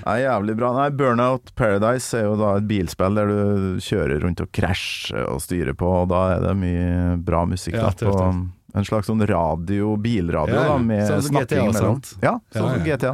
Nei, 0.06 0.20
jævlig 0.22 0.54
bra. 0.62 0.70
Nei, 0.78 0.88
Burnout 0.96 1.50
Paradise 1.58 2.14
er 2.22 2.28
jo 2.30 2.36
da 2.40 2.54
et 2.60 2.68
bilspill 2.70 3.18
der 3.18 3.34
du 3.34 3.82
kjører 3.84 4.22
rundt 4.24 4.46
og 4.46 4.52
krasjer 4.56 5.26
og 5.34 5.42
styrer 5.44 5.74
på, 5.78 5.90
og 6.04 6.12
da 6.14 6.22
er 6.38 6.46
det 6.46 6.54
mye 6.62 7.18
bra 7.26 7.42
musikk 7.50 7.76
Ja, 7.82 7.90
tøft, 7.90 8.06
på 8.06 8.14
tøft. 8.22 8.46
En 8.76 8.86
slags 8.86 9.08
sånn 9.10 9.24
radio, 9.28 9.96
bilradio, 9.98 10.56
Ja, 10.56 10.64
ja. 10.64 10.72
da, 10.74 10.78
med 10.78 11.06
Sånn 11.08 11.24
snakking 11.30 11.70
GTA, 11.70 11.74
mellom. 11.74 12.00
sant? 12.02 12.16
Ja, 12.22 12.36
sånn 12.54 12.74
som. 12.76 12.84
GTA. 12.86 13.14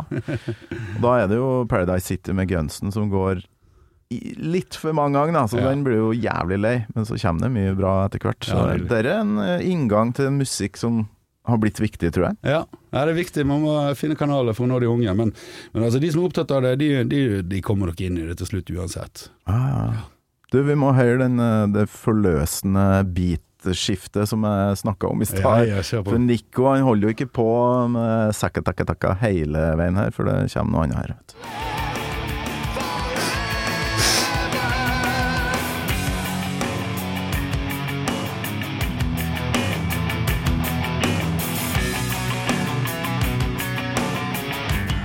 Og 0.95 1.01
da 1.05 1.13
er 1.23 1.27
det 1.31 1.37
jo 1.39 1.49
Paradise 1.71 2.05
City 2.11 2.33
med 2.35 2.49
Gunsen 2.51 2.91
som 2.91 3.09
går 3.09 3.43
i 4.13 4.19
litt 4.37 4.75
for 4.77 4.93
mange 4.93 5.17
ganger, 5.17 5.33
da, 5.33 5.47
så 5.49 5.57
den 5.63 5.81
blir 5.83 5.97
jo 5.97 6.11
jævlig 6.13 6.59
lei, 6.61 6.75
men 6.93 7.07
så 7.09 7.17
kommer 7.17 7.47
det 7.47 7.53
mye 7.55 7.71
bra 7.77 7.93
etter 8.05 8.21
hvert. 8.21 8.45
Så 8.45 8.59
det 8.75 8.83
det 8.91 8.99
er 9.01 9.09
en 9.21 9.37
eh, 9.41 9.63
inngang 9.65 10.11
til 10.13 10.29
musikk 10.35 10.77
som 10.77 11.07
har 11.45 11.57
blitt 11.61 11.77
viktig, 11.81 12.11
tror 12.13 12.27
jeg. 12.29 12.37
Ja, 12.45 12.59
ja, 12.91 13.01
det 13.05 13.11
er 13.15 13.17
viktig. 13.17 13.43
Man 13.45 13.61
må 13.65 13.73
finne 13.97 14.15
kanaler 14.17 14.53
for 14.57 14.65
å 14.65 14.69
nå 14.69 14.79
de 14.81 14.87
unge. 14.89 15.11
Men, 15.17 15.33
men 15.73 15.83
altså, 15.85 15.99
de 16.01 16.09
som 16.13 16.21
er 16.23 16.29
opptatt 16.29 16.53
av 16.53 16.63
det, 16.65 16.75
de, 16.81 16.87
de, 17.09 17.19
de 17.45 17.59
kommer 17.65 17.91
nok 17.91 18.01
inn 18.01 18.17
i 18.17 18.25
det 18.29 18.37
til 18.39 18.49
slutt 18.49 18.69
uansett. 18.73 19.27
Ah, 19.49 19.93
ja. 19.93 20.05
Du, 20.53 20.59
vi 20.65 20.77
må 20.77 20.93
høre 20.97 21.19
den, 21.25 21.37
eh, 21.41 21.65
det 21.73 21.87
forløsende 21.93 22.85
beatskiftet 23.65 24.29
som 24.29 24.45
jeg 24.47 24.79
snakka 24.83 25.11
om 25.11 25.21
i 25.21 25.29
stad. 25.29 25.67
ja. 25.69 25.81
For 25.83 26.19
Nico 26.21 26.69
han 26.69 26.85
holder 26.85 27.09
jo 27.09 27.15
ikke 27.17 27.31
på 27.41 27.49
med 27.91 28.35
sakka-takka-takka 28.37 29.17
hele 29.25 29.71
veien 29.79 29.99
her, 29.99 30.13
for 30.15 30.29
det 30.29 30.45
kommer 30.53 30.77
noe 30.77 30.87
annet 30.87 31.03
her. 31.03 31.15
Vet 31.15 31.35
du. 31.35 31.83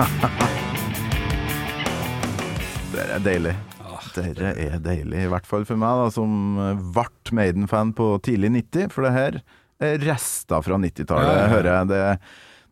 Det 2.91 3.05
er 3.15 3.21
deilig. 3.25 3.70
Dette 4.17 4.53
er 4.59 4.79
deilig, 4.83 5.25
i 5.25 5.31
hvert 5.31 5.47
fall 5.47 5.65
for 5.69 5.77
meg, 5.81 6.03
da, 6.05 6.11
som 6.15 6.59
vart 6.97 7.31
Maiden-fan 7.37 7.93
på 7.99 8.13
tidlig 8.27 8.51
90. 8.59 8.91
For 8.95 9.07
det 9.07 9.13
her 9.17 9.41
er 9.81 9.99
rester 10.05 10.61
fra 10.67 10.77
90-tallet, 10.83 11.31
Ja, 11.31 11.37
ja, 11.37 11.43
ja. 11.47 11.51
hører 11.55 11.71
jeg. 11.79 11.89
Det, 11.89 12.03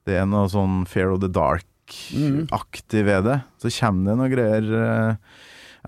det 0.08 0.18
er 0.22 0.26
noe 0.28 0.48
sånn 0.52 0.82
Fair 0.90 1.12
of 1.14 1.20
the 1.24 1.28
Dark-aktig 1.32 3.04
ved 3.06 3.24
det. 3.28 3.38
Så 3.62 3.72
kommer 3.80 4.10
det 4.12 4.16
noen 4.20 4.32
greier 4.32 4.70
eh, 4.82 5.12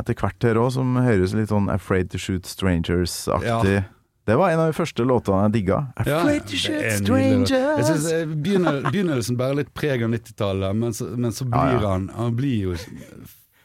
etter 0.01 0.17
hvert 0.21 0.47
her 0.47 0.61
òg, 0.63 0.71
som 0.77 0.95
høres 1.05 1.35
litt 1.37 1.51
sånn 1.53 1.71
Afraid 1.73 2.11
to 2.13 2.21
Shoot 2.21 2.47
Strangers-aktig. 2.49 3.81
Det 4.29 4.37
var 4.39 4.53
en 4.53 4.61
av 4.63 4.69
de 4.71 4.77
første 4.77 5.03
låtene 5.09 5.47
jeg 5.49 5.55
digga. 5.59 5.79
Ja, 6.07 6.21
Afraid 6.21 6.45
to 6.47 6.57
Shoot 6.61 6.77
er. 6.77 6.87
Jeg 6.87 6.97
synes 7.01 8.07
Strangers. 8.07 8.07
eh, 8.13 8.87
Begynnelsen 8.91 9.39
bærer 9.41 9.63
litt 9.63 9.73
preg 9.75 10.05
av 10.07 10.13
90-tallet, 10.15 10.77
men, 10.79 10.95
men 11.25 11.35
så 11.35 11.47
Ja, 11.49 11.51
blir 11.57 11.83
ja. 11.83 11.93
han 11.97 12.09
Han 12.17 12.37
blir 12.39 12.69
jo 12.71 12.77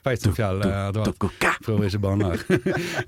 feit 0.06 0.22
som 0.24 0.36
fjell. 0.38 0.62
eh, 0.64 0.88
etter 0.90 1.02
hvert. 1.12 1.60
Prøver 1.66 1.90
ikke 1.90 2.00
å 2.00 2.04
banne 2.06 2.30
her. 2.32 2.44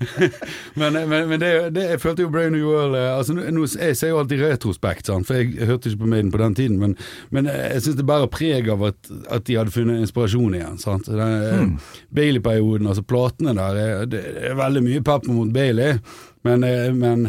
men 0.80 0.98
men, 1.08 1.28
men 1.30 1.40
det, 1.40 1.50
det, 1.76 1.84
jeg 1.94 2.00
følte 2.02 2.24
jo 2.26 2.30
Brain 2.34 2.52
New 2.54 2.66
World 2.68 2.96
eh, 2.98 3.08
altså, 3.16 3.36
nå, 3.38 3.64
Jeg 3.78 3.96
ser 3.98 4.12
jo 4.12 4.18
alltid 4.22 4.42
retrospekt, 4.44 5.08
sant? 5.10 5.26
for 5.28 5.38
jeg 5.40 5.68
hørte 5.68 5.90
ikke 5.92 6.02
på 6.04 6.10
Maiden 6.12 6.32
på 6.34 6.40
den 6.42 6.56
tiden. 6.58 6.78
Men, 6.82 6.96
men 7.34 7.50
jeg 7.52 7.82
syns 7.84 7.98
det 8.00 8.06
bærer 8.08 8.30
preg 8.32 8.68
av 8.74 8.82
at, 8.90 9.12
at 9.38 9.46
de 9.48 9.58
hadde 9.60 9.74
funnet 9.74 10.02
inspirasjon 10.04 10.58
igjen. 10.58 10.78
Sant? 10.82 11.08
Den, 11.08 11.36
Hmm. 11.48 11.76
Bailey-perioden, 12.14 12.86
altså 12.90 13.02
platene 13.06 13.52
der, 13.56 13.76
er, 13.78 14.06
det 14.10 14.20
er 14.50 14.56
veldig 14.58 14.82
mye 14.84 15.02
pepper 15.06 15.32
mot 15.34 15.50
Bailey. 15.54 15.98
Men, 16.48 16.64
eh, 16.66 16.88
men 16.96 17.28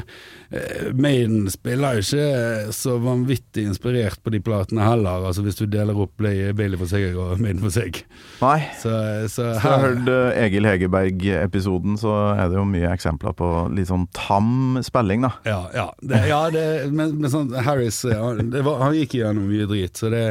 eh, 0.50 0.90
Maiden 0.96 1.50
spiller 1.52 2.00
jo 2.00 2.06
ikke 2.06 2.74
så 2.76 2.96
vanvittig 3.04 3.66
inspirert 3.70 4.22
på 4.24 4.32
de 4.34 4.40
platene 4.44 4.86
heller, 4.88 5.28
altså 5.30 5.44
hvis 5.46 5.60
du 5.60 5.66
deler 5.70 5.98
opp 6.00 6.16
Bailey 6.20 6.80
for 6.80 6.90
seg 6.90 7.18
og 7.20 7.40
Maiden 7.44 7.62
for 7.64 7.74
seg. 7.76 8.02
Nei. 8.40 8.58
Så, 8.80 8.94
så 9.28 9.30
Så 9.36 9.48
jeg 9.52 9.62
her 9.66 9.84
hørte 9.86 10.18
Egil 10.46 10.70
Hegerberg-episoden, 10.70 12.00
så 12.02 12.16
er 12.34 12.50
det 12.52 12.60
jo 12.60 12.66
mye 12.70 12.92
eksempler 12.96 13.36
på 13.38 13.52
litt 13.76 13.90
sånn 13.92 14.08
tam 14.16 14.80
spilling, 14.86 15.26
da. 15.28 15.34
Ja, 15.48 15.62
ja, 15.76 15.88
det, 16.02 16.24
ja 16.30 16.42
det, 16.54 16.66
men, 16.96 17.18
men 17.20 17.32
sånn, 17.34 17.54
Harris 17.66 18.02
eh, 18.08 18.18
han, 18.20 18.52
det 18.54 18.64
var, 18.68 18.82
han 18.86 18.98
gikk 18.98 19.18
gjennom 19.20 19.50
mye 19.50 19.68
drit, 19.70 19.98
så 20.00 20.12
det, 20.14 20.24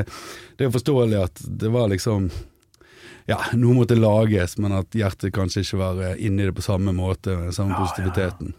det 0.58 0.68
er 0.68 0.74
forståelig 0.74 1.20
at 1.26 1.42
det 1.62 1.72
var 1.74 1.90
liksom 1.92 2.30
Ja, 3.28 3.36
noe 3.60 3.76
måtte 3.76 3.96
lages, 3.98 4.54
men 4.56 4.72
at 4.72 4.94
hjertet 4.96 5.34
kanskje 5.36 5.60
ikke 5.60 5.80
var 5.82 5.98
eh, 6.00 6.14
inni 6.24 6.46
det 6.48 6.54
på 6.56 6.64
samme 6.64 6.94
måte, 6.96 7.34
samme 7.52 7.76
positiviteten. 7.76 8.54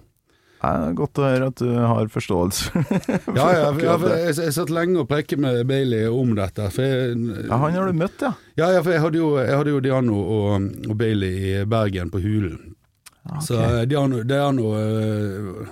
Det 0.60 0.70
er 0.70 0.96
godt 0.98 1.20
å 1.22 1.24
høre 1.24 1.46
at 1.54 1.62
du 1.62 1.70
har 1.72 2.10
forståelse. 2.12 2.82
for 3.24 3.38
Ja, 3.38 3.46
ja, 3.56 3.68
for 3.72 4.12
jeg, 4.12 4.34
jeg 4.42 4.56
satt 4.58 4.74
lenge 4.76 5.00
og 5.00 5.08
prekket 5.08 5.40
med 5.40 5.62
Bailey 5.70 6.10
om 6.12 6.34
dette. 6.36 6.68
Jeg, 6.76 7.14
ja, 7.46 7.60
han 7.62 7.78
har 7.78 7.88
du 7.88 7.96
møtt, 7.96 8.26
ja. 8.26 8.34
ja, 8.60 8.74
ja, 8.76 8.82
for 8.84 8.92
jeg 8.92 9.06
hadde 9.06 9.22
jo, 9.22 9.30
jeg 9.40 9.56
hadde 9.56 9.72
jo 9.72 9.80
Diano 9.86 10.20
og, 10.20 10.68
og 10.90 11.00
Bailey 11.00 11.54
i 11.54 11.54
Bergen 11.70 12.12
på 12.12 12.20
Hulen. 12.26 12.76
Okay. 13.24 13.46
Så 13.46 13.62
eh, 13.62 13.86
Diano, 13.88 14.24
Diano 14.28 14.74
eh, 14.80 15.72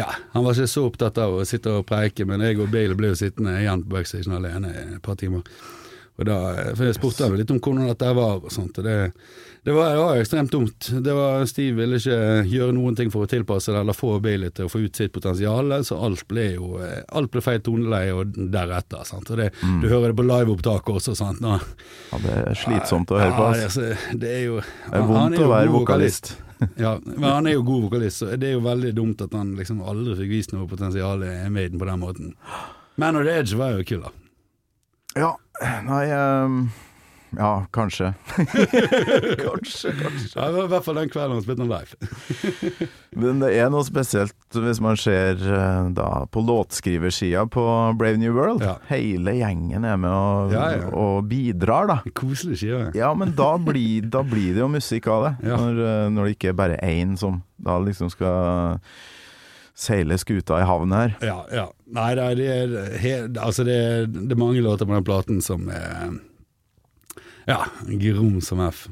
Ja, 0.00 0.08
han 0.32 0.44
var 0.46 0.56
ikke 0.56 0.70
så 0.70 0.86
opptatt 0.88 1.20
av 1.20 1.36
å 1.36 1.46
sitte 1.48 1.76
og 1.82 1.86
preike, 1.88 2.24
men 2.28 2.40
jeg 2.40 2.56
og 2.62 2.72
Bailey 2.72 2.96
ble 2.96 3.12
jo 3.12 3.20
sittende 3.20 3.58
igjen 3.60 3.84
på 3.84 3.98
backstagen 3.98 4.36
alene 4.38 4.72
i 4.72 4.84
et 4.96 5.04
par 5.04 5.20
timer. 5.20 5.44
Og 6.16 6.28
da, 6.28 6.38
eh, 6.56 6.72
for 6.72 6.88
Jeg 6.88 6.96
spurte 6.96 7.28
ham 7.28 7.36
litt 7.36 7.52
om 7.52 7.60
hvordan 7.60 7.90
dette 7.90 8.16
var 8.16 8.40
og 8.40 8.52
sånt. 8.52 8.80
Og 8.80 8.88
det, 8.88 8.96
det, 9.64 9.72
var, 9.72 9.90
det 9.90 9.98
var 9.98 10.16
ekstremt 10.18 10.52
dumt. 10.52 10.88
Det 11.04 11.12
var, 11.14 11.44
Steve 11.46 11.76
ville 11.78 11.98
ikke 12.00 12.16
gjøre 12.50 12.74
noen 12.74 12.96
ting 12.98 13.12
for 13.14 13.26
å 13.26 13.30
tilpasse 13.30 13.70
det 13.70 13.78
eller 13.84 13.94
få 13.94 14.16
Bailey 14.22 14.50
til 14.50 14.66
å 14.66 14.72
få 14.72 14.80
ut 14.82 14.98
sitt 14.98 15.12
potensial, 15.14 15.70
så 15.86 16.00
alt 16.02 16.24
ble 16.30 16.48
jo 16.56 16.72
eh, 16.82 17.02
Alt 17.14 17.30
ble 17.30 17.42
feil 17.44 17.60
toneleie 17.62 18.14
og 18.16 18.34
deretter. 18.34 19.04
Sant? 19.06 19.30
Og 19.30 19.38
det, 19.38 19.52
Du 19.62 19.86
hører 19.86 20.10
det 20.10 20.18
på 20.18 20.26
liveopptaket 20.26 20.94
også. 20.98 21.14
Sant? 21.18 21.42
Nå, 21.44 21.58
ja. 22.10 22.22
Det 22.26 22.38
er 22.40 22.58
slitsomt 22.58 23.14
å 23.14 23.20
høre 23.22 23.36
på. 23.38 23.50
Ja, 23.54 23.68
altså, 23.68 24.16
det 24.18 24.32
er 24.34 24.42
jo 24.48 24.58
Det 24.62 24.98
er 24.98 25.06
vondt 25.12 25.38
å 25.38 25.50
være 25.54 25.74
vokalist. 25.76 26.34
ja, 26.78 26.96
men 27.04 27.26
han 27.26 27.46
er 27.50 27.56
jo 27.56 27.62
god 27.66 27.88
vokalist, 27.88 28.22
så 28.22 28.34
det 28.38 28.50
er 28.50 28.56
jo 28.56 28.64
veldig 28.66 28.92
dumt 28.98 29.22
at 29.24 29.32
han 29.34 29.54
liksom 29.58 29.82
aldri 29.86 30.18
fikk 30.20 30.34
vist 30.36 30.52
noe 30.54 30.66
potensial 30.70 31.22
i 31.26 31.36
Maiden 31.50 31.78
på 31.78 31.88
den 31.88 32.02
måten. 32.02 32.34
Man 32.98 33.18
of 33.18 33.26
the 33.26 33.38
Edge 33.38 33.58
var 33.58 33.78
jo 33.78 33.86
kul, 33.86 34.02
da. 34.04 34.12
Ja, 35.22 35.32
nei 35.86 36.04
ehm, 36.10 36.60
Ja, 37.36 37.66
kanskje. 37.72 38.12
kanskje, 39.46 39.92
kanskje. 40.02 40.32
Ja, 40.36 40.46
det 40.46 40.52
var 40.56 40.64
I 40.64 40.70
hvert 40.72 40.84
fall 40.84 40.98
den 41.00 41.12
kvelden 41.12 41.36
han 41.38 41.44
spilte 41.44 41.66
live. 41.68 42.08
Men 43.22 43.40
det 43.42 43.50
er 43.60 43.70
noe 43.72 43.84
spesielt 43.86 44.36
hvis 44.56 44.80
man 44.84 44.98
ser 45.00 45.40
eh, 45.40 45.88
da 45.96 46.08
på 46.32 46.42
låtskriversida 46.44 47.46
på 47.52 47.64
Brave 48.00 48.20
New 48.20 48.34
World. 48.36 48.64
Ja. 48.64 48.76
Hele 48.90 49.34
gjengen 49.38 49.86
er 49.88 49.96
med 50.00 50.12
og, 50.12 50.52
Ja, 50.56 50.66
ja. 50.76 50.90
og 50.92 51.24
bidrar, 51.30 51.88
da. 51.90 51.98
Koselig 52.16 52.60
skive. 52.60 52.90
Ja, 52.98 53.12
men 53.16 53.32
da 53.38 53.54
blir, 53.60 54.08
da 54.12 54.24
blir 54.26 54.52
det 54.56 54.64
jo 54.64 54.70
musikk 54.72 55.08
av 55.12 55.28
det. 55.28 55.34
Ja. 55.52 55.56
Når, 55.58 55.78
eh, 55.84 56.06
når 56.14 56.24
det 56.28 56.36
ikke 56.36 56.52
er 56.52 56.56
bare 56.56 56.76
én 56.86 57.16
som 57.20 57.42
da 57.62 57.74
liksom 57.82 58.08
skal 58.12 58.80
seile 59.76 60.16
skuta 60.20 60.58
i 60.60 60.66
havn 60.68 60.92
her. 60.94 61.14
Ja, 61.24 61.38
ja. 61.52 61.64
Nei, 61.92 62.10
det 62.16 62.24
er, 62.24 62.36
det 62.72 63.00
er, 63.08 63.24
altså 63.42 63.64
det 63.66 63.76
er, 63.76 64.06
det 64.12 64.32
er 64.36 64.40
mange 64.40 64.62
låter 64.64 64.88
på 64.88 64.94
den 64.96 65.04
platen 65.06 65.40
som 65.44 65.66
er 65.72 66.12
Ja, 67.48 67.62
grom 67.88 68.40
som 68.44 68.60
F. 68.68 68.88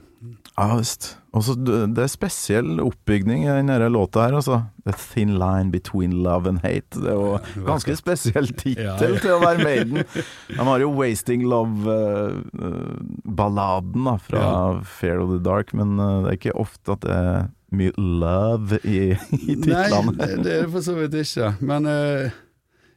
Ja 0.61 0.75
visst. 0.77 1.17
Og 1.33 1.45
så 1.47 1.55
det 1.57 2.03
er 2.03 2.07
spesiell 2.11 2.81
oppbygning 2.83 3.45
i 3.47 3.51
denne 3.55 3.77
låta 3.89 4.21
her, 4.27 4.35
altså. 4.37 4.59
The 4.85 4.93
thin 4.99 5.39
line 5.41 5.71
between 5.73 6.13
love 6.25 6.49
and 6.51 6.59
hate. 6.65 6.91
Det 6.99 7.09
er 7.09 7.15
jo 7.17 7.39
ganske 7.65 7.95
spesiell 7.97 8.49
tittel 8.59 8.85
Ja, 8.85 8.97
ja. 8.99 9.19
til 9.23 9.31
å 9.37 9.39
være 9.41 9.63
Maiden. 9.65 10.03
De 10.51 10.59
har 10.67 10.79
jo 10.83 10.91
Wasting 10.99 11.43
Love-balladen 11.49 14.05
da 14.05 14.17
fra 14.19 14.39
Ja. 14.43 14.81
Fear 14.85 15.19
of 15.23 15.29
the 15.31 15.39
Dark, 15.47 15.73
men 15.73 15.99
eh, 16.01 16.21
det 16.25 16.29
er 16.29 16.33
ikke 16.41 16.59
ofte 16.61 16.93
at 16.99 17.03
det 17.07 17.15
er 17.17 17.49
mye 17.71 17.93
love 17.97 18.79
i, 18.85 19.15
i 19.15 19.55
Nei, 19.55 19.63
titlene. 19.63 20.13
det, 20.19 20.43
det 20.43 20.53
er 20.59 20.63
det 20.67 20.71
for 20.75 20.81
så 20.85 20.95
vidt 20.99 21.15
ikke. 21.23 21.55
Men 21.63 21.87
eh, 21.87 22.31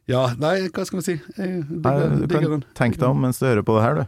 ja, 0.10 0.26
nei, 0.41 0.66
hva 0.74 0.84
skal 0.89 0.97
vi 0.99 1.04
si? 1.12 1.16
Jeg 1.38 1.62
Nei, 1.70 1.72
digger, 1.78 2.10
Du 2.10 2.26
digger 2.26 2.41
kan 2.41 2.49
den. 2.58 2.64
tenke 2.76 2.97
deg 2.99 3.08
om 3.14 3.22
mens 3.24 3.38
du 3.39 3.45
hører 3.47 3.62
på 3.64 3.78
det 3.80 3.84
her, 3.88 3.93
du. 4.01 4.04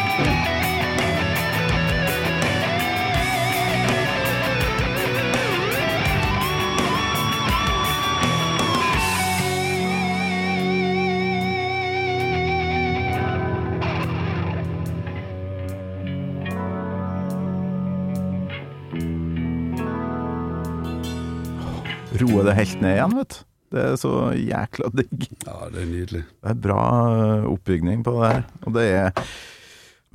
Roe 22.21 22.45
det 22.47 22.55
helt 22.59 22.81
ned 22.83 22.97
igjen, 22.97 23.17
vet 23.19 23.35
du. 23.35 23.43
Det 23.75 23.81
er 23.81 23.95
så 23.99 24.11
jækla 24.37 24.91
digg. 24.95 25.25
Ja, 25.43 25.55
det 25.73 25.81
er 25.81 25.89
nydelig. 25.89 26.21
Det 26.29 26.51
er 26.51 26.59
bra 26.63 26.83
øh, 27.11 27.47
oppbygning 27.49 28.05
på 28.05 28.13
det 28.15 28.29
her. 28.29 28.43
Og 28.63 28.77
det 28.77 28.87
er 28.93 29.11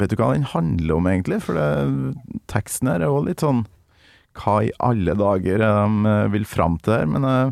Vet 0.00 0.14
du 0.14 0.16
hva 0.16 0.30
den 0.32 0.46
handler 0.48 0.94
om, 0.96 1.08
egentlig? 1.10 1.42
For 1.44 1.58
det, 1.58 2.14
teksten 2.48 2.88
her 2.88 3.02
er 3.02 3.10
jo 3.10 3.18
litt 3.26 3.42
sånn 3.44 3.66
Hva 4.38 4.54
i 4.64 4.70
alle 4.80 5.12
dager 5.18 5.60
er 5.60 5.74
de 5.76 6.14
øh, 6.14 6.30
vil 6.32 6.46
fram 6.48 6.78
til 6.80 6.94
her? 6.94 7.10
Men 7.10 7.26
øh, 7.26 7.50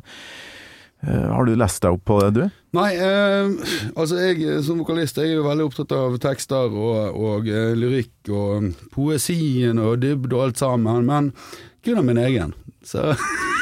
har 1.05 1.45
du 1.45 1.53
lest 1.59 1.83
deg 1.85 1.99
opp 1.99 2.07
på 2.09 2.23
det, 2.23 2.31
du? 2.39 2.57
Nei, 2.77 2.89
eh, 3.01 3.49
altså 3.97 4.19
jeg 4.21 4.43
eh, 4.45 4.59
som 4.65 4.83
vokalist 4.83 5.17
jeg 5.17 5.33
er 5.33 5.39
jo 5.39 5.47
veldig 5.47 5.69
opptatt 5.71 5.95
av 5.97 6.17
tekster 6.21 6.69
og, 6.69 7.17
og 7.17 7.49
uh, 7.49 7.73
lyrikk 7.79 8.29
og 8.29 8.75
poesien 8.93 9.81
og 9.81 10.03
dybde 10.03 10.35
og 10.37 10.49
alt 10.49 10.61
sammen, 10.61 11.07
men 11.09 11.31
kun 11.85 12.03
av 12.03 12.05
min 12.09 12.21
egen. 12.21 12.53
Så 12.85 13.15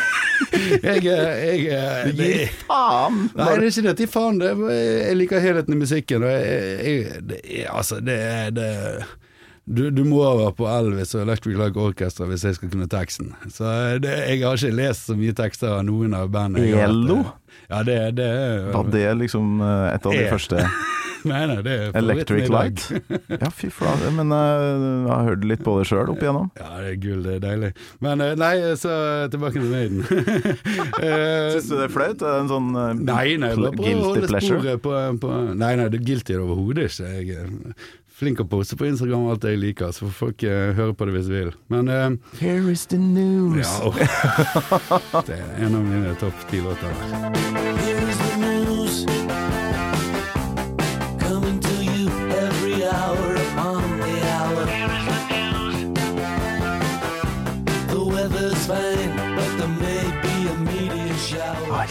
jeg, 0.82 1.04
eh, 1.04 1.42
jeg, 1.42 1.66
eh, 1.72 2.08
det, 2.16 2.30
faen! 2.66 3.26
Nei, 3.36 3.46
det 3.58 3.68
er 3.68 3.70
ikke 3.70 3.86
det 3.88 3.94
til 4.00 4.10
faen. 4.10 4.40
Det, 4.42 4.50
jeg 4.72 5.20
liker 5.20 5.44
helheten 5.44 5.76
i 5.76 5.80
musikken. 5.80 6.26
Og 6.26 6.32
jeg, 6.32 7.22
det 7.28 7.40
altså 7.70 8.00
Det 8.04 8.16
er 8.16 9.06
du, 9.66 9.88
du 9.90 10.04
må 10.06 10.20
være 10.22 10.52
på 10.54 10.68
Elvis 10.70 11.16
og 11.16 11.24
Electric 11.24 11.56
Light 11.58 11.78
Orchestra 11.82 12.28
hvis 12.30 12.44
jeg 12.46 12.54
skal 12.54 12.70
kunne 12.70 12.86
teksten. 12.90 13.32
Så 13.50 13.66
det, 14.02 14.12
jeg 14.30 14.44
har 14.44 14.60
ikke 14.60 14.76
lest 14.78 15.08
så 15.10 15.16
mye 15.18 15.34
tekster 15.34 15.80
av 15.80 15.82
noen 15.88 16.14
av 16.14 16.30
bandene. 16.30 16.84
ELO? 16.86 17.24
Ja, 17.66 17.82
det, 17.82 17.98
det 18.20 18.30
Var 18.70 18.92
det 18.92 19.08
liksom 19.24 19.58
et 19.64 20.06
av 20.06 20.14
de 20.14 20.28
første 20.30 20.62
Nei, 21.26 21.42
nei, 21.50 21.58
det 21.66 21.74
er 21.74 21.96
Electric. 21.98 22.48
Light? 22.52 22.84
Ja, 23.32 23.50
fy 23.50 23.70
flate. 23.74 24.10
Men 24.14 24.30
uh, 24.30 24.38
jeg 24.38 25.10
har 25.10 25.28
hørt 25.30 25.46
litt 25.48 25.64
på 25.66 25.76
det 25.80 25.86
sjøl 25.90 26.12
opp 26.12 26.22
igjennom. 26.22 26.48
Ja, 26.60 26.70
det 26.82 26.92
er 26.94 26.98
gull, 27.02 27.22
det 27.26 27.36
er 27.38 27.42
deilig. 27.44 27.72
Men 28.04 28.22
uh, 28.22 28.32
nei, 28.38 28.54
så 28.78 28.94
tilbake 29.32 29.60
til 29.60 29.70
Maiden. 29.72 30.04
Eh, 30.96 31.52
Syns 31.52 31.68
du 31.68 31.74
det 31.76 31.84
er 31.86 31.92
flaut? 31.92 32.22
Er 32.22 32.32
det 32.32 32.38
en 32.44 32.48
sånn 32.50 32.68
uh, 32.76 32.88
Nei, 32.96 33.36
nei, 33.40 33.50
bare 33.58 33.74
guilty 33.76 34.02
holde 34.04 34.28
pleasure? 34.30 34.76
på, 34.82 34.92
på 35.20 35.32
Nei, 35.52 35.72
nei, 35.78 35.86
det 35.92 36.00
er 36.00 36.04
guilty 36.06 36.36
overhodet 36.38 36.86
ikke. 36.88 37.10
Jeg 37.16 37.36
er 37.42 37.50
flink 38.16 38.40
å 38.40 38.46
poste 38.48 38.78
på 38.80 38.88
Instagram 38.88 39.28
alt 39.32 39.44
jeg 39.44 39.60
liker, 39.60 39.92
så 39.92 40.06
får 40.06 40.16
folk 40.20 40.46
uh, 40.48 40.72
høre 40.78 40.96
på 40.96 41.08
det 41.08 41.16
hvis 41.18 41.28
de 41.28 41.36
vil. 41.36 41.52
Men 41.72 41.92
uh, 41.92 42.38
Here 42.40 42.72
is 42.72 42.86
the 42.92 43.00
news. 43.00 43.60
ja, 43.60 43.76
oh. 43.84 45.22
Det 45.28 45.36
er 45.36 45.66
en 45.66 45.76
av 45.76 45.84
mine 45.84 46.16
topp 46.22 46.48
ti 46.50 46.64
låter. 46.64 47.95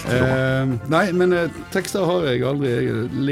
Eh, 0.06 0.74
nei, 0.92 1.06
men 1.18 1.34
eh, 1.34 1.50
tekster 1.74 2.06
har 2.06 2.28
jeg 2.30 2.44
aldri 2.46 2.70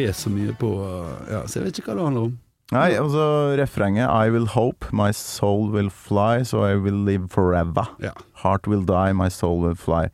Jeg 0.02 0.16
så 0.18 0.32
mye 0.34 0.56
på, 0.58 0.72
eh, 0.88 1.12
ja, 1.36 1.44
så 1.46 1.60
jeg 1.60 1.68
vet 1.68 1.80
ikke 1.82 1.92
hva 1.94 2.00
det 2.00 2.08
handler 2.08 2.30
om. 2.30 2.38
Nei, 2.74 2.88
altså 2.98 3.26
refrenget 3.60 4.10
I 4.10 4.32
will 4.34 4.48
hope, 4.50 4.88
my 4.96 5.12
soul 5.14 5.68
will 5.74 5.92
fly, 5.94 6.42
so 6.48 6.64
I 6.66 6.74
will 6.80 7.04
live 7.06 7.28
forever. 7.30 7.86
Ja, 8.02 8.16
Heart 8.42 8.66
will 8.72 8.82
die, 8.88 9.14
my 9.14 9.30
soul 9.30 9.60
will 9.62 9.78
fly. 9.78 10.08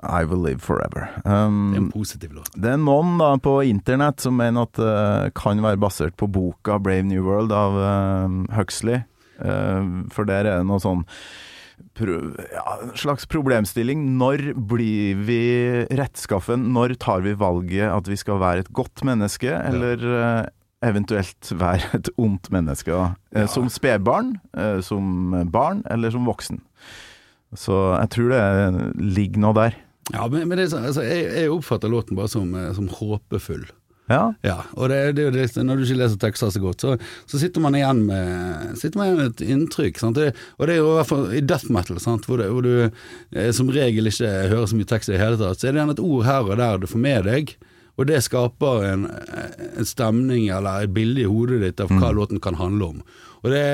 I 0.00 0.24
will 0.24 0.40
live 0.40 0.62
forever. 0.64 1.10
Det 1.20 1.28
er 1.28 1.46
en 1.50 1.74
Um, 1.76 1.90
positiv 1.92 2.32
låt. 2.32 2.48
det 2.56 2.70
er 2.72 2.78
noen 2.80 3.18
da 3.20 3.34
på 3.36 3.58
internett 3.68 4.22
som 4.24 4.38
mener 4.40 4.64
at 4.64 4.78
det 4.80 5.34
kan 5.36 5.60
være 5.60 5.76
basert 5.76 6.16
på 6.16 6.30
boka 6.32 6.78
Brave 6.80 7.04
New 7.04 7.26
World 7.26 7.52
av 7.52 7.76
uh, 7.76 8.56
Huxley. 8.56 9.02
Uh, 9.44 10.08
for 10.14 10.24
der 10.24 10.46
er 10.48 10.62
det 10.62 10.66
noe 10.70 10.80
sånn 10.80 11.04
ja, 12.00 12.74
slags 12.98 13.26
problemstilling. 13.30 14.02
Når 14.18 14.52
blir 14.70 15.20
vi 15.26 15.38
rettskaffen? 15.94 16.68
Når 16.74 16.96
tar 17.02 17.22
vi 17.24 17.36
valget 17.38 17.86
at 17.90 18.10
vi 18.10 18.18
skal 18.20 18.40
være 18.42 18.64
et 18.64 18.72
godt 18.74 19.04
menneske, 19.06 19.50
eller 19.50 20.02
ja. 20.02 20.28
eventuelt 20.86 21.52
være 21.60 21.92
et 22.00 22.10
ondt 22.18 22.50
menneske? 22.54 22.92
Eh, 23.32 23.44
Ja. 23.44 23.46
Som 23.50 23.68
spedbarn, 23.68 24.36
eh, 24.56 24.80
som 24.80 25.32
barn 25.50 25.82
eller 25.90 26.10
som 26.10 26.26
voksen. 26.26 26.60
Så 27.54 27.96
jeg 28.00 28.10
tror 28.10 28.34
det 28.34 28.94
ligger 28.98 29.40
noe 29.40 29.54
der. 29.54 29.76
Ja, 30.12 30.26
men, 30.28 30.48
men 30.48 30.58
det 30.58 30.72
altså, 30.74 31.02
jeg, 31.06 31.30
jeg 31.32 31.50
oppfatter 31.54 31.88
låten 31.88 32.18
bare 32.18 32.28
som, 32.28 32.50
eh, 32.58 32.72
som 32.76 32.90
håpefull. 32.90 33.64
Ja, 34.10 34.34
Ja, 34.44 34.58
og 34.76 34.90
det, 34.92 35.16
det 35.16 35.30
det, 35.32 35.46
når 35.64 35.78
du 35.80 35.84
ikke 35.86 35.96
leser 36.02 36.18
tekster 36.20 36.50
så 36.52 36.60
godt, 36.60 36.82
så, 36.84 36.96
så 37.30 37.40
sitter 37.40 37.62
man 37.64 37.76
igjen 37.78 38.02
med 38.04 38.74
Sitter 38.76 39.00
man 39.00 39.08
igjen 39.08 39.20
med 39.22 39.30
et 39.32 39.44
inntrykk. 39.54 40.00
Det, 40.16 40.26
og 40.58 40.66
det 40.68 40.74
er 40.74 40.82
jo 40.82 40.90
i 40.90 40.96
hvert 40.98 41.08
fall 41.08 41.28
i 41.32 41.40
death 41.40 41.70
metal, 41.72 42.00
sant? 42.02 42.28
Hvor, 42.28 42.42
det, 42.42 42.50
hvor 42.52 42.66
du 42.66 42.74
eh, 42.84 43.52
som 43.56 43.72
regel 43.72 44.10
ikke 44.12 44.28
hører 44.52 44.68
så 44.68 44.76
mye 44.76 44.90
tekst 44.92 45.08
i 45.08 45.16
det 45.16 45.22
hele 45.22 45.40
tatt, 45.40 45.60
så 45.60 45.70
er 45.70 45.72
det 45.72 45.80
gjerne 45.80 45.96
et 45.96 46.04
ord 46.04 46.26
her 46.28 46.50
og 46.50 46.60
der 46.60 46.82
du 46.82 46.90
får 46.90 47.04
med 47.06 47.30
deg. 47.30 47.54
Og 47.94 48.08
det 48.10 48.24
skaper 48.26 48.84
en, 48.88 49.04
en 49.78 49.86
stemning 49.86 50.48
eller 50.50 50.84
et 50.84 50.94
bilde 50.94 51.22
i 51.22 51.28
hodet 51.30 51.60
ditt 51.62 51.80
av 51.80 51.92
hva 51.94 52.10
låten 52.10 52.42
kan 52.42 52.58
handle 52.58 52.90
om. 52.96 53.04
Og 53.44 53.52
det, 53.52 53.64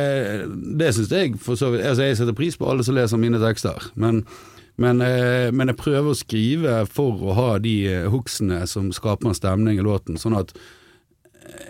det 0.78 0.90
syns 0.96 1.12
jeg 1.14 1.36
for 1.40 1.56
så 1.58 1.70
vidt 1.72 1.86
Altså, 1.86 2.04
jeg 2.08 2.18
setter 2.18 2.36
pris 2.36 2.58
på 2.58 2.68
alle 2.68 2.84
som 2.84 2.96
leser 2.98 3.20
mine 3.22 3.40
tekster, 3.42 3.90
men 3.94 4.24
men, 4.80 5.00
eh, 5.04 5.50
men 5.52 5.68
jeg 5.70 5.76
prøver 5.80 6.10
å 6.12 6.16
skrive 6.18 6.74
for 6.88 7.20
å 7.28 7.34
ha 7.36 7.48
de 7.62 7.74
eh, 7.90 8.06
hooksene 8.12 8.62
som 8.70 8.88
skaper 8.96 9.28
en 9.30 9.36
stemning 9.36 9.78
i 9.80 9.84
låten, 9.84 10.16
sånn 10.20 10.38
at 10.38 10.54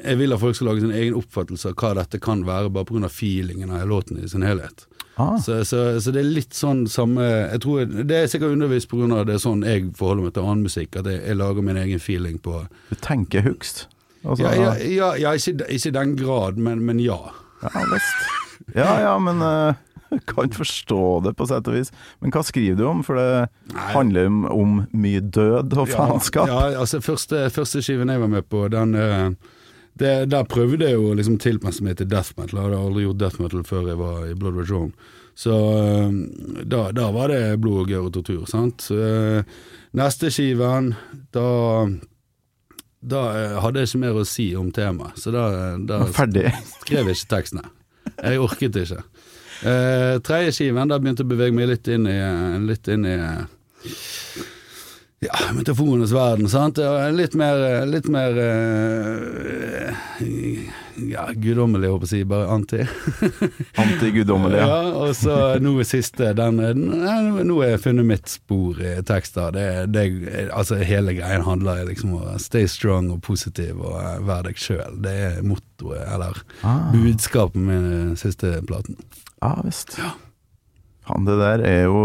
jeg 0.05 0.19
vil 0.21 0.35
at 0.35 0.41
folk 0.43 0.57
skal 0.57 0.71
lage 0.71 0.85
sin 0.85 0.95
egen 0.95 1.17
oppfattelse 1.19 1.71
av 1.73 1.77
hva 1.81 1.91
dette 1.99 2.21
kan 2.23 2.45
være, 2.47 2.71
bare 2.73 2.87
pga. 2.89 3.09
feelingen 3.11 3.71
av 3.75 3.89
låten 3.89 4.21
i 4.23 4.29
sin 4.29 4.45
helhet. 4.47 4.85
ah, 5.17 5.37
Så, 5.41 5.65
så, 5.65 6.01
så 6.01 6.13
det 6.15 6.21
er 6.23 6.29
litt 6.37 6.55
sånn 6.57 6.85
samme 6.89 7.25
jeg 7.25 7.61
tror, 7.65 7.87
Det 7.87 8.17
er 8.17 8.27
sikkert 8.31 8.55
undervisst 8.57 8.91
pga. 8.93 9.25
det 9.25 9.35
er 9.39 9.43
sånn 9.43 9.65
jeg 9.67 9.91
forholder 9.99 10.29
meg 10.29 10.35
til 10.37 10.47
annen 10.47 10.67
musikk, 10.69 10.97
at 11.01 11.09
jeg, 11.11 11.23
jeg 11.27 11.37
lager 11.41 11.67
min 11.67 11.81
egen 11.81 12.03
feeling 12.03 12.39
på 12.39 12.61
du 12.91 12.97
tenker 13.01 13.43
hugst. 13.49 13.87
Altså, 14.23 14.45
Ja, 14.45 14.53
ja, 14.55 14.73
ja, 14.85 15.11
ja 15.17 15.33
ikke, 15.35 15.65
ikke 15.67 15.89
i 15.91 15.97
den 15.99 16.15
grad, 16.21 16.59
men, 16.61 16.85
men 16.85 17.01
ja. 17.01 17.19
Ja, 17.63 17.87
visst. 17.91 18.29
Ja, 18.77 18.91
ja, 19.01 19.15
men 19.19 19.41
eh, 19.43 19.75
kan 20.33 20.51
forstå 20.51 21.21
det 21.27 21.35
på 21.39 21.47
sett 21.51 21.69
og 21.71 21.77
vis. 21.77 21.93
Men 22.21 22.35
hva 22.35 22.43
skriver 22.47 22.79
du 22.79 22.85
om? 22.89 23.05
For 23.07 23.19
det 23.21 23.31
Nei. 23.75 23.87
handler 23.95 24.31
om, 24.31 24.43
om 24.51 24.75
mye 24.93 25.23
død 25.23 25.77
og 25.77 25.89
faenskap. 25.93 26.51
Ja, 26.51 26.61
ja 26.75 26.83
altså 26.85 27.03
første, 27.05 27.47
første 27.55 27.83
skiven 27.85 28.13
jeg 28.13 28.23
var 28.23 28.33
med 28.33 28.49
på, 28.51 28.67
den 28.73 28.95
eh, 28.99 29.31
det, 30.01 30.13
Der 30.33 30.47
prøvde 30.49 30.87
jeg 30.87 30.97
jo 30.99 31.15
liksom 31.17 31.41
tilpasse 31.43 31.85
meg 31.85 31.99
til 32.01 32.11
death 32.11 32.37
metal. 32.39 32.59
Jeg 32.59 32.69
hadde 32.69 32.85
aldri 32.85 33.07
gjort 33.07 33.23
death 33.23 33.43
metal 33.43 33.65
før 33.67 33.91
jeg 33.93 34.01
var 34.01 34.29
i 34.29 34.37
Blood 34.37 34.61
Red 34.61 34.71
Rome. 34.75 35.17
Så 35.41 35.57
eh, 35.57 36.15
da, 36.69 36.87
da 36.97 37.11
var 37.15 37.33
det 37.33 37.59
blod 37.63 37.85
og 37.85 37.93
gørr 37.93 38.09
og 38.11 38.15
tortur, 38.17 38.47
sant. 38.51 38.91
Eh, 38.95 39.43
neste 39.97 40.33
skiven, 40.33 40.95
da 41.35 41.49
da 43.01 43.21
hadde 43.65 43.81
jeg 43.81 43.89
ikke 43.89 44.01
mer 44.03 44.19
å 44.21 44.27
si 44.29 44.51
om 44.61 44.67
temaet, 44.77 45.17
så 45.17 45.33
da, 45.33 45.45
da 45.89 46.03
skrev 46.13 47.09
jeg 47.09 47.17
ikke 47.17 47.31
tekstene. 47.33 47.63
Jeg 48.21 48.41
orket 48.43 48.77
ikke. 48.77 49.01
Eh, 49.61 50.19
tredje 50.25 50.53
skiven, 50.57 50.89
da 50.89 50.97
begynte 50.99 51.21
jeg 51.21 51.29
å 51.29 51.33
bevege 51.35 51.57
meg 51.57 51.69
litt 51.69 51.89
inn 51.93 52.07
i, 52.09 52.17
litt 52.65 52.89
inn 52.89 53.05
i 53.05 53.17
ja, 55.21 55.37
metaforenes 55.53 56.15
verden, 56.17 56.49
sant. 56.49 56.81
Litt 57.17 57.37
mer, 57.37 57.85
litt 57.89 58.09
mer 58.09 58.41
eh, 58.41 59.93
ja, 61.11 61.27
guddommelig, 61.33 61.89
håper 61.93 62.07
jeg 62.07 62.09
å 62.09 62.11
si, 62.11 62.21
bare 62.29 62.49
anti. 62.55 62.81
Antiguddommelig. 63.83 64.59
Ja. 64.61 64.67
Ja, 64.67 64.93
og 65.05 65.13
så 65.17 65.37
nå 65.63 65.73
er 65.83 65.89
siste, 65.89 66.31
den, 66.37 66.59
nå- 66.61 67.45
nå 67.47 67.59
har 67.63 67.73
jeg 67.75 67.83
funnet 67.85 68.09
mitt 68.09 68.31
spor 68.33 68.81
i 68.83 68.95
tekster. 69.07 69.53
Det, 69.57 69.67
det, 69.95 70.05
altså 70.55 70.79
hele 70.87 71.15
greien 71.19 71.45
handler 71.47 71.85
liksom 71.89 72.15
om 72.19 72.25
å 72.35 72.39
stay 72.43 72.67
strong 72.71 73.11
og 73.15 73.23
positiv 73.27 73.81
og 73.81 73.97
eh, 74.01 74.19
være 74.27 74.51
deg 74.51 74.61
sjøl. 74.63 74.99
Det 75.05 75.15
er 75.29 75.41
mottoet, 75.47 76.03
eller 76.15 76.43
Ah. 76.67 76.91
budskapet 76.93 77.61
med 77.63 77.85
den 77.87 78.17
siste 78.21 78.59
platen. 78.69 78.99
Ja 79.41 79.55
visst. 79.65 79.95
Faen, 81.07 81.25
det 81.25 81.39
der 81.41 81.63
er 81.65 81.79
jo 81.87 82.01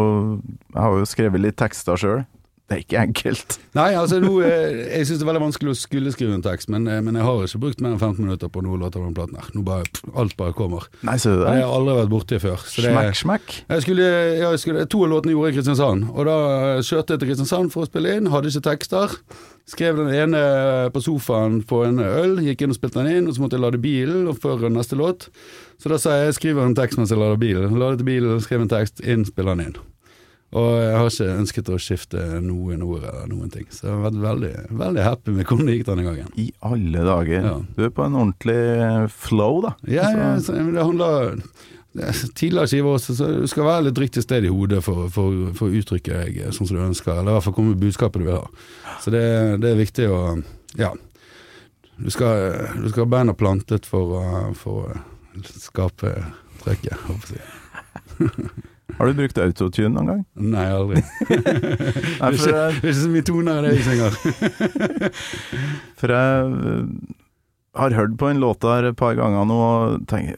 Jeg 0.72 0.80
har 0.80 0.94
jo 0.96 1.08
skrevet 1.10 1.42
litt 1.44 1.58
tekster 1.60 2.00
sjøl. 2.00 2.22
Det 2.66 2.74
er 2.74 2.82
ikke 2.82 2.98
enkelt. 2.98 3.56
Nei, 3.78 3.92
altså 3.94 4.18
nå, 4.24 4.40
eh, 4.42 4.78
Jeg 4.98 5.06
syns 5.06 5.20
det 5.20 5.26
er 5.26 5.30
veldig 5.30 5.42
vanskelig 5.44 5.70
å 5.70 5.78
skulle 5.78 6.14
skrive 6.16 6.34
en 6.34 6.42
tekst, 6.42 6.66
men, 6.74 6.88
eh, 6.90 6.98
men 7.06 7.14
jeg 7.14 7.22
har 7.28 7.44
ikke 7.46 7.60
brukt 7.62 7.82
mer 7.84 7.94
enn 7.94 8.00
15 8.02 8.26
minutter 8.26 8.50
på 8.50 8.64
noen 8.66 8.82
låter 8.82 8.98
på 8.98 9.06
den 9.06 9.14
platen 9.14 9.38
her. 9.38 9.52
Nå 9.54 9.62
bare, 9.68 9.86
alt 10.18 10.34
bare 10.40 10.56
kommer. 10.58 10.88
Nei, 11.06 11.18
ser 11.22 11.36
du 11.36 11.44
Det 11.44 11.46
har 11.46 11.54
det? 11.54 11.62
jeg 11.62 11.70
aldri 11.76 11.98
vært 12.00 12.10
borti 12.16 12.40
før. 12.42 12.58
Så 12.66 12.82
det, 12.82 13.16
smack. 13.22 13.54
Jeg 13.70 13.86
skulle, 13.86 14.08
jeg 14.42 14.60
skulle, 14.64 14.86
to 14.90 15.04
av 15.06 15.14
låtene 15.14 15.36
gjorde 15.36 15.52
jeg 15.52 15.54
i 15.54 15.58
Kristiansand, 15.60 16.10
og 16.10 16.26
da 16.26 16.38
kjørte 16.82 17.14
jeg 17.14 17.20
til 17.20 17.30
Kristiansand 17.30 17.72
for 17.72 17.86
å 17.86 17.92
spille 17.92 18.18
inn, 18.18 18.34
hadde 18.34 18.50
ikke 18.50 18.66
tekster. 18.72 19.14
Skrev 19.70 19.98
den 20.02 20.14
ene 20.14 20.90
på 20.94 21.02
sofaen 21.06 21.62
på 21.66 21.86
en 21.86 22.00
øl, 22.02 22.38
gikk 22.42 22.66
inn 22.66 22.74
og 22.74 22.78
spilte 22.82 23.02
den 23.06 23.14
inn, 23.14 23.28
og 23.30 23.38
så 23.38 23.42
måtte 23.46 23.58
jeg 23.58 23.66
lade 23.66 23.82
bilen 23.82 24.34
før 24.34 24.70
neste 24.74 24.98
låt. 24.98 25.30
Så 25.78 25.90
da 25.90 26.02
sa 26.02 26.18
jeg 26.18 26.34
skriver 26.34 26.66
en 26.66 26.78
tekst 26.78 26.98
mens 26.98 27.14
jeg 27.14 27.22
lader 27.22 27.38
bilen. 27.38 27.78
Ladet 27.78 28.06
bilen, 28.06 28.42
skrev 28.42 28.66
en 28.66 28.74
tekst, 28.74 29.06
inn, 29.06 29.26
spiller 29.26 29.54
den 29.54 29.70
inn. 29.70 29.78
Og 30.56 30.70
jeg 30.80 30.96
har 30.96 31.10
ikke 31.12 31.26
ønsket 31.42 31.70
å 31.74 31.78
skifte 31.84 32.22
noen 32.44 32.84
ord 32.86 33.04
eller 33.04 33.28
noen 33.28 33.50
ting. 33.52 33.66
Så 33.76 33.90
jeg 33.90 33.92
har 33.96 34.04
vært 34.06 34.20
veldig, 34.24 34.52
veldig 34.80 35.04
happy 35.04 35.34
med 35.36 35.50
hvordan 35.50 35.68
det 35.68 35.74
gikk 35.76 35.88
denne 35.90 36.06
gangen. 36.08 36.30
I 36.40 36.46
alle 36.64 37.02
dager. 37.10 37.48
Ja. 37.50 37.56
Du 37.76 37.82
er 37.84 37.92
på 37.98 38.06
en 38.06 38.16
ordentlig 38.22 38.60
flow, 39.12 39.62
da. 39.66 39.74
Ja, 39.92 40.06
ja, 40.16 40.30
Så- 40.40 40.54
det 40.56 40.84
handler 40.86 41.42
er 41.96 42.12
Tidligere 42.36 42.68
skiver 42.68 42.96
også, 42.98 43.14
så 43.16 43.28
du 43.42 43.48
skal 43.48 43.64
være 43.64 43.84
litt 43.86 43.98
riktig 43.98 44.24
sted 44.24 44.44
i 44.44 44.50
hodet 44.52 44.82
for, 44.84 45.08
for, 45.10 45.32
for 45.56 45.70
å 45.70 45.76
uttrykke 45.80 46.18
deg 46.26 46.40
sånn 46.52 46.68
som 46.68 46.76
du 46.76 46.84
ønsker, 46.84 47.14
eller 47.16 47.32
i 47.32 47.36
hvert 47.38 47.46
fall 47.46 47.54
komme 47.56 47.72
med 47.72 47.80
budskapet 47.86 48.20
du 48.20 48.26
vil 48.28 48.36
ha. 48.36 48.48
Så 49.00 49.12
det, 49.16 49.22
det 49.64 49.72
er 49.72 49.80
viktig 49.80 50.08
å 50.12 50.44
Ja. 50.76 50.92
Du 51.98 52.10
skal, 52.12 52.52
du 52.84 52.90
skal 52.92 53.06
ha 53.06 53.12
beina 53.14 53.34
plantet 53.34 53.86
for 53.88 54.12
å 54.20 55.00
skape 55.56 56.12
trøkket, 56.66 57.00
håper 57.08 57.40
jeg. 57.40 58.60
Har 58.96 59.10
du 59.10 59.18
brukt 59.18 59.40
autotune 59.42 59.90
noen 59.96 60.08
gang? 60.12 60.20
Nei, 60.38 60.66
aldri. 60.72 61.02
Det 61.30 61.40
Nei, 61.42 62.30
er 62.30 62.38
for 62.38 62.48
ikke, 62.48 62.52
det 62.52 62.60
er 62.62 62.76
ikke 62.80 62.98
så 63.02 63.10
mye 63.12 63.26
toner 63.28 63.58
i 63.58 63.64
det 63.66 63.72
jeg 63.74 63.86
synger. 63.88 64.12
for 66.00 66.14
jeg 66.16 66.52
øh, 66.74 66.84
har 67.82 67.96
hørt 67.98 68.14
på 68.22 68.30
en 68.32 68.40
låt 68.44 68.62
der 68.64 68.92
et 68.92 69.00
par 69.00 69.18
ganger 69.18 69.48
nå 69.50 69.58
og 69.64 70.06
tenker 70.12 70.38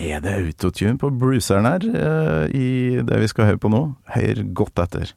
Er 0.00 0.20
det 0.24 0.36
autotune 0.36 0.98
på 1.00 1.10
bruceren 1.10 1.66
her 1.66 1.88
øh, 1.88 2.44
i 2.54 3.00
det 3.04 3.20
vi 3.24 3.32
skal 3.32 3.50
høre 3.50 3.58
på 3.64 3.72
nå? 3.72 3.82
Hør 4.14 4.44
godt 4.54 4.78
etter. 4.84 5.14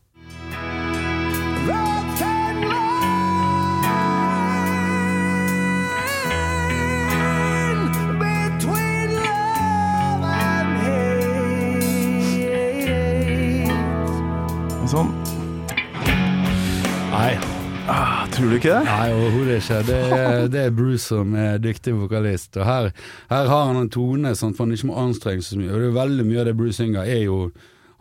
Sånn. 14.93 15.09
Nei, 17.13 17.33
Ah, 17.83 18.23
tror 18.31 18.47
du 18.47 18.55
ikke 18.55 18.69
det? 18.77 18.83
Nei, 18.87 19.07
overhodet 19.11 19.57
ikke. 19.59 19.77
Det 19.89 19.95
er, 20.15 20.45
det 20.47 20.59
er 20.69 20.69
Bruce 20.71 21.03
som 21.03 21.33
er 21.35 21.57
dyktig 21.59 21.91
vokalist. 21.99 22.55
Og 22.55 22.63
her, 22.63 22.85
her 23.27 23.49
har 23.51 23.65
han 23.67 23.75
en 23.81 23.89
tone 23.91 24.31
sånn, 24.39 24.53
for 24.55 24.63
han 24.63 24.71
ikke 24.77 24.87
må 24.87 24.95
anstrenge 25.01 25.43
seg 25.43 25.57
så 25.57 25.59
mye. 25.59 25.71
Og 25.75 25.81
det 25.83 25.89
er 25.89 25.97
veldig 25.97 26.25
mye 26.29 26.39
av 26.39 26.47
det 26.47 26.53
Bruce 26.61 26.77
synger 26.79 27.03
er 27.11 27.25
jo 27.25 27.39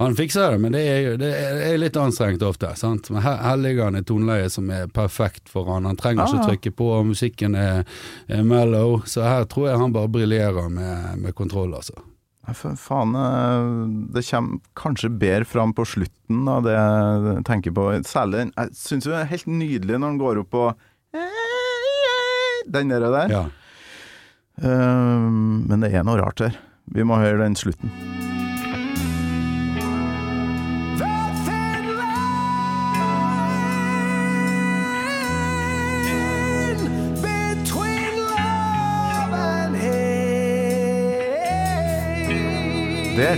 Han 0.02 0.14
fikser 0.18 0.54
det, 0.54 0.60
men 0.62 0.72
det 0.74 0.80
er, 0.88 1.16
det 1.20 1.32
er 1.66 1.76
litt 1.82 1.98
anstrengt 1.98 2.42
ofte. 2.46 2.70
Sant? 2.78 3.10
Men 3.14 3.22
her, 3.22 3.36
her 3.42 3.58
ligger 3.60 3.84
han 3.90 3.98
i 4.00 4.04
toneleie 4.06 4.48
som 4.50 4.70
er 4.74 4.86
perfekt 4.90 5.50
for 5.52 5.66
han. 5.70 5.84
Han 5.90 5.98
trenger 5.98 6.24
ikke 6.30 6.40
Ah. 6.40 6.46
trykke 6.48 6.72
på, 6.78 6.88
musikken 7.10 7.54
er, 7.58 7.82
er 8.30 8.42
mellow. 8.46 9.00
Så 9.06 9.22
her 9.26 9.44
tror 9.50 9.68
jeg 9.72 9.78
han 9.82 9.92
bare 9.94 10.10
briljerer 10.14 10.70
med, 10.70 11.18
med 11.26 11.34
kontroll, 11.38 11.74
altså. 11.78 11.94
Nei, 12.42 12.54
for 12.58 12.74
faen, 12.74 13.12
øh, 13.14 13.66
det 14.16 14.24
kommer 14.26 14.58
kanskje 14.78 15.12
bedre 15.14 15.46
fram 15.46 15.72
på 15.78 15.84
slutten 15.86 16.48
av 16.50 16.64
det 16.66 16.74
jeg 16.74 17.44
tenker 17.46 17.74
på. 17.76 17.84
Særlig 18.08 18.40
den 18.40 18.52
Jeg 18.56 18.74
syns 18.80 19.06
det 19.06 19.14
er 19.20 19.30
helt 19.30 19.46
nydelig 19.46 19.98
når 20.00 20.08
den 20.08 20.18
går 20.22 20.42
opp 20.42 20.58
og 20.58 20.88
Den 22.72 22.88
der. 22.90 23.00
der. 23.10 23.30
Ja. 23.30 23.44
Eh, 24.62 25.28
men 25.70 25.80
det 25.82 25.92
er 25.94 26.04
noe 26.06 26.18
rart 26.22 26.42
her. 26.44 26.58
Vi 26.92 27.02
må 27.06 27.18
høre 27.18 27.42
den 27.44 27.54
slutten. 27.58 27.90
Der. 43.16 43.36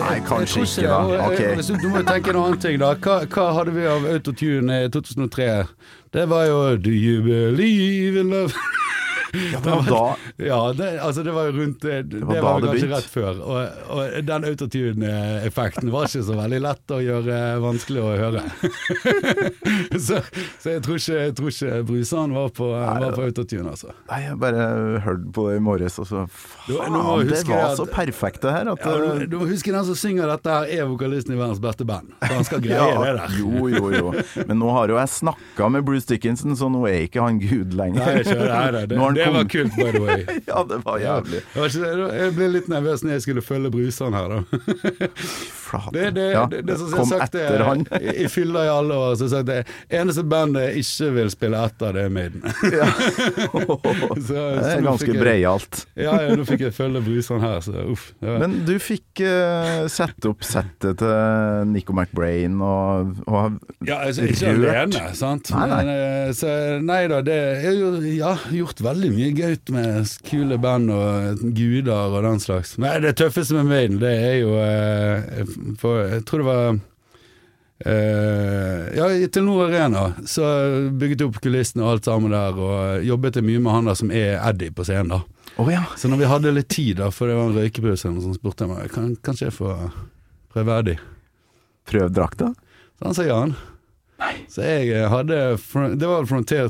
Nei, 0.00 0.20
kanskje 0.26 0.62
ikke, 0.62 0.88
da. 0.88 0.98
det. 1.08 1.20
Ok. 1.20 1.54
hvis 1.54 1.66
Du, 1.66 1.74
du 1.82 1.88
må 1.88 1.96
jo 2.02 2.04
tenke 2.08 2.30
en 2.30 2.36
annen 2.36 2.60
ting, 2.60 2.80
da. 2.80 2.92
Hva, 3.00 3.20
hva 3.30 3.46
hadde 3.56 3.72
vi 3.76 3.86
av 3.88 4.04
autotune 4.12 4.82
i 4.84 4.90
2003? 4.92 5.48
Det 6.12 6.26
var 6.28 6.44
jo 6.50 6.60
Do 6.76 6.90
you 6.90 7.22
believe 7.22 8.20
in 8.20 8.30
love? 8.34 8.52
Ja, 9.34 9.60
det 9.64 9.70
var 9.70 9.86
da 9.90 10.04
Ja, 10.42 10.60
det, 10.76 10.88
altså 11.04 11.22
det 11.26 11.32
var 11.34 11.46
jo 11.50 11.52
rundt 11.60 11.80
Det, 11.84 12.02
det 12.10 12.20
var 12.24 12.40
var, 12.42 12.60
det 12.60 12.70
kanskje 12.70 12.86
begynte. 12.86 12.96
rett 12.96 13.10
før. 13.12 13.40
Og, 13.40 13.84
og 13.96 14.26
den 14.26 14.46
autotune-effekten 14.50 15.90
var 15.94 16.08
ikke 16.08 16.24
så 16.26 16.36
veldig 16.38 16.60
lett 16.64 16.94
å 16.96 17.00
gjøre 17.04 17.38
vanskelig 17.62 18.02
å 18.02 18.10
høre. 18.20 18.42
så, 20.06 20.20
så 20.60 20.74
jeg 20.74 20.82
tror 20.84 20.98
ikke, 21.00 21.18
jeg 21.26 21.34
tror 21.38 21.52
ikke 21.52 21.80
Brusan 21.90 22.34
var 22.36 22.50
på, 22.56 22.68
var 22.74 23.14
på 23.16 23.24
autotune, 23.28 23.70
altså. 23.72 23.92
Nei, 24.10 24.20
jeg 24.26 24.38
bare 24.42 24.66
hørte 25.04 25.32
på 25.36 25.46
det 25.50 25.56
i 25.60 25.64
morges, 25.64 25.98
og 26.02 26.08
så 26.10 26.24
Faen, 26.30 26.96
det 27.28 27.42
var 27.48 27.64
at- 27.70 27.76
så 27.80 27.86
perfekt 27.90 28.42
det 28.44 28.52
her 28.54 28.68
at 28.72 28.82
Ja, 28.84 28.92
eh, 28.96 29.20
du, 29.22 29.26
du 29.34 29.36
må 29.40 29.48
huske 29.50 29.72
den 29.72 29.84
som 29.86 29.96
synger 29.98 30.28
dette 30.30 30.50
her 30.52 30.68
er 30.80 30.88
vokalisten 30.90 31.34
i 31.34 31.38
verdens 31.40 31.60
beste 31.62 31.86
band. 31.88 32.10
Så 32.22 32.32
han 32.34 32.46
skal 32.48 32.62
greie 32.66 32.78
ja, 32.78 33.04
det 33.04 33.14
der. 33.20 33.36
Jo, 33.40 33.68
jo, 33.70 33.90
jo. 33.94 34.12
Men 34.48 34.60
nå 34.60 34.70
har 34.74 34.92
jo 34.92 34.98
jeg 35.00 35.12
snakka 35.14 35.70
med 35.72 35.84
Bruce 35.86 36.08
Dickinson, 36.10 36.56
så 36.58 36.68
nå 36.72 36.82
er 36.90 37.06
ikke 37.06 37.22
han 37.24 37.40
gud 37.42 37.74
lenger. 37.78 38.00
Nei, 38.04 38.24
ikke 38.24 38.36
det, 38.40 38.50
er 38.50 38.78
det, 38.80 38.96
Nå 38.96 39.04
har 39.06 39.14
han 39.14 39.19
det 39.24 39.32
var 39.36 39.48
kult, 39.52 39.76
by 39.76 39.90
the 39.94 40.02
way. 40.04 40.24
Ja, 40.50 40.62
det 40.66 40.78
var 40.84 40.98
jævlig. 41.02 41.40
Jeg 41.54 42.32
ble 42.36 42.48
litt 42.56 42.68
nervøs 42.72 43.04
når 43.04 43.16
jeg 43.18 43.24
skulle 43.26 43.42
følge 43.44 43.70
bruseren 43.74 44.16
her, 44.16 44.32
da. 44.32 44.40
Flate. 45.14 45.92
Det, 45.94 46.04
det, 46.16 46.26
Ja, 46.34 46.44
det, 46.50 46.62
det 46.66 46.76
som 46.80 46.90
jeg 46.90 46.98
har 46.98 47.08
sagt 47.10 47.36
etter 47.38 47.64
han. 47.66 47.84
i, 48.24 48.26
fylla 48.32 48.64
i 48.66 48.70
alle 48.72 48.96
år, 48.98 49.14
så 49.20 49.26
har 49.26 49.30
jeg 49.30 49.34
sagt 49.36 49.50
det 49.50 50.00
eneste 50.00 50.24
bandet 50.30 50.66
jeg 50.70 50.84
ikke 50.84 51.10
vil 51.18 51.30
spille 51.32 51.60
etter, 51.68 51.94
det 51.96 52.04
er 52.08 52.14
Maiden. 52.16 52.42
Ja. 52.74 52.88
Så- 54.26 54.46
Det 54.60 54.72
er 54.74 54.82
ganske 54.84 55.14
breialt. 55.20 55.84
Ja, 55.98 56.14
ja, 56.24 56.34
nå 56.36 56.44
fikk 56.48 56.64
jeg 56.66 56.74
følge 56.76 57.00
bruseren 57.04 57.42
her, 57.44 57.60
så 57.64 57.84
uff. 57.92 58.10
Ja. 58.22 58.36
Men 58.42 58.58
du 58.68 58.74
fikk 58.82 59.22
uh, 59.24 59.84
sette 59.90 60.30
opp 60.30 60.42
settet 60.46 60.98
til 61.00 61.70
Nico 61.70 61.94
McBrain 61.96 62.58
og, 62.64 63.14
og 63.30 63.58
ja, 63.86 64.00
altså, 64.06 64.26
ikke 64.30 64.52
rørt. 64.56 64.96
alene, 64.96 65.14
sant. 65.18 65.50
Nei, 65.54 65.66
nei. 65.70 65.78
Men, 65.80 65.92
eh, 65.94 66.32
så, 66.36 66.50
nei 66.84 67.00
da, 67.10 67.20
det 67.26 67.38
er 67.70 67.76
jo 67.78 67.92
ja, 68.10 68.34
gjort 68.54 68.82
veldig 68.84 69.09
mye 69.10 69.30
gøyt 69.36 69.72
med 69.74 70.12
kule 70.26 70.58
band 70.60 70.92
og 70.94 71.42
guder 71.56 72.14
og 72.14 72.22
den 72.26 72.40
slags. 72.42 72.76
Men 72.80 73.02
det 73.04 73.16
tøffeste 73.20 73.56
med 73.58 73.68
Maiden, 73.70 73.98
det 74.02 74.12
er 74.14 74.36
jo 74.40 74.54
eh, 74.62 75.42
For 75.80 76.04
jeg 76.06 76.24
tror 76.28 76.42
det 76.42 76.48
var 76.48 76.64
eh, 77.86 78.86
ja, 78.96 79.10
i 79.12 79.28
Telenor 79.28 79.66
Arena 79.68 80.06
så 80.28 80.46
bygget 80.90 81.24
jeg 81.24 81.30
opp 81.32 81.40
kulissene 81.44 81.84
og 81.84 81.96
alt 81.96 82.10
sammen 82.10 82.34
der, 82.34 82.56
og 82.56 83.06
jobbet 83.06 83.40
jeg 83.40 83.48
mye 83.48 83.62
med 83.62 83.76
han 83.76 83.90
der 83.90 83.98
som 84.00 84.12
er 84.14 84.38
Eddie 84.38 84.74
på 84.74 84.86
scenen, 84.88 85.14
da. 85.16 85.22
Oh, 85.60 85.68
ja. 85.68 85.82
Så 85.98 86.08
når 86.08 86.22
vi 86.22 86.28
hadde 86.30 86.54
litt 86.56 86.70
tid, 86.72 86.94
da, 87.00 87.10
for 87.12 87.28
det 87.28 87.36
var 87.36 87.50
en 87.50 87.58
røykepause, 87.58 88.14
så 88.22 88.36
spurte 88.36 88.64
jeg 88.64 88.72
meg 88.72 88.92
kan, 88.94 89.10
kanskje 89.26 89.50
jeg 89.50 89.56
får 89.58 89.90
prøve 90.54 90.78
Eddie. 90.78 91.02
Prøv 91.90 92.12
drakta? 92.14 92.52
Så 92.98 93.08
han 93.08 93.18
sa 93.18 93.26
ja. 93.26 93.42
han. 93.42 93.58
Så 94.52 94.64
jeg 94.66 94.90
eh, 94.92 95.08
hadde 95.08 95.36
Det 95.96 96.08
var 96.08 96.26
Frontier 96.28 96.68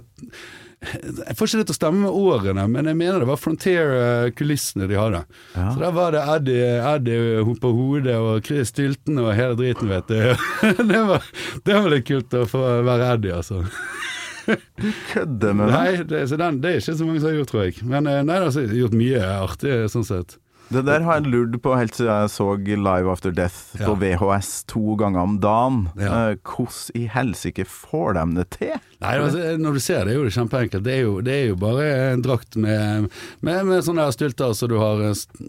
Jeg 0.81 1.37
får 1.37 1.51
ikke 1.51 1.59
det 1.61 1.66
til 1.68 1.74
å 1.74 1.76
stemme 1.76 2.07
med 2.07 2.14
årene, 2.16 2.62
men 2.72 2.87
jeg 2.89 2.97
mener 2.97 3.20
det 3.20 3.28
var 3.28 3.41
Frontier-kulissene 3.41 4.89
de 4.89 4.97
hadde. 4.97 5.20
Ja. 5.53 5.66
Så 5.74 5.83
der 5.83 5.93
var 5.93 6.14
det 6.16 6.22
Eddie, 6.24 6.70
Eddie 6.89 7.57
på 7.61 7.72
hodet 7.76 8.16
og 8.16 8.47
Chris 8.49 8.72
Stilton 8.72 9.20
og 9.20 9.35
hele 9.37 9.59
driten, 9.61 9.93
vet 9.93 10.09
du. 10.09 10.47
det, 10.91 11.03
var, 11.11 11.28
det 11.68 11.76
var 11.76 11.93
litt 11.93 12.09
kult 12.09 12.39
å 12.41 12.47
få 12.49 12.64
være 12.89 13.11
Eddie, 13.12 13.37
altså. 13.43 13.61
Kødde 15.12 15.53
med 15.53 15.66
meg? 15.66 15.74
Nei, 15.74 16.05
det, 16.09 16.22
så 16.31 16.41
den, 16.41 16.62
det 16.64 16.72
er 16.72 16.81
ikke 16.81 16.97
så 16.97 17.09
mange 17.09 17.20
som 17.20 17.28
har 17.28 17.37
gjort, 17.37 17.53
tror 17.53 17.66
jeg. 17.66 17.76
Men 17.93 18.09
eh, 18.09 18.22
nei, 18.24 18.39
altså, 18.41 18.64
jeg 18.64 18.72
har 18.72 18.81
gjort 18.87 19.01
mye 19.03 19.26
artig, 19.37 19.76
sånn 19.93 20.09
sett. 20.09 20.39
Det 20.71 20.85
der 20.87 21.03
har 21.03 21.18
jeg 21.18 21.31
lurt 21.33 21.57
på 21.64 21.73
helt 21.75 21.97
siden 21.99 22.12
jeg 22.12 22.31
så 22.31 22.45
Live 22.62 23.11
After 23.11 23.33
Death 23.35 23.73
på 23.75 23.97
Ja. 23.99 24.16
VHS 24.39 24.64
to 24.71 24.95
ganger 25.01 25.21
om 25.25 25.39
dagen. 25.43 25.89
Ja. 25.99 26.31
Eh, 26.31 26.37
Hvordan 26.47 26.95
i 26.95 27.07
helsike 27.11 27.64
får 27.66 28.14
de 28.14 28.25
det 28.39 28.47
til? 28.55 28.77
Nei, 29.01 29.14
altså, 29.18 29.57
når 29.59 29.75
du 29.75 29.81
ser 29.81 30.05
det, 30.05 30.12
er 30.14 30.18
jo 30.21 30.25
det 30.29 30.35
kjempeenkelt. 30.37 30.85
Det 30.87 30.95
er 30.95 31.03
jo, 31.03 31.16
det 31.27 31.35
er 31.35 31.47
jo 31.49 31.57
bare 31.57 31.89
en 32.12 32.23
drakt 32.23 32.55
med, 32.61 33.09
med, 33.41 33.64
med 33.66 33.83
sånne 33.83 34.07
stylter 34.14 34.55
som 34.55 34.71
du 34.71 34.77
har 34.79 35.03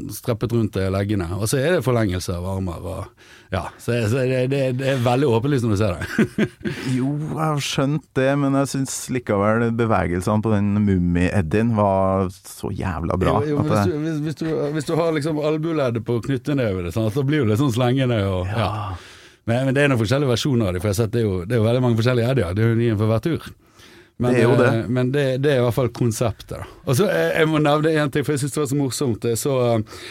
streppet 0.09 0.53
rundt 0.57 0.75
leggene. 0.89 1.27
Og 1.37 1.45
så 1.51 1.59
er 1.61 1.77
det 1.77 1.85
forlengelse 1.85 2.33
av 2.39 2.47
armer. 2.57 2.81
Og, 2.81 3.29
ja, 3.51 3.65
så, 3.77 3.91
så 4.07 4.21
det, 4.23 4.45
det, 4.51 4.59
det 4.79 4.85
er 4.93 5.01
veldig 5.03 5.27
åpenlyst 5.27 5.65
når 5.67 5.73
du 5.75 5.79
ser 5.81 5.97
det. 5.99 6.47
Jo, 6.97 7.09
jeg 7.19 7.35
har 7.39 7.59
skjønt 7.65 8.05
det, 8.15 8.27
men 8.39 8.55
jeg 8.61 8.69
syns 8.71 8.93
likevel 9.11 9.65
bevegelsene 9.75 10.43
på 10.45 10.53
den 10.53 10.69
Mummi-Eddien 10.85 11.73
var 11.75 12.29
så 12.31 12.71
jævla 12.71 13.17
bra. 13.19 13.33
Jo, 13.43 13.57
jo, 13.57 13.65
hvis, 13.67 13.89
du, 13.89 13.97
hvis, 14.05 14.21
hvis, 14.27 14.37
du, 14.39 14.45
hvis 14.77 14.87
du 14.87 14.93
har 14.99 15.11
liksom 15.17 15.41
albueleddet 15.43 16.05
på 16.07 16.19
knyttnevet, 16.23 16.93
sånn, 16.95 17.11
så 17.11 17.25
blir 17.27 17.43
det 17.43 17.51
litt 17.53 17.63
sånn 17.63 17.75
slengende. 17.75 18.21
Og, 18.31 18.47
ja. 18.47 18.69
Men, 19.49 19.65
men 19.67 19.75
det 19.75 19.83
er 19.83 19.91
noen 19.91 19.99
forskjellige 19.99 20.31
versjoner 20.31 20.69
av 20.69 20.77
det, 20.77 20.83
for 20.83 20.91
jeg 20.91 20.95
har 20.95 21.01
sett 21.03 21.15
det 21.17 21.23
er 21.23 21.27
jo, 21.27 21.35
det 21.43 21.57
er 21.57 21.61
jo 21.61 21.67
veldig 21.67 21.83
mange 21.83 21.99
forskjellige 21.99 22.31
Eddier. 22.31 22.55
Det 22.55 22.63
er 22.63 22.71
jo 22.71 22.89
en 22.95 23.03
for 23.03 23.11
hver 23.11 23.23
tur. 23.27 23.51
Men, 24.21 24.35
Det 24.35 24.41
er 24.43 24.45
jo 24.45 24.57
det. 24.59 24.67
eh, 24.69 24.89
men 24.95 25.11
det, 25.11 25.23
det 25.41 25.51
er 25.55 25.59
i 25.59 25.65
hvert 25.65 25.75
fall 25.75 25.89
konseptet. 25.97 26.51
da. 26.61 26.65
Og 26.85 26.93
så 26.99 27.07
jeg, 27.09 27.31
Jeg 27.41 27.49
må 27.49 27.59
nevne 27.63 27.95
én 27.97 28.11
ting, 28.13 28.23
for 28.27 28.35
jeg 28.35 28.43
syns 28.43 28.53
det 28.53 28.61
var 28.61 28.69
så 28.69 28.77
morsomt. 28.77 29.25
Jeg 29.31 29.39
så, 29.41 29.55
eh, 29.71 30.03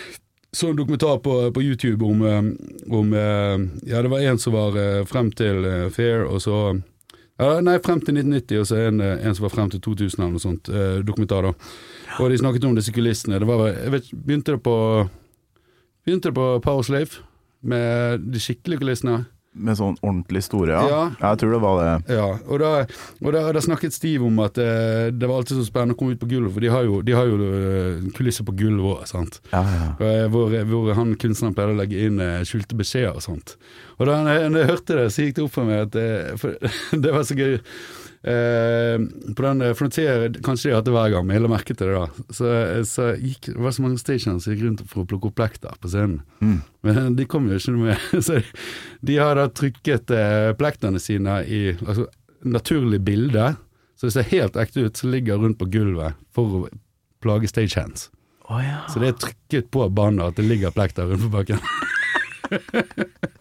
så 0.52 0.70
en 0.70 0.76
dokumentar 0.76 1.18
på, 1.18 1.52
på 1.52 1.62
YouTube 1.62 2.04
om, 2.04 2.22
eh, 2.22 2.42
om 2.98 3.12
eh, 3.12 3.90
Ja, 3.90 4.02
det 4.02 4.08
var 4.08 4.20
en 4.20 4.38
som 4.38 4.52
var 4.52 4.76
eh, 4.78 5.04
frem 5.06 5.30
til 5.32 5.64
Fair, 5.94 6.24
og 6.26 6.42
så 6.42 6.56
ja, 7.40 7.60
Nei, 7.64 7.78
frem 7.80 8.02
til 8.04 8.18
1990, 8.18 8.58
og 8.60 8.66
så 8.68 8.80
en, 8.84 9.00
en 9.00 9.34
som 9.34 9.46
var 9.46 9.54
frem 9.54 9.70
til 9.72 9.80
2000 9.80 10.18
eller 10.18 10.34
noe 10.34 10.42
sånt. 10.42 10.68
dokumentar, 11.08 11.46
da. 11.46 11.54
Og 12.20 12.28
de 12.28 12.36
snakket 12.36 12.66
om 12.68 12.74
disse 12.76 12.92
kulissene. 12.92 13.38
Det 13.40 13.48
var, 13.48 13.62
jeg 13.70 13.94
vet, 13.94 14.10
begynte 14.12 14.58
det 14.58 14.62
på 14.66 14.74
Begynte 16.04 16.28
det 16.28 16.36
på 16.36 16.44
Power 16.64 16.84
Slave, 16.84 17.22
med 17.60 18.26
de 18.28 18.40
skikkelige 18.40 18.82
kulissene. 18.82 19.22
Med 19.52 19.74
sånn 19.74 19.96
ordentlig 20.06 20.44
store, 20.46 20.70
ja. 20.76 20.82
Ja. 20.86 20.98
Jeg 21.18 21.40
tror 21.40 21.52
det 21.56 21.60
var 21.64 21.78
det. 21.80 22.14
Ja, 22.14 22.26
og 22.46 22.60
da, 22.62 22.68
og 23.18 23.32
da, 23.34 23.40
da 23.56 23.62
snakket 23.64 23.92
Steve 23.96 24.22
om 24.28 24.38
at 24.44 24.60
eh, 24.62 25.08
det 25.10 25.26
var 25.26 25.40
alltid 25.40 25.58
så 25.58 25.64
spennende 25.66 25.96
å 25.96 25.98
komme 25.98 26.14
ut 26.14 26.20
på 26.22 26.28
gulvet, 26.30 26.52
for 26.54 26.62
de 26.62 26.70
har 26.70 26.86
jo, 26.86 27.00
de 27.02 27.16
har 27.18 27.26
jo 27.26 27.38
eh, 27.48 28.04
kulisser 28.14 28.46
på 28.46 28.54
gulvet 28.60 28.86
òg, 28.92 29.02
sant. 29.10 29.40
Ja, 29.50 29.64
ja. 29.66 29.88
Eh, 30.06 30.26
Hvor, 30.30 30.54
hvor 30.70 30.92
han 30.94 31.16
kunstneren 31.18 31.56
pleide 31.58 31.74
å 31.74 31.80
legge 31.80 32.04
inn 32.06 32.22
eh, 32.22 32.44
skjulte 32.46 32.78
beskjeder 32.78 33.18
og 33.18 33.26
sånt. 33.26 33.56
Og 33.98 34.06
da 34.06 34.20
jeg, 34.36 34.52
jeg 34.54 34.70
hørte 34.70 35.00
det, 35.02 35.08
så 35.16 35.26
gikk 35.26 35.40
det 35.40 35.44
opp 35.48 35.56
for 35.58 35.66
meg 35.72 35.82
at 35.88 35.98
eh, 35.98 36.30
for, 36.40 36.70
Det 37.08 37.16
var 37.18 37.26
så 37.26 37.36
gøy. 37.38 37.58
Eh, 38.22 39.00
på 39.36 39.42
den 39.42 39.62
eh, 39.62 39.74
Frontier, 39.74 40.26
kanskje 40.44 40.68
de 40.68 40.74
har 40.74 40.82
hatt 40.82 40.88
det 40.90 40.92
hver 40.92 41.12
gang, 41.14 41.24
men 41.24 41.38
jeg 41.38 41.44
la 41.44 41.50
merke 41.54 41.72
til 41.72 41.88
det 41.88 41.96
da. 41.96 42.26
Så, 42.36 42.50
så 42.88 43.06
gikk, 43.16 43.48
det 43.54 43.62
var 43.64 43.72
så 43.72 43.84
mange 43.86 44.00
stations 44.02 44.44
som 44.44 44.52
gikk 44.52 44.66
rundt 44.66 44.84
for 44.90 45.02
å 45.02 45.08
plukke 45.08 45.30
opp 45.30 45.38
plekter 45.40 45.80
på 45.80 45.92
scenen. 45.92 46.20
Mm. 46.44 46.58
Men 46.84 47.00
de 47.18 47.26
kom 47.30 47.48
jo 47.48 47.56
ikke 47.56 47.74
noe 47.76 47.94
med. 47.94 48.06
Så 48.26 48.42
de 49.06 49.16
har 49.16 49.40
da 49.40 49.48
trykket 49.48 50.12
eh, 50.12 50.52
plekterne 50.60 51.00
sine 51.00 51.40
i 51.48 51.62
altså, 51.78 52.10
naturlig 52.44 53.00
bilde. 53.08 53.54
Så 53.96 54.08
det 54.08 54.14
ser 54.16 54.30
helt 54.34 54.56
ekte 54.60 54.84
ut, 54.84 55.00
som 55.00 55.12
ligger 55.12 55.40
rundt 55.40 55.60
på 55.60 55.68
gulvet 55.72 56.20
for 56.36 56.60
å 56.60 56.62
plage 57.24 57.48
stagehands. 57.52 58.08
Oh, 58.50 58.60
ja. 58.60 58.82
Så 58.90 59.00
det 59.00 59.12
er 59.12 59.18
trykket 59.20 59.68
på 59.72 59.84
banen 59.94 60.24
at 60.24 60.36
det 60.36 60.44
ligger 60.48 60.72
plekter 60.74 61.08
rundt 61.08 61.24
på 61.28 61.32
bakken. 61.40 61.60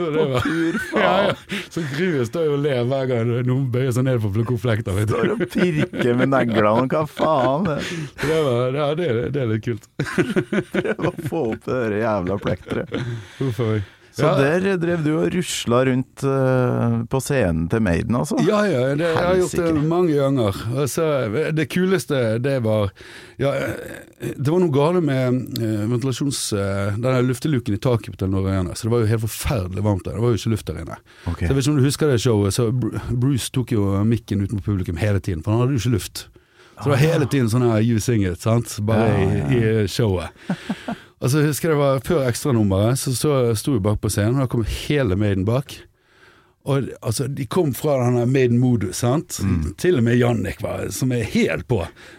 Og 0.00 0.14
det 0.14 0.24
var, 0.32 0.48
ja, 1.04 1.12
ja. 1.28 1.60
Så 1.70 1.84
crewet 1.92 2.30
står 2.30 2.48
jo 2.48 2.56
og 2.56 2.64
ler 2.64 2.82
hver 2.88 3.10
gang 3.10 3.32
noen 3.48 3.68
bøyer 3.72 3.92
seg 3.96 4.06
ned 4.08 4.20
for 4.22 4.30
å 4.30 4.34
plukke 4.38 4.56
opp. 4.56 4.66
Står 5.10 5.34
og 5.36 5.44
pirker 5.52 6.18
med 6.18 6.32
neglene, 6.32 6.88
hva 6.90 7.04
faen? 7.10 7.70
Det, 8.20 8.36
var, 8.46 8.76
ja, 8.76 8.88
det, 8.94 9.06
det 9.34 9.40
er 9.42 9.48
litt 9.54 9.64
kult. 9.64 9.86
Prøv 10.74 11.08
å 11.10 11.14
få 11.30 11.46
opp 11.54 11.64
det 11.66 11.78
der 11.84 11.96
jævla 12.02 12.36
plekteret. 12.42 13.00
Uff 13.42 13.62
a 13.62 13.72
meg. 13.74 13.88
Så 14.20 14.28
Ja. 14.30 14.34
der 14.60 14.76
drev 14.80 15.02
du 15.04 15.10
og 15.18 15.30
rusla 15.34 15.80
rundt 15.88 16.24
eh, 16.28 16.96
på 17.10 17.20
scenen 17.24 17.68
til 17.72 17.82
Maiden, 17.82 18.14
altså? 18.18 18.36
Ja, 18.46 18.60
ja, 18.68 18.82
det, 18.94 19.06
jeg 19.08 19.16
har 19.16 19.38
gjort 19.40 19.56
det 19.58 19.84
mange 19.88 20.14
ganger. 20.18 20.60
Altså, 20.76 21.06
det 21.56 21.66
kuleste, 21.72 22.38
det 22.44 22.58
var 22.64 22.90
ja, 23.40 23.54
eh, 23.56 24.34
Det 24.36 24.48
var 24.52 24.60
noe 24.60 24.74
gale 24.74 25.00
med 25.00 25.60
eh, 25.60 25.86
ventilasjons... 25.90 26.42
eh, 26.52 26.98
den 27.00 27.26
lufteluken 27.30 27.74
i 27.74 27.80
taket 27.80 28.12
på 28.14 28.20
Telenor 28.20 28.48
Arena, 28.50 28.74
så 28.76 28.86
det 28.88 28.92
var 28.94 29.04
jo 29.06 29.10
helt 29.14 29.24
forferdelig 29.26 29.84
varmt 29.86 30.04
der. 30.04 30.18
Det 30.18 30.24
var 30.24 30.34
jo 30.34 30.40
ikke 30.40 30.52
luft 30.54 30.66
der 30.68 30.82
inne. 30.84 30.98
Okay. 31.26 31.46
Så 31.46 31.50
jeg 31.50 31.56
vet 31.56 31.64
ikke 31.64 31.72
om 31.72 31.80
du 31.80 31.88
husker 31.88 32.12
det 32.12 32.20
showet, 32.20 32.54
så 32.56 32.68
Bruce 33.16 33.50
tok 33.54 33.72
jo 33.72 33.86
mikken 34.04 34.44
ut 34.44 34.52
mot 34.52 34.64
publikum 34.64 35.00
hele 35.00 35.18
tiden, 35.24 35.42
for 35.42 35.52
han 35.56 35.64
hadde 35.64 35.76
jo 35.78 35.82
ikke 35.82 35.96
luft. 35.96 36.26
Så 36.80 36.88
det 36.88 36.94
var 36.94 37.02
hele 37.04 37.26
tiden 37.28 37.50
sånn 37.52 37.66
her 37.68 37.82
You 37.84 38.00
Sing 38.00 38.24
It, 38.24 38.40
sant? 38.40 38.72
Bare 38.88 39.10
i, 39.20 39.60
i 39.60 39.86
showet. 39.92 40.32
Og 41.20 41.28
så 41.32 41.42
husker 41.44 41.68
jeg 41.70 41.76
det 41.76 41.82
var 41.82 42.00
før 42.06 42.24
ekstranummeret, 42.30 42.96
så 43.02 43.12
så- 43.12 43.54
sto 43.60 43.74
jeg 43.76 43.82
bak 43.84 44.00
på 44.00 44.08
scenen, 44.10 44.38
og 44.40 44.46
da 44.46 44.50
kom 44.54 44.64
hele 44.64 45.16
Maiden 45.20 45.44
bak. 45.44 45.76
Og 46.70 46.90
altså, 47.00 47.24
de 47.32 47.46
kom 47.48 47.70
fra 47.72 47.94
denne 48.02 48.26
Maiden-modus, 48.28 48.98
sant. 49.00 49.38
Til 49.80 49.96
og 49.96 50.04
med 50.04 50.18
Jannik, 50.20 50.58
var, 50.60 50.90
som 50.92 51.12
er 51.16 51.22
helt 51.32 51.64
på. 51.72 51.78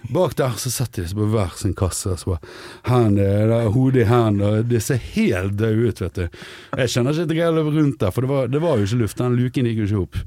Bak 0.10 0.34
der 0.40 0.56
så 0.58 0.72
satt 0.74 0.98
de 0.98 1.06
på 1.14 1.28
hver 1.30 1.54
sin 1.62 1.76
kasse, 1.78 2.10
og 2.16 2.20
så 2.22 2.32
bare 2.34 2.54
hand, 2.90 3.20
eh, 3.22 3.68
hodet 3.76 4.02
i 4.02 4.10
hendene, 4.10 4.50
og 4.64 4.66
de 4.72 4.82
ser 4.82 4.98
helt 5.14 5.58
døde 5.62 5.90
ut, 5.92 6.02
vet 6.02 6.18
du. 6.18 6.40
Jeg 6.82 6.90
kjenner 6.96 7.14
ikke 7.14 7.30
at 7.30 7.38
jeg 7.38 7.54
løp 7.60 7.70
rundt 7.78 8.00
der, 8.02 8.12
for 8.14 8.22
det 8.26 8.30
var, 8.34 8.48
det 8.50 8.62
var 8.66 8.78
jo 8.82 8.90
ikke 8.90 9.02
luft, 9.04 9.22
den 9.22 9.38
luken 9.38 9.70
gikk 9.70 9.84
jo 9.84 9.90
ikke 9.92 10.02
opp. 10.08 10.22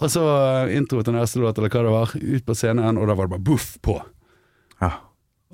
Og 0.00 0.10
så 0.12 0.22
eh, 0.66 0.76
intro 0.78 1.02
til 1.04 1.16
neste 1.16 1.42
låt, 1.42 1.58
eller 1.58 1.72
hva 1.72 1.82
det 1.86 1.94
var, 1.94 2.14
ut 2.14 2.46
på 2.46 2.56
scenen, 2.58 3.00
og 3.00 3.08
da 3.08 3.16
var 3.16 3.28
det 3.28 3.36
bare 3.36 3.46
boff 3.50 3.74
på. 3.84 3.98
Ja. 4.82 4.92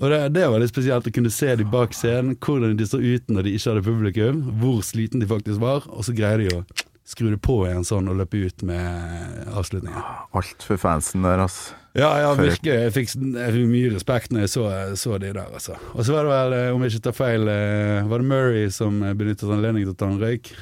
Og 0.00 0.08
det, 0.08 0.20
det 0.32 0.46
var 0.48 0.62
litt 0.62 0.72
spesielt 0.72 1.08
å 1.08 1.12
kunne 1.12 1.32
se 1.32 1.52
de 1.60 1.66
bak 1.68 1.92
scenen, 1.96 2.38
hvordan 2.40 2.78
de 2.78 2.86
så 2.88 3.00
ut 3.02 3.26
når 3.28 3.46
de 3.46 3.56
ikke 3.56 3.72
hadde 3.74 3.84
publikum, 3.84 4.38
hvor 4.62 4.80
sliten 4.86 5.20
de 5.20 5.28
faktisk 5.28 5.60
var, 5.60 5.84
og 5.92 6.06
så 6.06 6.14
greide 6.16 6.46
de 6.46 6.54
å 6.56 6.86
skru 7.10 7.26
det 7.32 7.40
på 7.42 7.56
igjen 7.66 7.84
sånn 7.84 8.08
og 8.08 8.20
løpe 8.20 8.38
ut 8.38 8.64
med 8.64 9.50
avslutningen. 9.58 10.00
Alt 10.38 10.64
for 10.64 10.80
fansen 10.80 11.26
der, 11.26 11.42
altså. 11.42 11.76
Ja, 11.98 12.10
ja, 12.22 12.34
virkelig. 12.38 12.70
Jeg 12.70 12.92
fikk, 12.94 13.14
jeg 13.18 13.54
fikk 13.56 13.70
mye 13.72 13.92
respekt 13.96 14.30
når 14.30 14.44
jeg 14.44 14.52
så, 14.52 14.66
så 15.00 15.16
de 15.18 15.32
der, 15.34 15.48
altså. 15.50 15.74
Og 15.96 16.04
så 16.06 16.14
var 16.14 16.28
det 16.28 16.32
vel, 16.36 16.58
eh, 16.60 16.68
om 16.70 16.84
jeg 16.86 16.94
ikke 16.94 17.06
tar 17.08 17.16
feil, 17.18 17.50
eh, 17.50 18.06
var 18.06 18.22
det 18.22 18.30
Murray 18.30 18.68
som 18.72 19.00
benyttet 19.18 19.50
anledningen 19.50 19.90
til 19.90 19.96
å 19.96 20.00
ta 20.00 20.12
en 20.12 20.20
røyk? 20.22 20.52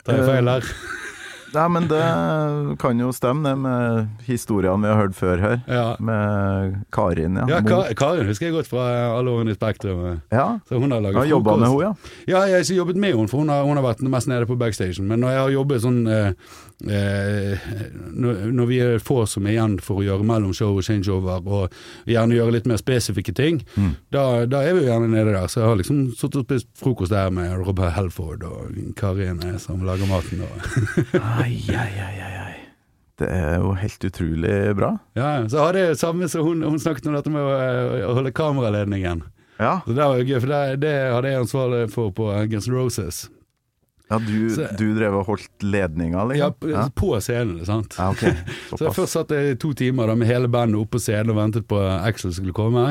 Tar 0.00 0.22
jeg 0.22 0.30
feil 0.32 0.56
her? 0.56 0.72
Nei, 1.56 1.66
men 1.72 1.86
det 1.88 2.02
kan 2.82 2.98
jo 3.00 3.08
stemme, 3.16 3.46
det 3.46 3.54
med 3.62 4.22
historiene 4.26 4.82
vi 4.84 4.90
har 4.92 5.00
hørt 5.00 5.16
før 5.16 5.40
her. 5.42 5.56
Ja. 5.70 5.86
Med 6.02 6.76
Karin, 6.92 7.38
ja. 7.40 7.46
Ja, 7.50 7.60
Ka 7.64 7.82
Karin 7.96 8.28
husker 8.28 8.48
jeg 8.50 8.56
godt 8.58 8.68
fra 8.70 8.84
alle 9.16 9.32
årene 9.32 9.54
i 9.54 9.58
Spektrum. 9.58 10.04
eh. 10.12 10.18
ja. 10.36 10.46
Så 10.68 10.80
hun 10.82 10.92
har 10.92 11.00
laget 11.00 11.22
Jeg 11.24 11.32
jobba 11.36 11.56
med 11.56 11.68
henne, 11.68 11.82
ja. 11.88 11.92
Ja, 12.26 12.44
jeg 12.46 12.58
har 12.58 12.66
ikke 12.66 12.80
jobbet 12.82 12.96
med 13.00 13.14
henne, 13.14 13.28
for 13.32 13.38
hun 13.44 13.48
har, 13.52 13.64
hun 13.64 13.76
har 13.80 13.86
vært 13.86 14.04
mest 14.16 14.28
nede 14.28 14.46
på 14.48 14.58
backstagen. 14.60 15.08
Men 15.08 15.20
når 15.24 15.34
jeg 15.36 15.44
har 15.44 15.54
jobbet 15.56 15.84
sånn 15.86 16.00
eh, 16.06 16.32
når, 16.80 18.40
når 18.52 18.66
vi 18.68 18.78
er 18.84 18.98
få 19.02 19.22
som 19.28 19.46
er 19.48 19.54
igjen 19.56 19.76
for 19.82 20.00
å 20.02 20.04
gjøre 20.06 20.26
mellomshow 20.28 20.76
og 20.76 20.84
changeover, 20.86 21.40
og 21.46 21.76
gjerne 22.10 22.36
gjøre 22.36 22.56
litt 22.58 22.68
mer 22.68 22.80
spesifikke 22.80 23.32
ting, 23.36 23.62
da, 24.12 24.44
da 24.50 24.60
er 24.66 24.76
vi 24.76 24.84
jo 24.84 24.90
gjerne 24.90 25.08
nede 25.12 25.32
der. 25.34 25.48
Så 25.48 25.62
jeg 25.62 25.70
har 25.70 25.80
liksom 25.80 26.02
sittet 26.16 26.42
og 26.42 26.46
spist 26.48 26.68
frokost 26.80 27.14
der 27.14 27.32
med 27.34 27.54
Robert 27.64 27.94
Helford 27.96 28.44
og 28.48 28.76
Karin 28.98 29.40
eh, 29.46 29.56
som 29.62 29.84
lager 29.86 30.08
maten. 30.10 30.44
Ai, 31.40 31.56
ai, 31.72 31.92
ai, 31.96 32.18
ai. 32.26 32.52
Det 33.16 33.30
er 33.32 33.54
jo 33.62 33.70
helt 33.80 34.02
utrolig 34.04 34.56
bra. 34.76 34.90
ja, 35.16 35.30
så 35.48 35.62
hadde 35.64 35.86
jeg 35.86 35.96
samme 35.96 36.28
som 36.28 36.44
hun, 36.44 36.60
hun 36.66 36.76
snakket 36.82 37.06
om 37.08 37.14
dette 37.16 37.32
med 37.32 37.40
å, 37.40 37.54
eh, 37.56 38.04
å 38.10 38.12
holde 38.18 38.34
kameraledningen. 38.36 39.22
Ja, 39.56 39.78
Så 39.86 39.94
det 39.96 40.04
var 40.04 40.18
jo 40.20 40.26
gøy, 40.28 40.36
for 40.44 40.52
det, 40.52 40.58
det 40.82 40.92
hadde 41.14 41.30
jeg 41.32 41.40
ansvaret 41.40 41.92
for 41.94 42.10
på 42.12 42.26
Guns 42.52 42.68
Roses. 42.68 43.22
Ja 44.10 44.18
du, 44.22 44.34
Så- 44.54 44.68
du 44.78 44.84
drev 44.94 45.14
og 45.18 45.24
holdt 45.26 45.64
ledninga, 45.66 46.20
Ja, 46.38 46.48
liksom? 46.52 46.90
på, 46.94 47.08
på 47.10 47.20
scenen, 47.24 47.64
sant. 47.66 47.96
ja 47.98 48.10
okay. 48.12 48.34
Så 48.70 48.84
jeg 48.84 48.94
først 48.94 49.16
satt 49.16 49.32
jeg 49.34 49.54
i 49.54 49.58
to 49.58 49.72
timer 49.74 50.06
da 50.06 50.14
med 50.14 50.28
hele 50.30 50.46
bandet 50.52 50.78
oppe 50.78 50.94
på 50.96 51.02
scenen 51.02 51.32
og 51.34 51.40
ventet 51.40 51.66
på 51.66 51.80
Axel 51.80 52.30
skulle 52.36 52.54
komme. 52.54 52.84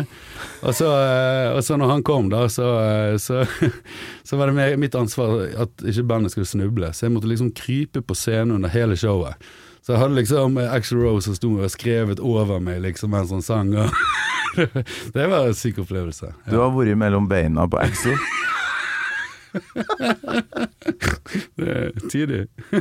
Og 0.65 0.73
så, 0.75 0.89
eh, 0.91 1.53
og 1.55 1.61
så 1.63 1.77
når 1.79 1.93
han 1.93 2.03
kom, 2.03 2.27
da, 2.33 2.45
så, 2.51 2.67
eh, 2.83 3.15
så, 3.21 3.45
så 4.27 4.37
var 4.41 4.51
det 4.51 4.57
meg- 4.59 4.75
mitt 4.81 4.95
ansvar 4.99 5.45
at 5.65 5.85
ikke 5.87 6.03
bandet 6.09 6.35
skulle 6.35 6.49
snuble. 6.51 6.91
Så 6.91 7.07
jeg 7.07 7.15
måtte 7.15 7.31
liksom 7.31 7.53
krype 7.55 8.01
på 8.03 8.15
scenen 8.17 8.57
under 8.59 8.69
hele 8.75 8.97
showet. 8.99 9.39
Så 9.85 9.93
jeg 9.93 10.01
hadde 10.01 10.17
liksom 10.17 10.57
eh, 10.57 10.71
Axel 10.73 10.99
Rose 10.99 11.29
som 11.29 11.35
sto 11.37 11.53
og 11.61 11.69
skrevet 11.71 12.19
over 12.19 12.59
meg 12.59 12.81
liksom 12.83 13.11
mens 13.15 13.31
han 13.31 13.43
sang. 13.45 13.71
Det 15.15 15.25
var 15.27 15.47
en 15.47 15.53
syk 15.55 15.79
opplevelse. 15.83 16.29
Du 16.49 16.55
har 16.59 16.71
vært 16.75 16.95
mellom 16.97 17.25
beina 17.31 17.67
på 17.67 17.79
Axel. 17.83 18.15
Det 21.59 21.71
er 21.71 22.07
tidlig. 22.11 22.43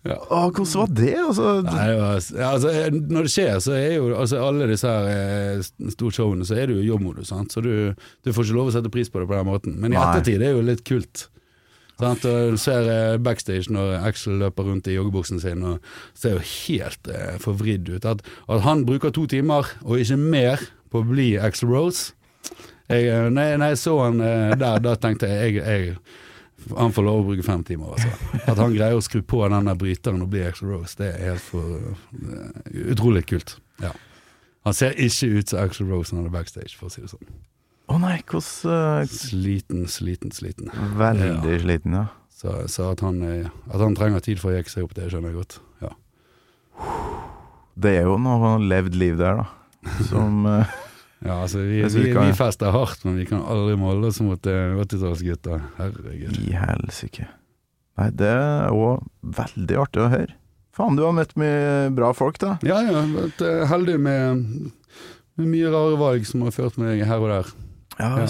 Å, 0.00 0.46
hvordan 0.48 0.64
var 0.64 0.92
det? 0.96 1.10
Altså, 1.20 1.48
Nei, 1.66 1.88
ja, 1.92 2.52
altså, 2.54 2.70
eh, 2.72 2.94
når 2.94 3.26
det 3.26 3.32
skjer, 3.34 3.58
så 3.60 3.74
er 3.76 3.98
jo 3.98 4.06
altså, 4.16 4.38
alle 4.46 4.68
disse 4.70 4.88
her 4.88 5.60
store 5.92 6.14
showene, 6.16 6.46
så 6.48 6.56
er 6.56 6.70
det 6.70 6.78
jo 6.78 6.86
jobbmodus. 6.94 7.28
Sant? 7.28 7.52
Så 7.52 7.60
du, 7.64 7.92
du 8.24 8.32
får 8.32 8.48
ikke 8.48 8.56
lov 8.56 8.70
å 8.70 8.72
sette 8.78 8.92
pris 8.92 9.12
på 9.12 9.20
det 9.20 9.28
på 9.28 9.36
den 9.36 9.50
måten. 9.50 9.76
Men 9.82 9.92
i 9.92 10.00
ettertid 10.00 10.38
er 10.38 10.46
det 10.46 10.54
jo 10.54 10.64
litt 10.70 10.80
kult. 10.88 11.26
Sant? 12.00 12.24
Og 12.24 12.54
du 12.54 12.60
ser 12.60 12.88
eh, 12.88 13.18
backstage 13.20 13.68
når 13.72 13.98
Axel 14.08 14.38
løper 14.40 14.70
rundt 14.70 14.88
i 14.88 14.96
joggebuksen 14.96 15.42
sin 15.42 15.66
og 15.68 15.84
ser 16.16 16.38
jo 16.38 16.44
helt 16.46 17.10
eh, 17.12 17.36
forvridd 17.42 17.90
ut. 17.92 18.08
At, 18.08 18.24
at 18.48 18.64
han 18.64 18.86
bruker 18.88 19.12
to 19.12 19.26
timer, 19.28 19.68
og 19.84 20.00
ikke 20.00 20.16
mer, 20.20 20.64
på 20.90 21.04
å 21.04 21.06
bli 21.06 21.34
Axel 21.38 21.70
Rose, 21.70 22.16
Jeg, 22.90 23.30
når, 23.30 23.44
jeg, 23.52 23.58
når 23.62 23.72
jeg 23.72 23.78
så 23.78 23.94
han 24.02 24.20
eh, 24.26 24.52
der, 24.58 24.80
da 24.82 24.96
tenkte 24.98 25.28
jeg, 25.30 25.60
jeg, 25.60 25.94
Han 26.74 26.92
får 26.92 27.06
lov 27.06 27.20
å 27.22 27.26
bruke 27.30 27.44
fem 27.46 27.62
timer, 27.64 27.94
altså. 27.94 28.40
At 28.50 28.58
han 28.58 28.74
greier 28.74 28.98
å 28.98 29.04
skru 29.04 29.22
på 29.24 29.44
den 29.48 29.70
der 29.70 29.78
bryteren 29.78 30.24
og 30.24 30.32
bli 30.32 30.42
Axel 30.44 30.72
Rose, 30.72 30.96
det 30.98 31.12
er 31.14 31.30
helt 31.30 31.44
for 31.44 31.78
eh, 31.86 32.80
utrolig 32.92 33.22
kult. 33.30 33.54
Ja. 33.80 33.94
Han 34.68 34.76
ser 34.76 34.98
ikke 35.00 35.30
ut 35.38 35.52
som 35.52 35.62
Axel 35.62 35.88
Rose 35.88 36.12
når 36.12 36.26
han 36.26 36.32
er 36.32 36.34
backstage, 36.34 36.74
for 36.76 36.90
å 36.90 36.92
si 36.92 37.04
det 37.04 37.12
sånn. 37.14 37.30
Å 37.90 37.96
nei, 38.02 38.18
hvordan 38.28 38.74
eh, 39.00 39.14
Sliten, 39.14 39.86
sliten, 39.88 40.34
sliten. 40.36 40.68
Veldig 41.00 41.56
sliten, 41.64 41.96
ja. 41.96 42.04
Så, 42.40 42.58
så 42.72 42.90
at, 42.94 43.02
han, 43.04 43.22
at 43.68 43.80
han 43.80 43.96
trenger 43.96 44.22
tid 44.24 44.38
for 44.40 44.50
å 44.50 44.58
jekke 44.58 44.72
seg 44.72 44.84
opp, 44.86 44.94
det 44.96 45.08
skjønner 45.12 45.32
jeg 45.32 45.40
godt. 45.42 45.58
Ja. 45.84 45.90
Det 47.80 47.96
er 47.98 48.06
jo 48.08 48.14
noe 48.20 48.54
levd 48.64 48.96
liv 49.00 49.18
der, 49.20 49.42
da. 49.42 49.96
Som 50.08 50.44
Ja, 51.20 51.42
altså 51.44 51.60
vi, 51.60 51.82
vi, 51.84 52.02
vi 52.06 52.12
vi 52.16 52.32
fester 52.36 52.72
hardt, 52.72 53.02
men 53.04 53.18
vi 53.20 53.26
kan 53.28 53.42
aldri 53.44 53.74
måle 53.76 54.08
oss 54.08 54.20
mot 54.24 54.46
eh, 54.48 54.76
80-tallsgutter. 54.80 55.60
Herregud. 55.76 56.38
I 56.48 56.54
helsike. 56.56 57.26
Nei, 58.00 58.06
det 58.16 58.30
er 58.32 58.72
òg 58.72 59.02
veldig 59.36 59.76
artig 59.82 60.00
å 60.00 60.08
høre. 60.14 60.36
Faen, 60.72 60.96
du 60.96 61.02
har 61.04 61.12
møtt 61.12 61.34
mye 61.40 61.90
bra 61.92 62.12
folk, 62.16 62.38
da. 62.40 62.54
Ja, 62.64 62.78
ja. 62.86 63.02
Vært 63.12 63.42
eh, 63.44 63.66
heldig 63.68 63.98
med, 64.00 64.46
med 65.36 65.50
mye 65.52 65.72
rare 65.74 65.98
valg 66.00 66.24
som 66.28 66.46
har 66.46 66.54
ført 66.56 66.80
meg 66.80 67.04
her 67.04 67.20
og 67.20 67.32
der. 67.34 67.54
Ja 68.00 68.14
Ja. 68.22 68.28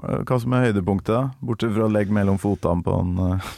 Hva 0.00 0.36
som 0.40 0.54
er 0.56 0.62
høydepunktet, 0.70 1.10
da? 1.12 1.26
Bortsett 1.44 1.74
fra 1.74 1.84
å 1.84 1.92
legge 1.92 2.14
mellom 2.16 2.38
fotene 2.40 2.80
på 2.86 2.94
en 3.02 3.18
eh, 3.26 3.48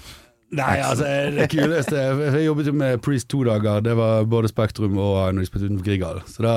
Nei, 0.52 0.82
altså 0.84 1.06
det 1.32 1.46
kuleste 1.48 1.96
Jeg 1.96 2.44
jobbet 2.44 2.66
jo 2.68 2.74
med 2.76 3.00
Priest 3.04 3.30
to 3.32 3.40
dager. 3.48 3.80
Det 3.84 3.94
var 3.96 4.26
både 4.28 4.50
Spektrum 4.52 4.98
og 5.00 5.32
når 5.32 5.40
de 5.40 5.48
spilte 5.48 5.70
utenfor 5.70 5.86
Grieghallen. 5.86 6.26
Så 6.28 6.44
da, 6.44 6.54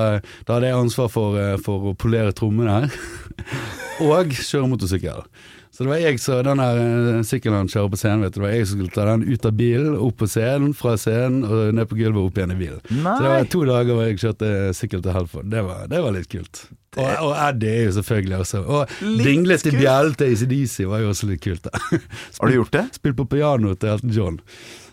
da 0.48 0.58
hadde 0.58 0.72
jeg 0.72 0.80
ansvar 0.82 1.12
for, 1.14 1.40
eh, 1.40 1.56
for 1.64 1.92
å 1.92 1.96
polere 1.96 2.36
trommene 2.36 2.76
her, 2.76 2.98
og 4.06 4.36
kjøre 4.36 4.68
motorsykkel. 4.74 5.24
Så 5.76 5.84
det 5.84 5.90
var 5.92 6.00
jeg 6.00 6.20
som 6.24 6.38
den 6.48 6.62
her 6.64 6.78
eh, 6.80 7.18
sykkelen 7.28 7.58
han 7.60 7.68
kjører 7.68 7.90
på 7.92 7.98
scenen, 8.00 8.22
vet 8.24 8.32
du, 8.32 8.38
det 8.40 8.46
var 8.46 8.54
jeg 8.56 8.68
som 8.70 8.78
skulle 8.80 8.94
ta 8.96 9.06
den 9.10 9.26
ut 9.28 9.48
av 9.50 9.58
bilen, 9.60 9.98
opp 10.06 10.16
på 10.22 10.30
scenen, 10.32 10.72
fra 10.78 10.94
scenen 10.96 11.44
og 11.44 11.74
ned 11.76 11.90
på 11.92 11.98
gulvet 12.00 12.22
og 12.22 12.30
opp 12.30 12.40
igjen 12.40 12.54
i 12.56 12.58
bilen. 12.62 12.80
Så 12.88 13.18
det 13.26 13.34
var 13.34 13.50
to 13.52 13.64
dager 13.68 13.92
hvor 13.98 14.08
jeg 14.08 14.22
kjørte 14.24 14.52
sykkel 14.80 15.04
til 15.04 15.18
Helford. 15.18 15.50
Det 15.52 15.66
var, 15.68 15.84
det 15.92 16.00
var 16.06 16.16
litt 16.16 16.30
kult. 16.32 16.62
Og, 16.96 17.04
og 17.28 17.34
Eddie 17.36 17.74
er 17.76 17.84
jo 17.90 17.96
selvfølgelig 17.98 18.38
også. 18.40 18.62
Og 18.72 18.94
Litt 19.04 19.28
dinglet 19.28 19.66
i 19.68 19.74
kult. 19.74 19.82
bjellen 19.84 20.16
til 20.22 20.32
ACDC 20.38 20.78
var 20.88 21.04
jo 21.04 21.12
også 21.12 21.28
litt 21.34 21.44
kult. 21.44 21.68
Har 21.92 22.48
du 22.48 22.56
gjort 22.56 22.72
det? 22.78 22.86
Spilt 23.02 23.20
på 23.20 23.28
piano 23.36 23.76
til 23.76 23.92
Elton 23.98 24.16
John. 24.16 24.40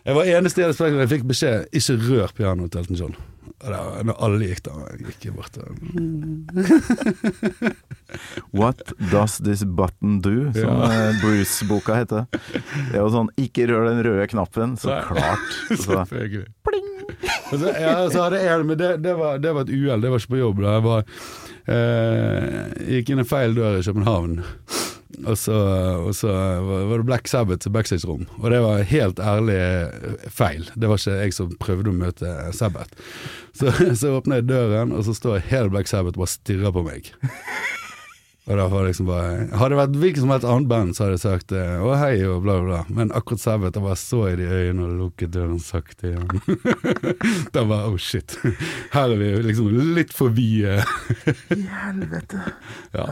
Jeg 0.03 0.19
var 0.19 0.33
eneste 0.35 0.67
i 0.67 0.73
Spektrum 0.75 0.99
jeg 1.05 1.13
fikk 1.15 1.29
beskjed 1.31 1.79
ikke 1.79 2.01
rør 2.09 2.35
pianoet 2.35 2.75
til 2.75 2.83
Elton 2.83 2.99
John. 2.99 3.15
Når 3.63 4.17
alle 4.19 4.49
gikk 4.51 4.65
da, 4.67 4.73
jeg 4.91 4.99
gikk 5.21 5.37
bort 5.37 5.55
og 5.63 5.71
What 8.53 8.83
does 9.13 9.39
this 9.39 9.63
button 9.65 10.21
do? 10.21 10.53
Som 10.53 10.63
Ja. 10.83 11.09
eh, 11.09 11.15
Bruce-boka 11.23 11.95
heter. 12.01 12.27
Det 12.33 12.95
er 12.95 12.99
jo 13.05 13.09
sånn 13.15 13.29
'ikke 13.39 13.67
rør 13.71 13.85
den 13.89 14.03
røde 14.05 14.27
knappen', 14.29 14.77
så 14.79 14.89
Nei. 14.91 15.03
klart. 15.09 15.49
Så, 15.83 16.05
Pling! 16.67 16.89
Så, 17.51 17.57
ja, 17.81 18.09
så 18.11 18.19
hadde 18.25 18.39
jeg, 18.43 18.65
men 18.67 18.77
det, 18.79 19.03
det, 19.03 19.15
var, 19.17 19.39
det 19.39 19.53
var 19.55 19.61
et 19.63 19.71
uhell, 19.71 20.01
det 20.01 20.11
var 20.11 20.19
ikke 20.19 20.29
på 20.35 20.39
jobb. 20.43 20.61
Da. 20.63 20.69
Jeg 20.73 20.83
var, 20.83 21.05
eh, 21.69 22.69
gikk 22.97 23.11
inn 23.11 23.19
en 23.23 23.29
feil 23.29 23.55
dør 23.55 23.79
i 23.79 23.83
København. 23.87 24.43
Og 25.21 25.37
så, 25.39 25.57
og 26.03 26.15
så 26.17 26.33
var 26.65 26.97
det 26.97 27.07
Black 27.07 27.29
Sabbath 27.29 27.69
backstage-rom, 27.71 28.25
og 28.41 28.47
det 28.51 28.63
var 28.65 28.87
helt 28.89 29.21
ærlig 29.21 29.59
eh, 29.59 30.25
feil. 30.33 30.65
Det 30.75 30.89
var 30.89 31.01
ikke 31.01 31.19
jeg 31.21 31.37
som 31.37 31.53
prøvde 31.61 31.93
å 31.93 31.99
møte 31.99 32.33
Sabbath. 32.57 32.97
Så, 33.53 33.71
så 34.01 34.17
åpner 34.17 34.41
jeg 34.41 34.49
døren, 34.51 34.95
og 34.97 35.05
så 35.07 35.15
står 35.17 35.45
hele 35.53 35.73
Black 35.73 35.91
Sabbath 35.91 36.17
og 36.17 36.25
bare 36.25 36.35
stirrer 36.35 36.75
på 36.75 36.87
meg. 36.89 37.13
Og 38.51 38.59
da 38.59 38.67
var 38.67 38.89
liksom 38.89 39.07
bare 39.07 39.47
Hadde 39.55 39.71
det 39.71 39.79
vært 39.79 39.99
hvilket 40.03 40.25
som 40.25 40.33
helst 40.35 40.47
annet 40.49 40.69
band, 40.71 40.97
så 40.97 41.05
hadde 41.05 41.15
jeg 41.15 41.23
sagt 41.23 41.53
eh, 41.55 41.77
å 41.79 41.93
hei 41.95 42.17
og 42.27 42.43
bla, 42.43 42.57
bla. 42.65 42.81
Men 42.91 43.13
akkurat 43.15 43.43
Sabbath, 43.43 43.79
jeg 43.79 43.85
bare 43.87 44.01
så 44.01 44.23
i 44.33 44.37
de 44.41 44.49
øynene 44.51 44.87
og 44.89 44.97
lukket 44.99 45.35
døren 45.37 45.61
sakte 45.63 46.11
igjen. 46.11 46.27
da 47.55 47.63
var 47.71 47.87
oh 47.87 47.99
shit. 48.01 48.35
Her 48.93 49.15
er 49.15 49.21
vi 49.21 49.31
liksom 49.47 49.71
litt 49.95 50.15
forbi 50.17 50.43
vide. 50.43 50.83
I 51.55 51.63
helvete. 51.85 52.43
Ja. 52.93 53.07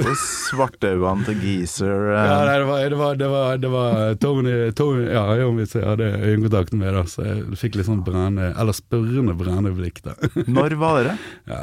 Og 0.00 0.08
svartøynene 0.18 1.22
til 1.28 1.36
Geezer 1.38 2.08
eh, 2.10 2.24
Ja, 2.26 2.38
nei, 2.48 2.56
det 2.58 2.66
var, 2.66 2.80
det 2.88 2.96
var, 2.98 3.18
det 3.20 3.28
var, 3.30 3.60
det 3.62 3.70
var 3.70 4.16
Tony, 4.18 4.54
Tony 4.74 5.04
Ja, 5.06 5.22
jeg 5.38 5.68
hadde 5.84 6.08
øyekontakten 6.18 6.80
med, 6.80 6.96
da, 6.96 7.04
så 7.10 7.22
jeg 7.28 7.58
fikk 7.60 7.78
litt 7.78 7.86
sånn 7.86 8.02
brennende 8.06 8.48
Eller 8.58 8.74
spørrende 8.74 9.36
brennende 9.38 9.70
blikk, 9.76 10.00
da. 10.02 10.16
Når 10.50 10.74
var 10.80 11.06
det? 11.06 11.14
Ja, 11.50 11.60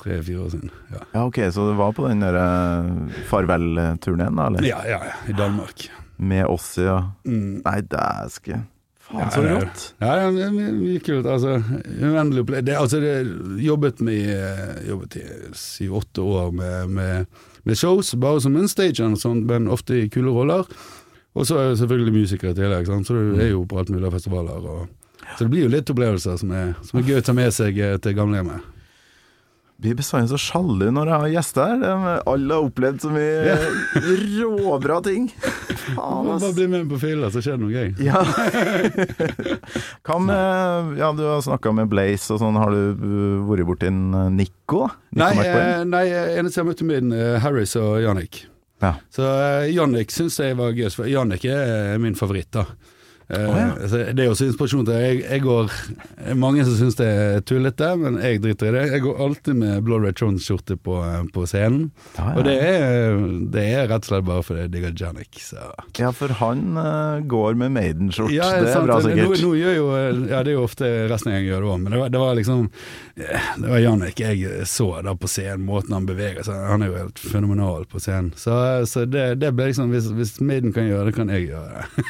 Tre-fire 0.00 0.42
år 0.42 0.50
siden. 0.56 0.72
Ja. 0.90 1.04
Ja, 1.14 1.22
ok, 1.28 1.38
så 1.54 1.68
det 1.68 1.76
var 1.78 1.94
på 1.94 2.08
den 2.08 2.13
der 2.22 2.38
eh, 2.38 3.18
farvel-turneen, 3.30 4.38
da? 4.38 4.46
Eller? 4.50 4.68
ja, 4.68 4.80
ja, 4.88 5.00
ja. 5.10 5.16
I 5.30 5.34
Danmark. 5.38 5.88
Med 6.16 6.46
oss, 6.46 6.76
ja. 6.78 7.00
Mm. 7.26 7.62
Nei, 7.64 7.80
dæske. 7.90 8.60
Faen, 9.04 9.30
så 9.30 9.42
rått. 9.44 9.82
Ja, 10.00 10.14
ja, 10.22 10.28
det 10.32 10.44
er 10.48 11.00
kult. 11.04 11.26
Altså, 11.28 11.58
uendelig 12.00 12.44
opplevelse. 12.44 12.66
Det, 12.70 12.76
altså, 12.80 13.00
det, 13.02 13.64
jobbet 13.64 14.00
med 14.00 14.30
eh, 14.32 14.76
Jobbet 14.88 15.18
i 15.20 15.24
syv-åtte 15.58 16.24
år 16.24 16.52
med, 16.56 16.90
med, 16.96 17.40
med 17.68 17.78
shows, 17.78 18.14
bare 18.20 18.40
som 18.40 18.56
en 18.56 18.70
stage 18.70 19.04
sånn, 19.20 19.44
men 19.50 19.68
ofte 19.68 20.04
i 20.04 20.10
kule 20.12 20.32
roller. 20.32 20.68
Og 21.34 21.48
så 21.48 21.58
er 21.58 21.72
det 21.72 21.80
selvfølgelig 21.82 22.14
musikere 22.14 22.54
i 22.54 22.58
tillegg, 22.58 22.86
så 22.86 23.16
du 23.16 23.40
er 23.42 23.50
jo 23.50 23.64
på 23.68 23.80
alt 23.80 23.90
mulig 23.90 24.06
av 24.08 24.14
festivaler. 24.14 24.68
Og, 24.70 24.86
så 25.34 25.44
det 25.44 25.50
blir 25.52 25.66
jo 25.66 25.72
litt 25.72 25.90
opplevelser 25.90 26.38
som 26.40 26.54
er, 26.54 26.72
som 26.86 27.00
er 27.00 27.08
gøy 27.10 27.20
å 27.20 27.26
ta 27.26 27.34
med 27.36 27.52
seg 27.56 27.80
eh, 27.82 27.98
til 28.00 28.16
gamlehjemmet. 28.16 28.70
Blir 29.84 29.98
bestandig 29.98 30.30
så 30.32 30.38
sjalu 30.40 30.86
når 30.94 31.10
jeg 31.10 31.20
har 31.20 31.32
gjester 31.34 31.74
her. 31.84 32.22
Alle 32.30 32.56
har 32.56 32.64
opplevd 32.64 33.02
så 33.04 33.10
mye 33.12 33.56
råbra 34.40 35.02
ting. 35.04 35.26
Faen, 35.84 36.30
Bare 36.40 36.52
bli 36.56 36.68
med 36.72 36.88
på 36.88 36.98
fylla, 37.02 37.28
så 37.32 37.42
skjer 37.44 37.58
det 37.58 37.64
noe 37.66 37.74
gøy. 37.74 37.90
Ja. 38.00 38.22
Hva 40.06 40.16
med 40.22 40.96
Ja, 41.00 41.10
du 41.16 41.20
har 41.26 41.42
snakka 41.44 41.74
med 41.76 41.90
Blaze 41.92 42.32
og 42.34 42.40
sånn. 42.40 42.56
Har 42.60 42.72
du 42.72 42.96
uh, 42.96 43.44
vært 43.50 43.68
borti 43.68 43.90
uh, 43.92 44.24
Nico? 44.32 44.86
Nico 45.12 45.20
Nei, 45.20 45.30
eh, 45.44 45.84
nei, 45.88 46.04
eneste 46.38 46.62
jeg 46.62 46.70
møtte 46.70 46.88
min, 46.88 47.12
eh, 47.12 47.36
Harris 47.44 47.76
og 47.80 47.98
Jannik. 48.02 48.46
Ja. 48.82 48.96
Så 49.12 49.28
uh, 49.28 49.68
Jannik 49.68 50.14
syns 50.14 50.40
jeg 50.40 50.56
var 50.58 50.72
gøy, 50.72 50.88
Jannik 51.10 51.44
er 51.50 52.00
min 52.02 52.16
favoritt, 52.18 52.52
da. 52.56 52.64
Eh, 53.32 53.40
Å, 53.40 53.52
ja. 53.56 54.00
det 54.12 54.20
er 54.20 54.28
også 54.28 54.50
inspirasjon 54.50 54.84
til 54.84 54.98
jeg, 55.00 55.20
jeg 55.24 55.40
går 55.46 55.70
Mange 56.36 56.64
som 56.66 56.74
syns 56.76 56.98
det 56.98 57.06
er 57.08 57.44
tullete, 57.48 57.88
men 57.96 58.18
jeg 58.20 58.42
driter 58.44 58.68
i 58.68 58.74
det. 58.74 58.82
Jeg 58.92 59.04
går 59.06 59.22
alltid 59.24 59.56
med 59.56 59.84
Blood 59.86 60.04
Red 60.04 60.20
Jones-skjorte 60.20 60.76
på, 60.76 60.98
eh, 61.00 61.22
på 61.32 61.46
scenen. 61.48 61.86
Ah, 62.18 62.34
ja. 62.34 62.34
Og 62.36 62.48
det 62.48 62.56
er, 62.60 63.16
det 63.54 63.64
er 63.64 63.88
rett 63.88 64.04
og 64.04 64.10
slett 64.10 64.26
bare 64.28 64.44
fordi 64.44 64.66
jeg 64.66 64.72
digger 64.74 64.96
Janik. 65.00 65.40
Så. 65.40 65.60
ja, 65.98 66.10
for 66.16 66.34
han 66.40 66.76
uh, 66.76 67.24
går 67.28 67.56
med 67.60 67.72
Maiden-skjort. 67.78 68.32
Ja, 68.34 68.50
det 68.58 68.68
er 68.68 68.76
sant, 68.76 68.88
bra, 68.90 69.00
sikkert. 69.04 69.40
nå 69.40 69.54
gjør 69.56 69.78
jo, 69.78 69.88
ja, 70.28 70.42
det 70.44 70.52
er 70.52 70.58
jo 70.58 70.66
ofte 70.66 70.90
resten 71.10 71.32
av 71.32 71.38
gjengen 71.38 71.50
gjør 71.50 71.64
det 71.64 71.72
òg, 71.72 71.80
men 71.84 71.96
det 71.96 72.02
var, 72.02 72.12
det 72.14 72.22
var 72.22 72.38
liksom 72.38 72.68
Det 73.14 73.68
var 73.70 73.80
Janik 73.82 74.20
jeg 74.20 74.66
så 74.68 74.88
da 75.06 75.14
på 75.16 75.28
scenen, 75.30 75.64
måten 75.68 75.94
han 75.94 76.06
beveger 76.08 76.44
seg 76.46 76.64
Han 76.68 76.82
er 76.82 76.90
jo 76.90 76.98
helt 76.98 77.20
fenomenal 77.22 77.88
på 77.88 78.02
scenen. 78.02 78.32
Så, 78.36 78.54
så 78.90 79.04
det, 79.08 79.26
det 79.40 79.52
ble 79.56 79.70
liksom 79.70 79.92
Hvis, 79.94 80.10
hvis 80.14 80.36
Maiden 80.44 80.74
kan 80.74 80.88
gjøre 80.88 81.08
det, 81.08 81.16
kan 81.16 81.32
jeg 81.32 81.48
gjøre 81.52 81.84
det. 81.84 82.04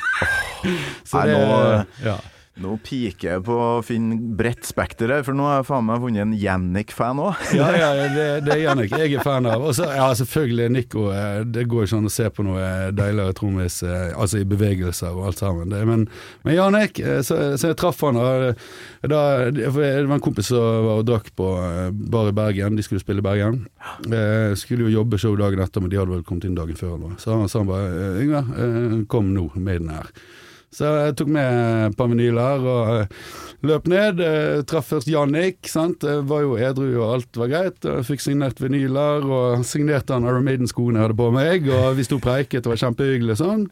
så 1.05 1.21
Nei, 1.23 1.27
det 1.33 1.43
nå- 1.43 2.07
ja. 2.11 2.21
Nå 2.55 2.77
piker 2.87 3.33
jeg 3.33 3.43
på 3.49 3.55
å 3.59 3.81
finne 3.83 4.15
bredt 4.39 4.63
spekter 4.63 5.11
her, 5.11 5.25
for 5.27 5.35
nå 5.35 5.43
har 5.43 5.57
jeg 5.59 5.65
faen 5.67 5.89
meg 5.89 5.99
funnet 6.05 6.23
en 6.23 6.35
Jannik-fan 6.39 7.19
òg. 7.19 7.41
ja, 7.59 7.67
ja, 7.75 7.89
det, 8.15 8.27
det 8.47 8.53
er 8.55 8.61
Jannik 8.63 8.93
jeg 8.95 9.17
er 9.19 9.25
fan 9.27 9.49
av. 9.51 9.65
Og 9.67 9.73
så, 9.75 9.89
ja, 9.91 10.05
selvfølgelig 10.15 10.69
Nico. 10.71 11.09
eh, 11.11 11.41
Det 11.51 11.65
går 11.67 11.89
ikke 11.89 11.99
an 11.99 12.07
å 12.07 12.13
se 12.15 12.29
på 12.31 12.45
noe 12.47 12.69
deiligere 12.95 13.35
trommis, 13.35 13.81
eh, 13.83 14.13
altså 14.15 14.39
i 14.39 14.47
bevegelser 14.47 15.11
og 15.19 15.33
alt 15.33 15.43
sammen. 15.43 15.67
Det, 15.75 15.81
men, 15.91 16.05
men 16.47 16.55
Jannik, 16.55 17.01
eh, 17.03 17.25
så, 17.27 17.41
så 17.59 17.73
jeg 17.73 17.79
traff 17.83 17.99
han 18.07 18.21
og 18.23 18.47
eh, 18.53 18.71
da, 19.11 19.25
Det 19.51 19.75
var 19.75 20.15
en 20.15 20.23
kompis 20.29 20.53
som 20.55 20.63
var 20.87 21.03
og 21.03 21.11
drakk 21.11 21.33
på 21.35 21.51
eh, 21.59 21.91
bar 22.15 22.31
i 22.31 22.37
Bergen. 22.39 22.79
De 22.79 22.87
skulle 22.87 23.03
spille 23.03 23.19
i 23.19 23.27
Bergen. 23.33 23.65
Eh, 24.07 24.55
skulle 24.63 24.87
jo 24.87 25.01
jobbe 25.01 25.19
show 25.19 25.35
dagen 25.43 25.59
etter, 25.67 25.83
men 25.83 25.91
de 25.91 25.99
hadde 25.99 26.15
vel 26.15 26.23
kommet 26.23 26.47
inn 26.47 26.55
dagen 26.55 26.79
før. 26.79 26.95
noe. 27.03 27.19
Så 27.19 27.35
han 27.35 27.51
sa 27.51 27.65
han 27.67 27.75
bare 27.75 27.91
eh, 27.99 28.23
Yngve, 28.29 28.47
eh, 28.63 28.99
kom 29.11 29.35
nå 29.35 29.49
med 29.59 29.83
den 29.89 29.91
her. 29.99 30.15
Så 30.75 30.91
jeg 30.91 31.15
tok 31.19 31.31
med 31.35 31.91
et 31.91 31.97
par 31.99 32.09
vinyler 32.11 32.65
og 32.67 32.89
eh, 32.95 33.27
løp 33.67 33.87
ned. 33.91 34.23
Eh, 34.25 34.63
traff 34.67 34.91
først 34.91 35.11
Jannik, 35.11 35.61
sant. 35.71 36.03
Jeg 36.03 36.25
var 36.31 36.43
jo 36.43 36.57
edru 36.59 36.89
og 36.97 37.05
alt 37.13 37.39
var 37.39 37.53
greit. 37.53 37.79
Jeg 37.87 38.07
fikk 38.09 38.25
signert 38.25 38.63
vinyler, 38.63 39.23
og 39.23 39.63
signerte 39.69 40.17
han 40.17 40.27
Iron 40.27 40.47
Maiden-skoene 40.47 40.99
jeg 40.99 41.09
hadde 41.09 41.21
på 41.21 41.31
meg. 41.35 41.71
Og 41.71 41.95
vi 42.01 42.09
sto 42.09 42.19
preiket, 42.23 42.65
det 42.65 42.73
var 42.73 42.83
kjempehyggelig 42.83 43.39
sånn. 43.43 43.69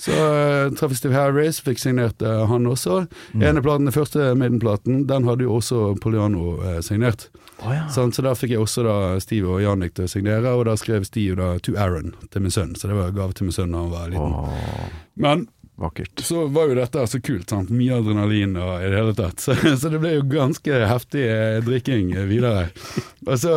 Så 0.00 0.16
uh, 0.16 0.70
traff 0.80 0.94
Steve 0.96 1.12
Harris, 1.12 1.58
fikk 1.60 1.82
signert 1.82 2.24
han 2.24 2.64
også. 2.70 3.02
Ene 3.36 3.60
platen, 3.60 3.84
Den 3.84 3.92
første 3.92 4.30
Maiden-platen, 4.32 5.04
den 5.10 5.28
hadde 5.28 5.44
jo 5.44 5.58
også 5.58 5.90
Poliano 6.00 6.56
signert. 6.80 7.28
Oh, 7.60 7.74
ja. 7.74 7.84
sånn, 7.92 8.12
Så 8.16 8.24
da 8.24 8.32
fikk 8.38 8.54
jeg 8.54 8.62
også 8.64 8.86
da 8.86 8.96
Steve 9.20 9.50
og 9.52 9.60
Jannik 9.60 9.92
til 9.98 10.08
å 10.08 10.10
signere, 10.10 10.54
og 10.56 10.64
da 10.70 10.78
skrev 10.80 11.04
Steve 11.04 11.36
da 11.36 11.52
'To 11.60 11.76
Aaron' 11.76 12.14
til 12.32 12.46
min 12.46 12.54
sønn. 12.54 12.72
Så 12.72 12.88
det 12.88 12.96
var 12.96 13.12
gave 13.12 13.36
til 13.36 13.50
min 13.50 13.56
sønn 13.56 13.76
da 13.76 13.84
han 13.84 13.92
var 13.92 14.08
liten. 14.08 14.32
Oh. 14.32 14.88
Men 15.20 15.50
vakkert. 15.80 16.22
så 16.24 16.44
var 16.52 16.70
jo 16.70 16.76
dette 16.78 17.04
så 17.08 17.20
kult, 17.24 17.48
sant? 17.50 17.72
mye 17.74 17.98
adrenalin 18.00 18.56
og 18.60 18.72
i 18.78 18.90
det 18.90 18.98
hele 18.98 19.14
tatt. 19.18 19.40
Så, 19.44 19.56
så 19.80 19.90
det 19.92 20.00
ble 20.02 20.12
jo 20.18 20.26
ganske 20.30 20.80
heftig 20.90 21.24
eh, 21.26 21.58
drikking 21.64 22.12
videre. 22.28 22.68
Og 23.26 23.36
så 23.40 23.54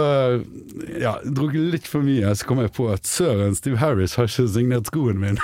ja, 1.01 1.17
drukket 1.23 1.73
litt 1.75 1.89
for 1.89 2.05
mye, 2.05 2.33
så 2.35 2.47
kom 2.47 2.61
jeg 2.63 2.73
på 2.75 2.87
at 2.93 3.07
søren, 3.09 3.55
Steve 3.57 3.81
Harris 3.81 4.15
har 4.19 4.29
ikke 4.29 4.47
signert 4.55 4.89
skoen 4.89 5.19
min. 5.21 5.39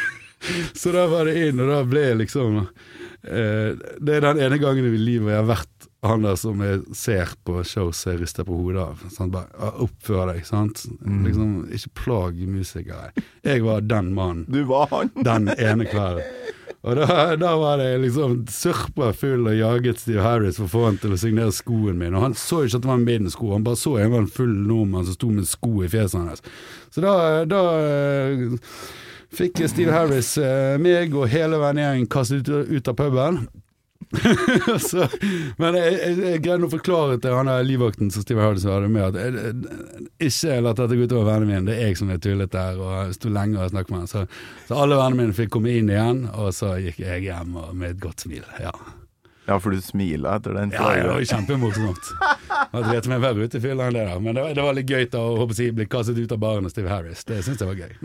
så 0.80 0.92
da 0.96 1.06
var 1.10 1.30
det 1.30 1.38
inn, 1.48 1.62
og 1.62 1.70
da 1.70 1.82
ble 1.88 2.04
jeg 2.08 2.20
liksom 2.22 2.62
eh, 2.62 3.76
Det 4.00 4.16
er 4.16 4.24
den 4.24 4.42
ene 4.46 4.58
gangen 4.60 4.88
i 4.88 4.96
livet 4.96 5.34
jeg 5.34 5.42
har 5.42 5.50
vært 5.50 5.79
han 6.02 6.22
der 6.24 6.36
som 6.40 6.62
jeg 6.64 6.80
ser 6.96 7.34
på 7.44 7.58
shows 7.66 8.06
jeg 8.06 8.22
rister 8.22 8.46
på 8.48 8.56
hodet 8.56 8.80
av. 8.80 9.02
Sant? 9.12 9.34
Bare, 9.34 9.50
ja, 9.52 9.72
Oppfør 9.84 10.30
deg, 10.32 10.46
sant. 10.48 10.86
Liksom, 11.04 11.50
ikke 11.76 11.92
plag 12.00 12.40
musikere. 12.48 13.10
Jeg 13.44 13.66
var 13.66 13.84
den 13.84 14.14
mannen 14.16 14.46
Du 14.48 14.62
var 14.70 14.88
han! 14.94 15.12
den 15.28 15.52
ene 15.58 15.88
kvelden. 15.90 16.56
Og 16.80 16.96
da, 16.96 17.36
da 17.36 17.50
var 17.60 17.76
det 17.76 17.90
liksom 18.00 18.38
surpa 18.48 19.10
full 19.12 19.44
og 19.50 19.58
jaget 19.58 20.00
Steve 20.00 20.24
Harris 20.24 20.56
for 20.56 20.64
å 20.64 20.72
få 20.72 20.84
han 20.86 20.96
til 21.02 21.12
å 21.12 21.20
signere 21.20 21.52
skoen 21.52 22.00
min. 22.00 22.16
Og 22.16 22.24
han 22.24 22.36
så 22.38 22.62
ikke 22.64 22.80
at 22.80 22.86
det 22.86 22.92
var 22.94 23.02
min 23.04 23.28
sko, 23.28 23.52
han 23.52 23.66
bare 23.66 23.80
så 23.80 23.98
en 24.00 24.14
var 24.14 24.24
en 24.24 24.32
full 24.32 24.54
nordmann 24.64 25.04
som 25.04 25.18
sto 25.18 25.28
med 25.34 25.48
sko 25.50 25.74
i 25.84 25.90
fjeset 25.92 26.22
hans. 26.22 26.44
Så 26.88 27.04
da, 27.04 27.12
da 27.44 27.60
eh, 27.84 28.46
fikk 29.36 29.60
Steve 29.68 29.92
Harris 29.92 30.32
eh, 30.40 30.78
meg 30.80 31.12
og 31.12 31.28
hele 31.28 31.60
vennegjengen 31.60 32.08
kastet 32.08 32.48
ut, 32.48 32.72
ut 32.72 32.88
av 32.88 32.96
puben. 32.96 33.42
så, 34.90 35.06
men 35.60 35.76
jeg, 35.78 35.98
jeg, 36.18 36.40
greide 36.42 36.66
å 36.66 36.72
forklare 36.72 37.18
til 37.22 37.36
han 37.36 37.50
der 37.50 37.66
livvakten 37.66 38.10
som 38.10 38.24
Steve 38.24 38.42
Hardison 38.42 38.72
hadde 38.74 38.90
med, 38.90 39.04
at 39.06 39.18
jeg, 39.20 39.34
jeg, 39.38 40.30
ikke 40.30 40.56
la 40.64 40.72
dette 40.74 40.98
gå 40.98 41.06
utover 41.06 41.28
vennene 41.28 41.50
mine, 41.50 41.66
det 41.70 41.76
er 41.76 41.90
jeg 41.90 42.00
som 42.00 42.10
er 42.10 42.22
tullete 42.22 42.56
der, 42.56 42.80
og 42.82 42.96
jeg 42.96 43.18
sto 43.20 43.34
lenge 43.34 43.60
og 43.60 43.70
snakket 43.70 43.94
med 43.94 44.02
han. 44.02 44.10
Så, 44.10 44.24
så 44.66 44.80
alle 44.82 44.98
vennene 44.98 45.22
mine 45.28 45.36
fikk 45.36 45.54
komme 45.54 45.76
inn 45.76 45.92
igjen, 45.92 46.24
og 46.34 46.50
så 46.56 46.74
gikk 46.82 47.04
jeg 47.04 47.28
hjem 47.28 47.54
med 47.70 47.92
et 47.92 48.02
godt 48.02 48.26
smil. 48.26 48.42
Ja, 48.62 48.74
Ja, 49.50 49.58
for 49.60 49.74
du 49.74 49.80
smila 49.82 50.36
etter 50.38 50.54
den. 50.54 50.70
ja 50.74 50.90
det 50.94 51.08
var 51.10 51.24
kjempemorsomt. 51.32 52.10
Jeg 52.70 52.84
dreit 52.86 53.08
meg 53.10 53.22
verre 53.24 53.46
ut 53.48 53.56
i 53.58 53.62
fylla 53.62 53.88
enn 53.90 53.96
det 53.98 54.04
da. 54.06 54.18
men 54.22 54.36
det 54.36 54.44
var, 54.44 54.54
det 54.54 54.66
var 54.68 54.76
litt 54.78 54.90
gøy 54.90 55.08
da 55.10 55.22
å 55.26 55.48
jeg, 55.50 55.74
bli 55.74 55.86
kastet 55.90 56.20
ut 56.20 56.34
av 56.36 56.38
baren 56.42 56.68
av 56.68 56.72
Steve 56.74 56.92
Harris. 56.92 57.24
Det 57.26 57.40
syns 57.46 57.62
jeg 57.62 57.70
var 57.70 57.80
gøy. 57.80 57.96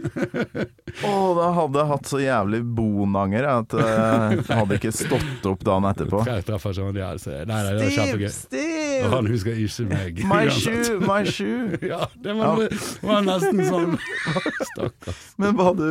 Å, 1.06 1.12
da 1.38 1.50
hadde 1.58 1.82
jeg 1.82 1.89
hatt 1.91 2.10
så 2.10 2.20
jævlig 2.24 2.62
bonanger 2.78 3.46
at 3.52 3.74
jeg 3.76 4.46
hadde 4.48 4.78
ikke 4.80 4.93
stått 4.96 5.48
opp 5.50 5.66
dagen 5.68 5.88
etterpå. 5.89 6.22
Jeg 6.30 6.46
treffer 6.48 6.74
ikke 6.76 6.88
han 6.88 7.00
igjen, 7.02 7.22
så 7.22 7.34
nei, 7.36 7.46
nei, 7.52 7.74
det 7.76 7.84
var 7.84 7.96
kjempegøy. 8.00 8.76
Og 9.06 9.16
han 9.16 9.30
husker 9.30 9.60
ikke 9.66 9.88
meg. 9.91 10.22
My 10.30 10.41
uansett. 10.48 10.89
shoe, 10.89 11.00
my 11.06 11.22
shoe! 11.30 11.80
Ja, 11.96 12.08
det 12.24 12.34
var, 12.38 12.62
var 13.06 13.26
nesten 13.26 13.60
sånn. 13.68 13.98
Stakkars. 14.72 15.20
Men 15.41 15.56
var 15.60 15.76
du 15.78 15.86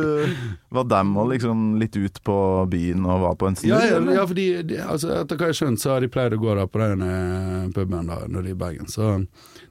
Var 0.75 0.87
dem 0.91 1.13
òg 1.21 1.29
liksom 1.35 1.61
litt 1.79 1.95
ut 1.95 2.19
på 2.25 2.35
byen 2.71 3.05
og 3.07 3.21
var 3.23 3.37
på 3.39 3.49
en 3.49 3.57
snurr? 3.59 3.77
Ja, 3.77 3.95
ja, 3.95 4.17
ja, 4.19 4.25
fordi 4.27 4.47
de, 4.67 4.79
altså, 4.83 5.13
etter 5.21 5.39
hva 5.45 5.51
jeg 5.53 5.59
skjønt, 5.61 5.81
så 5.81 5.93
har 5.95 6.03
de 6.03 6.09
pleid 6.11 6.33
å 6.35 6.41
gå 6.41 6.55
der 6.57 6.67
på 6.73 6.81
den 6.81 7.05
eh, 7.05 7.65
puben 7.75 8.09
da, 8.09 8.19
når 8.25 8.47
de 8.47 8.51
er 8.51 8.57
i 8.57 8.61
Bergen. 8.65 8.89
Så 8.91 9.13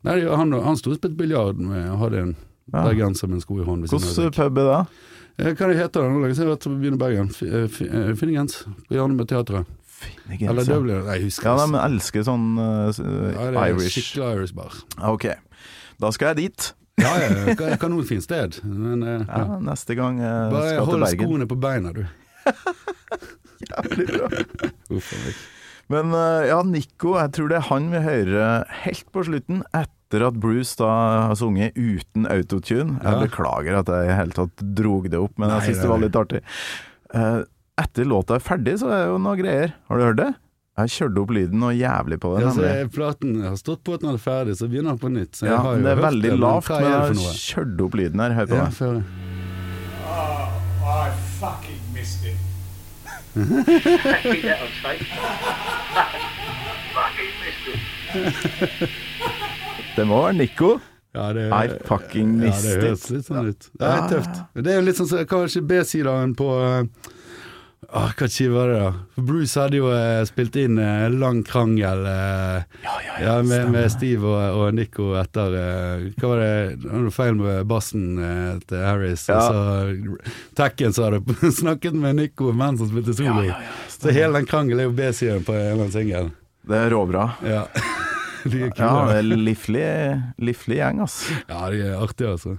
nei, 0.06 0.20
han, 0.24 0.54
han 0.64 0.78
sto 0.80 0.94
og 0.94 1.00
spilte 1.00 1.18
biljard 1.18 1.58
med 1.60 1.88
og 1.92 1.98
hadde 2.06 2.22
en 2.28 2.34
Ja. 2.72 2.80
bergenser 2.86 3.28
med 3.28 3.36
en 3.36 3.42
sko 3.44 3.58
i 3.60 3.64
hånden. 3.66 3.90
Hvilken 3.92 4.30
pub 4.32 4.58
er 4.62 4.68
det? 4.70 4.76
Eh, 5.36 5.50
Hva 5.58 5.66
det 5.68 5.74
heter 5.82 6.00
det 6.06 6.12
nå? 6.14 6.20
Jeg 6.30 6.36
har 6.38 6.46
vært 6.54 6.64
på 6.64 6.76
byen 6.80 6.94
i 6.96 7.00
Bergen. 7.02 7.28
Eh, 7.44 8.14
Finnegens. 8.16 8.62
På 8.88 8.94
hjørnet 8.96 9.18
med 9.18 9.28
teatret. 9.28 9.66
Eller 10.30 10.38
Finnegens, 10.38 10.68
ja. 10.70 10.74
Dublin. 10.78 11.02
Jeg 11.10 11.22
husker 11.26 11.50
Ja, 11.50 11.66
de 11.66 11.82
elsker 11.82 12.24
sånn 12.26 12.46
uh, 12.56 12.88
Ja, 12.88 13.50
det 13.50 13.60
er 13.60 13.74
Irish. 13.74 13.98
Skikkelig 13.98 14.30
Irish 14.38 14.54
bar. 14.56 14.72
Ok, 15.10 15.26
da 16.00 16.10
skal 16.16 16.32
jeg 16.32 16.40
dit. 16.46 16.70
Ja, 17.02 17.12
ja, 17.20 17.76
kanonfint 17.82 18.24
sted. 18.24 18.60
Men 18.64 19.02
uh, 19.04 19.14
Ja, 19.28 19.44
ja. 19.44 19.58
neste 19.68 19.96
gang 19.98 20.20
uh, 20.22 20.48
bare 20.54 20.72
skal 20.74 20.88
til 20.88 20.94
hold 20.94 21.08
skoene 21.18 21.48
på 21.50 21.58
beina, 21.60 21.92
du. 21.96 22.04
Jævlig 23.70 24.06
bra. 24.12 24.28
Uff 24.92 25.12
a 25.12 25.20
meg. 25.24 25.44
Men 25.92 26.14
eh, 26.16 26.46
ja, 26.48 26.62
Nico, 26.64 27.16
jeg 27.20 27.32
tror 27.36 27.50
det 27.52 27.58
er 27.60 27.66
han 27.68 27.90
vi 27.92 28.00
hører 28.04 28.64
helt 28.84 29.08
på 29.12 29.24
slutten, 29.26 29.62
etter 29.76 30.24
at 30.28 30.36
Bruce 30.40 30.76
da 30.78 30.88
har 31.28 31.34
sunget 31.36 31.74
uten 31.76 32.28
autotune. 32.30 33.00
Jeg 33.02 33.12
Ja. 33.12 33.20
beklager 33.20 33.80
at 33.82 33.90
jeg 33.92 34.08
i 34.12 34.16
hele 34.16 34.32
tatt 34.36 34.62
drog 34.78 35.10
det 35.10 35.18
opp, 35.20 35.34
men 35.38 35.48
Nei, 35.50 35.58
jeg 35.60 35.74
syns 35.74 35.82
det 35.82 35.90
var 35.90 35.98
litt 36.04 36.16
artig. 36.16 36.40
Eh, 37.14 37.42
etter 37.82 38.04
låta 38.08 38.36
er 38.38 38.44
ferdig, 38.44 38.78
så 38.80 38.88
er 38.94 39.04
det 39.04 39.10
jo 39.12 39.18
noe 39.18 39.36
greier. 39.36 39.74
Har 39.90 39.98
du 39.98 40.04
hørt 40.04 40.16
det? 40.22 40.30
Jeg 40.78 40.90
kjørte 40.90 41.20
opp 41.22 41.30
lyden 41.30 41.62
og 41.62 41.74
jævlig 41.78 42.16
på 42.22 42.30
den. 42.34 42.46
Ja, 42.48 42.50
så 42.54 42.62
jeg, 42.66 42.80
er 42.86 42.88
platen 42.90 43.34
har 43.44 43.54
stått 43.60 43.84
på 43.86 43.94
at 43.94 44.00
den 44.02 44.14
er 44.14 44.18
ferdig, 44.22 44.56
så 44.58 44.66
begynner 44.70 44.94
den 44.96 45.02
på 45.04 45.10
nytt. 45.12 45.36
Så 45.38 45.46
jeg 45.46 45.52
Ja, 45.54 45.74
det 45.76 45.92
er 45.92 46.00
veldig 46.02 46.30
det, 46.30 46.38
lavt, 46.40 46.68
men 46.70 46.82
er 46.82 46.90
jeg 46.90 46.98
har 46.98 47.36
kjørte 47.44 47.84
opp 47.86 47.94
lyden 47.94 48.20
her. 48.24 48.34
Hør 48.34 48.46
på 48.50 48.58
Ja, 48.58 48.64
det. 48.64 49.04
Oh, 50.08 50.48
I 51.06 51.10
fucking 51.38 51.80
missed 51.94 52.24
it. 52.26 52.53
That 53.34 54.58
fucking 56.94 57.32
missed 57.42 57.68
it. 57.74 58.90
Det 59.96 60.04
må 60.06 60.22
være 60.22 60.36
Nico. 60.38 60.78
Ja, 61.14 61.32
det, 61.32 61.46
I 61.46 61.68
fucking 61.86 62.40
ja, 62.42 62.50
det 62.50 62.72
høres 62.82 63.10
litt 63.14 63.26
sånn 63.28 63.50
ut. 63.52 63.68
Det 63.78 63.90
er 63.90 64.08
tøft. 64.10 64.40
Det 64.58 64.70
er 64.72 64.80
jo 64.80 64.86
litt 64.88 64.98
sånn 64.98 65.10
som 65.12 65.26
kanskje 65.30 65.62
B-sideren 65.70 66.32
på 66.38 66.48
eh, 66.58 67.12
ah, 67.90 68.12
Hva 68.16 68.28
tid 68.28 68.50
var 68.54 68.68
det, 68.70 68.78
da? 68.80 68.90
For 69.16 69.26
Bruce 69.28 69.60
hadde 69.60 69.78
jo 69.80 69.90
eh, 69.92 70.22
spilt 70.28 70.56
inn 70.60 70.78
eh, 70.80 71.06
lang 71.12 71.42
krangel 71.46 72.06
eh, 72.08 72.84
ja, 73.22 73.34
med, 73.42 73.70
med 73.74 73.90
Steve 73.92 74.28
og, 74.28 74.58
og 74.60 74.76
Nico 74.78 75.10
etter 75.20 75.56
eh, 75.60 76.06
Hva 76.18 76.30
var 76.32 76.42
det 76.44 76.92
noe 76.92 77.12
feil 77.14 77.36
med 77.38 77.66
bassen 77.70 78.06
eh, 78.18 78.54
til 78.68 78.84
Harris. 78.84 79.26
Ja. 79.28 79.40
Og 79.40 79.44
så 79.50 80.32
Tekken 80.56 80.96
så 80.96 81.08
hadde 81.08 81.52
snakket 81.60 81.98
med 81.98 82.20
Nico 82.20 82.52
mens 82.54 82.82
han 82.84 82.92
spilte 82.92 83.16
solo. 83.18 83.46
så 83.92 84.14
hele 84.14 84.40
den 84.40 84.48
krangelen 84.50 84.86
er 84.86 84.90
jo 84.90 84.96
B-siden 84.96 85.46
på 85.46 85.54
en 85.56 85.62
eller 85.64 85.84
annen 85.84 85.94
singel. 85.94 86.32
Det 86.64 86.80
er 86.80 86.92
råbra. 86.94 87.28
Ja. 87.44 87.66
De 88.44 88.66
er 88.66 88.72
Ja, 88.76 88.90
det 89.08 89.20
er 89.22 89.24
livlig, 89.24 89.86
livlig 90.36 90.76
gjeng, 90.76 91.00
altså. 91.00 91.32
Ja, 91.48 91.62
de 91.72 91.78
er 91.80 91.94
artige, 91.96 92.34
altså. 92.34 92.58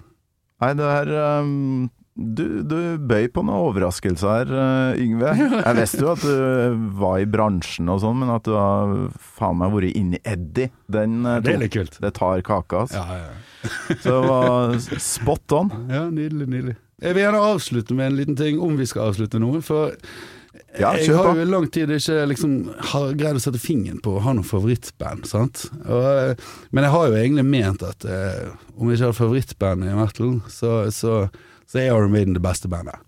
Nei, 0.64 0.72
det 0.80 0.88
er 0.90 1.12
um, 1.44 1.92
du, 2.16 2.46
du 2.64 2.78
bøy 3.04 3.28
på 3.28 3.44
noen 3.44 3.70
overraskelser 3.70 4.30
her, 4.32 4.52
uh, 4.56 5.02
Yngve. 5.04 5.34
Jeg 5.36 5.78
visste 5.82 6.00
jo 6.00 6.14
at 6.14 6.24
du 6.24 6.86
var 7.02 7.20
i 7.20 7.28
bransjen 7.28 7.92
og 7.92 8.00
sånn, 8.06 8.22
men 8.22 8.32
at 8.32 8.48
du 8.48 8.54
har 8.56 8.94
faen 9.36 9.60
meg 9.60 9.74
vært 9.76 10.00
inni 10.00 10.22
Eddie, 10.24 10.72
den 10.88 11.26
uh, 11.28 11.42
Det 11.44 11.58
er 11.58 11.62
litt 11.66 11.76
kult. 11.76 12.00
det 12.00 12.14
tar 12.16 12.46
kaka, 12.48 12.86
ass. 12.86 12.96
Ja, 12.96 13.20
ja. 13.20 13.34
Så 14.04 14.14
det 14.14 14.22
var 14.30 14.78
spot 15.02 15.56
on. 15.58 15.74
Ja, 15.92 16.06
nydelig, 16.08 16.48
nydelig. 16.48 16.78
Jeg 17.04 17.18
vil 17.18 17.26
gjerne 17.26 17.44
avslutte 17.44 17.98
med 17.98 18.08
en 18.08 18.18
liten 18.22 18.38
ting, 18.40 18.62
om 18.64 18.78
vi 18.80 18.88
skal 18.88 19.10
avslutte 19.10 19.42
noe. 19.42 19.60
For 19.66 19.96
Ja, 20.80 20.94
jeg 20.96 21.16
har 21.16 21.36
jo 21.36 21.44
i 21.44 21.48
lang 21.48 21.68
tid 21.72 21.92
ikke 21.92 22.22
liksom 22.32 22.54
har 22.92 23.16
greid 23.20 23.40
å 23.40 23.42
sette 23.44 23.60
fingeren 23.60 24.00
på 24.04 24.16
å 24.16 24.24
ha 24.24 24.36
noe 24.36 24.48
favorittband, 24.48 25.28
sant. 25.28 25.66
Og, 25.84 26.06
eh, 26.08 26.48
men 26.72 26.88
jeg 26.88 26.96
har 26.96 27.10
jo 27.10 27.20
egentlig 27.20 27.46
ment 27.48 27.84
at 27.84 28.08
eh, 28.08 28.48
om 28.76 28.88
jeg 28.88 29.00
ikke 29.00 29.12
har 29.12 29.20
favorittband 29.20 29.88
i 29.88 29.96
metal, 29.96 30.34
så, 30.52 30.78
så, 30.96 31.26
så 31.70 31.82
er 31.82 31.92
Iron 31.92 32.14
Maiden 32.14 32.38
det 32.38 32.44
beste 32.46 32.72
bandet. 32.72 33.02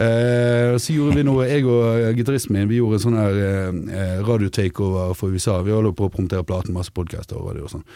Eh, 0.00 0.76
så 0.78 0.94
gjorde 0.94 1.16
vi 1.18 1.24
noe, 1.26 1.46
jeg 1.50 1.64
og 1.66 2.14
gitaristen 2.16 2.54
min, 2.54 2.68
vi 2.70 2.78
gjorde 2.78 3.00
en 3.00 3.02
sånn 3.02 3.18
her 3.18 3.38
eh, 3.42 4.20
radio-takeover 4.26 5.16
for 5.18 5.34
USA. 5.34 5.58
Vi 5.66 5.74
holder 5.74 5.94
på 5.98 6.06
å 6.06 6.12
promotere 6.14 6.46
platen, 6.46 6.76
masse 6.76 6.94
podkaster 6.94 7.40
og 7.40 7.50
radio 7.50 7.66
og 7.66 7.72
sånn. 7.74 7.86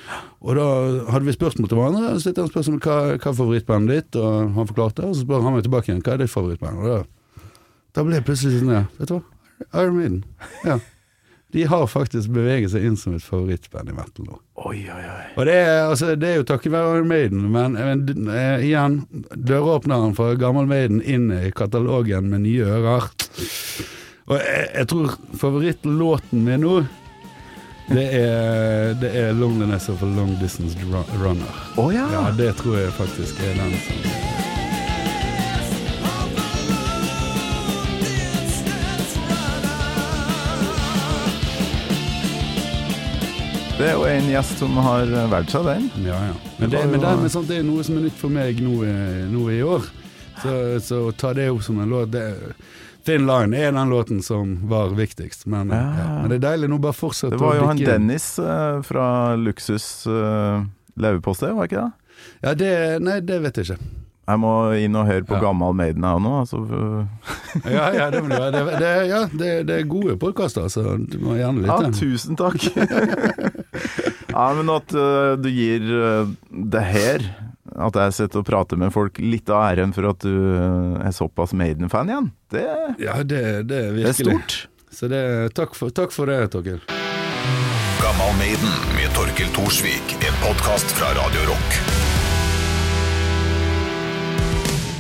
Og 0.43 0.59
da 0.59 0.67
hadde 1.15 1.29
vi 1.29 1.37
spørsmål 1.37 1.71
til 1.71 1.81
hverandre. 1.81 2.15
Så 2.17 2.27
stilte 2.27 2.45
han 2.45 2.51
spørsmål 2.51 2.81
hva, 2.85 2.97
hva 3.15 3.31
er 3.31 3.39
favorittbandet 3.43 3.95
ditt, 3.95 4.19
og 4.21 4.57
han 4.59 4.73
forklarte. 4.73 5.07
Og 5.07 5.15
så 5.15 5.23
spør 5.23 5.47
han 5.47 5.57
meg 5.57 5.69
tilbake 5.69 5.93
igjen 5.93 6.03
hva 6.05 6.17
er 6.17 6.25
ditt 6.25 6.35
favorittband. 6.35 6.83
Og 6.83 6.91
da, 6.91 7.47
da 7.95 8.07
ble 8.09 8.19
jeg 8.19 8.27
plutselig 8.27 8.59
sånn, 8.65 8.75
ja, 8.75 8.83
vet 8.99 9.13
du 9.13 9.17
hva, 9.19 9.23
Iron 9.71 9.97
Maiden. 10.01 10.21
Ja. 10.67 10.81
De 11.55 11.63
har 11.71 11.85
faktisk 11.87 12.33
beveget 12.35 12.73
seg 12.73 12.83
inn 12.83 12.97
som 12.99 13.15
et 13.15 13.23
favorittband 13.23 13.93
i 13.93 13.95
metal 13.95 14.27
nå. 14.27 14.41
Oi, 14.67 14.81
oi, 14.91 15.05
oi. 15.07 15.27
Og 15.39 15.47
det 15.47 15.55
er, 15.61 15.85
altså, 15.87 16.09
det 16.19 16.33
er 16.33 16.41
jo 16.41 16.47
takket 16.51 16.75
være 16.75 16.97
Iron 16.97 17.13
Maiden, 17.13 17.45
men, 17.55 17.79
men 17.79 18.27
uh, 18.27 18.59
igjen, 18.59 18.97
døråpneren 19.39 20.17
for 20.19 20.35
gammel 20.41 20.67
Maiden 20.67 20.99
inn 20.99 21.31
i 21.31 21.53
katalogen 21.55 22.27
med 22.33 22.43
nye 22.49 22.67
ører. 22.75 23.07
Og 24.27 24.37
jeg, 24.41 24.69
jeg 24.81 24.91
tror 24.91 25.17
favorittlåten 25.39 26.43
min 26.43 26.67
nå, 26.67 26.77
det 27.87 28.05
er, 28.19 28.95
det 28.99 29.15
er 29.15 29.35
'Loneliness 29.37 29.91
of 29.93 30.03
a 30.03 30.11
Long 30.11 30.35
Distance 30.43 30.75
Runner'. 31.23 31.59
Å 31.79 31.91
ja. 31.95 32.11
Ja, 32.19 32.29
det 32.35 32.57
tror 32.59 32.81
jeg 32.81 32.97
faktisk 32.99 33.45
er 33.45 33.61
den 33.61 33.77
som 33.87 34.34
Det 43.85 43.91
er 43.91 43.99
jo 43.99 44.05
en 44.09 44.29
gjest 44.33 44.61
som 44.63 44.77
har 44.81 45.11
valgt 45.29 45.53
seg 45.53 45.67
den. 45.69 45.91
Ja, 46.07 46.17
ja. 46.31 46.37
Men 46.57 46.71
det, 46.73 46.87
men, 46.89 47.03
det, 47.03 47.11
men 47.21 47.33
sant, 47.33 47.51
det 47.51 47.59
er 47.61 47.67
noe 47.69 47.85
som 47.85 47.99
er 48.01 48.07
nytt 48.07 48.17
for 48.17 48.33
meg 48.33 48.63
nå, 48.65 48.79
nå 49.29 49.43
i 49.53 49.59
år. 49.61 49.85
Så, 50.41 50.55
så 50.81 51.01
ta 51.21 51.35
det 51.37 51.51
opp 51.53 51.61
som 51.67 51.83
en 51.85 51.93
låt 51.93 52.15
det, 52.15 52.25
Thin 53.05 53.27
Line 53.29 53.61
er 53.61 53.75
den 53.77 53.93
låten 53.93 54.23
som 54.25 54.55
var 54.71 54.95
viktigst, 54.97 55.45
men, 55.53 55.69
Ja. 55.69 56.23
men 56.23 56.33
det 56.33 56.39
er 56.41 56.47
deilig 56.47 56.71
nå 56.73 56.79
bare 56.81 56.97
fortsette 56.97 57.37
Det 57.37 57.43
var 57.43 57.59
jo 57.59 57.67
han. 57.69 57.77
Dennis 57.77 58.39
uh, 58.41 58.81
fra 58.89 59.37
Luksus 59.37 60.07
uh, 60.09 60.65
leverpostei, 60.97 61.53
var 61.53 61.69
ikke 61.69 61.85
det? 61.85 62.17
Ja, 62.41 62.55
det, 62.57 62.73
nei, 63.05 63.19
det 63.21 63.43
vet 63.45 63.61
jeg 63.61 63.75
ikke. 63.75 64.04
Jeg 64.25 64.41
må 64.41 64.51
inn 64.81 64.95
og 64.97 65.05
høre 65.09 65.25
på 65.29 65.37
Ja. 65.37 65.41
Gammal 65.43 65.75
Maiden 65.77 66.05
her 66.07 66.21
nå. 66.25 66.31
Altså, 66.41 66.63
Ja, 67.77 67.91
ja, 67.93 68.07
det, 68.11 68.23
det, 68.25 68.63
det, 68.81 68.93
ja, 69.11 69.21
det, 69.31 69.51
det 69.69 69.75
er 69.83 69.89
gode 69.91 70.17
podkaster, 70.21 70.69
så 70.73 70.95
du 70.97 71.19
må 71.21 71.37
gjerne 71.37 71.67
ja, 71.69 71.77
tusen 71.93 72.39
takk. 72.41 72.57
Ja, 74.35 74.49
men 74.57 74.71
at 74.73 74.91
uh, 74.97 75.35
du 75.39 75.47
gir 75.53 75.85
uh, 75.95 76.31
det 76.51 76.81
her 76.91 77.23
At 77.87 77.95
jeg 78.01 78.15
sitter 78.17 78.41
og 78.41 78.47
prater 78.49 78.79
med 78.81 78.91
folk 78.95 79.21
litt 79.23 79.51
av 79.53 79.69
æren 79.69 79.93
for 79.95 80.09
at 80.11 80.25
du 80.27 80.31
uh, 80.33 80.99
er 81.07 81.15
såpass 81.15 81.55
Maiden-fan 81.55 82.11
igjen, 82.11 82.31
det, 82.55 82.65
Ja, 83.03 83.21
det, 83.23 83.29
det 83.29 83.43
er 83.45 83.63
det 83.69 83.83
er 83.85 83.93
virkelig. 84.01 84.39
stort. 84.41 84.57
Så 84.95 85.11
det, 85.11 85.23
takk, 85.59 85.75
for, 85.79 85.91
takk 85.95 86.15
for 86.15 86.31
det, 86.31 86.41
Torkel. 86.55 86.81
Gammal 88.03 88.35
Maiden 88.39 88.75
med 88.97 89.11
Torkel 89.19 89.51
Thorsvik. 89.57 90.17
En 90.23 90.41
podkast 90.43 90.95
fra 90.99 91.15
Radio 91.19 91.47
Rock. 91.53 92.04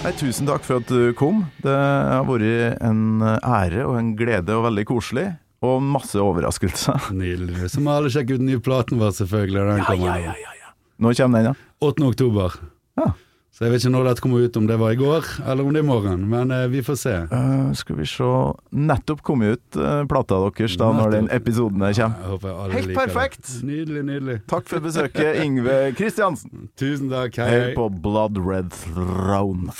Nei, 0.04 0.10
tusen 0.20 0.44
takk 0.44 0.66
for 0.66 0.82
at 0.82 0.90
du 0.92 1.14
kom. 1.16 1.46
Det 1.64 1.72
har 1.72 2.26
vært 2.28 2.82
en 2.84 3.22
ære 3.24 3.86
og 3.88 3.94
en 3.96 4.10
glede 4.18 4.52
og 4.52 4.66
veldig 4.66 4.84
koselig. 4.90 5.30
Og 5.64 5.78
masse 5.80 6.20
overraskelser. 6.20 7.06
Nydelig. 7.16 7.70
Så 7.72 7.80
må 7.80 7.94
alle 7.94 8.10
sjekke 8.12 8.36
ut 8.36 8.42
den 8.42 8.50
nye 8.50 8.60
platen 8.60 9.00
vår, 9.00 9.14
selvfølgelig. 9.16 9.62
Den 9.70 9.86
kommer 9.88 10.18
nå. 10.20 11.14
Kommer 11.16 11.40
den, 11.40 11.48
ja. 11.48 11.54
8. 11.88 12.04
oktober. 12.10 12.58
Ja. 13.00 13.06
Så 13.54 13.68
jeg 13.68 13.70
vet 13.70 13.84
ikke 13.84 13.90
når 13.94 14.08
dette 14.08 14.22
kommer 14.24 14.42
ut, 14.42 14.56
om 14.58 14.64
det 14.66 14.76
var 14.80 14.90
i 14.90 14.98
går 14.98 15.28
eller 15.46 15.62
om 15.62 15.68
det 15.70 15.78
er 15.78 15.84
i 15.84 15.86
morgen. 15.86 16.24
Men 16.26 16.50
eh, 16.50 16.64
vi 16.72 16.80
får 16.82 16.96
se. 16.98 17.12
Uh, 17.30 17.70
skal 17.78 18.00
vi 18.00 18.06
se 18.10 18.30
Nettopp 18.74 19.22
kom 19.22 19.44
ut 19.46 19.78
uh, 19.78 20.02
plata 20.10 20.40
deres 20.42 20.74
da 20.80 20.90
når 20.96 21.14
den 21.14 21.30
episoden 21.30 21.84
her 21.86 21.94
kommer. 21.94 22.18
Jeg 22.18 22.32
håper 22.32 22.50
alle 22.50 22.74
Helt 22.74 22.90
liker 22.90 23.00
perfekt. 23.04 23.44
Det. 23.52 23.62
Nydelig, 23.70 24.02
nydelig. 24.10 24.36
Takk 24.50 24.66
for 24.72 24.82
besøket, 24.82 25.38
Yngve 25.44 25.78
Kristiansen. 25.94 26.66
Tusen 26.74 27.14
takk. 27.14 27.38
Hei, 27.38 27.54
Hør 27.54 27.72
på 27.78 27.88
Blood 28.08 28.42
Red 28.42 28.74
Throne. 28.82 29.70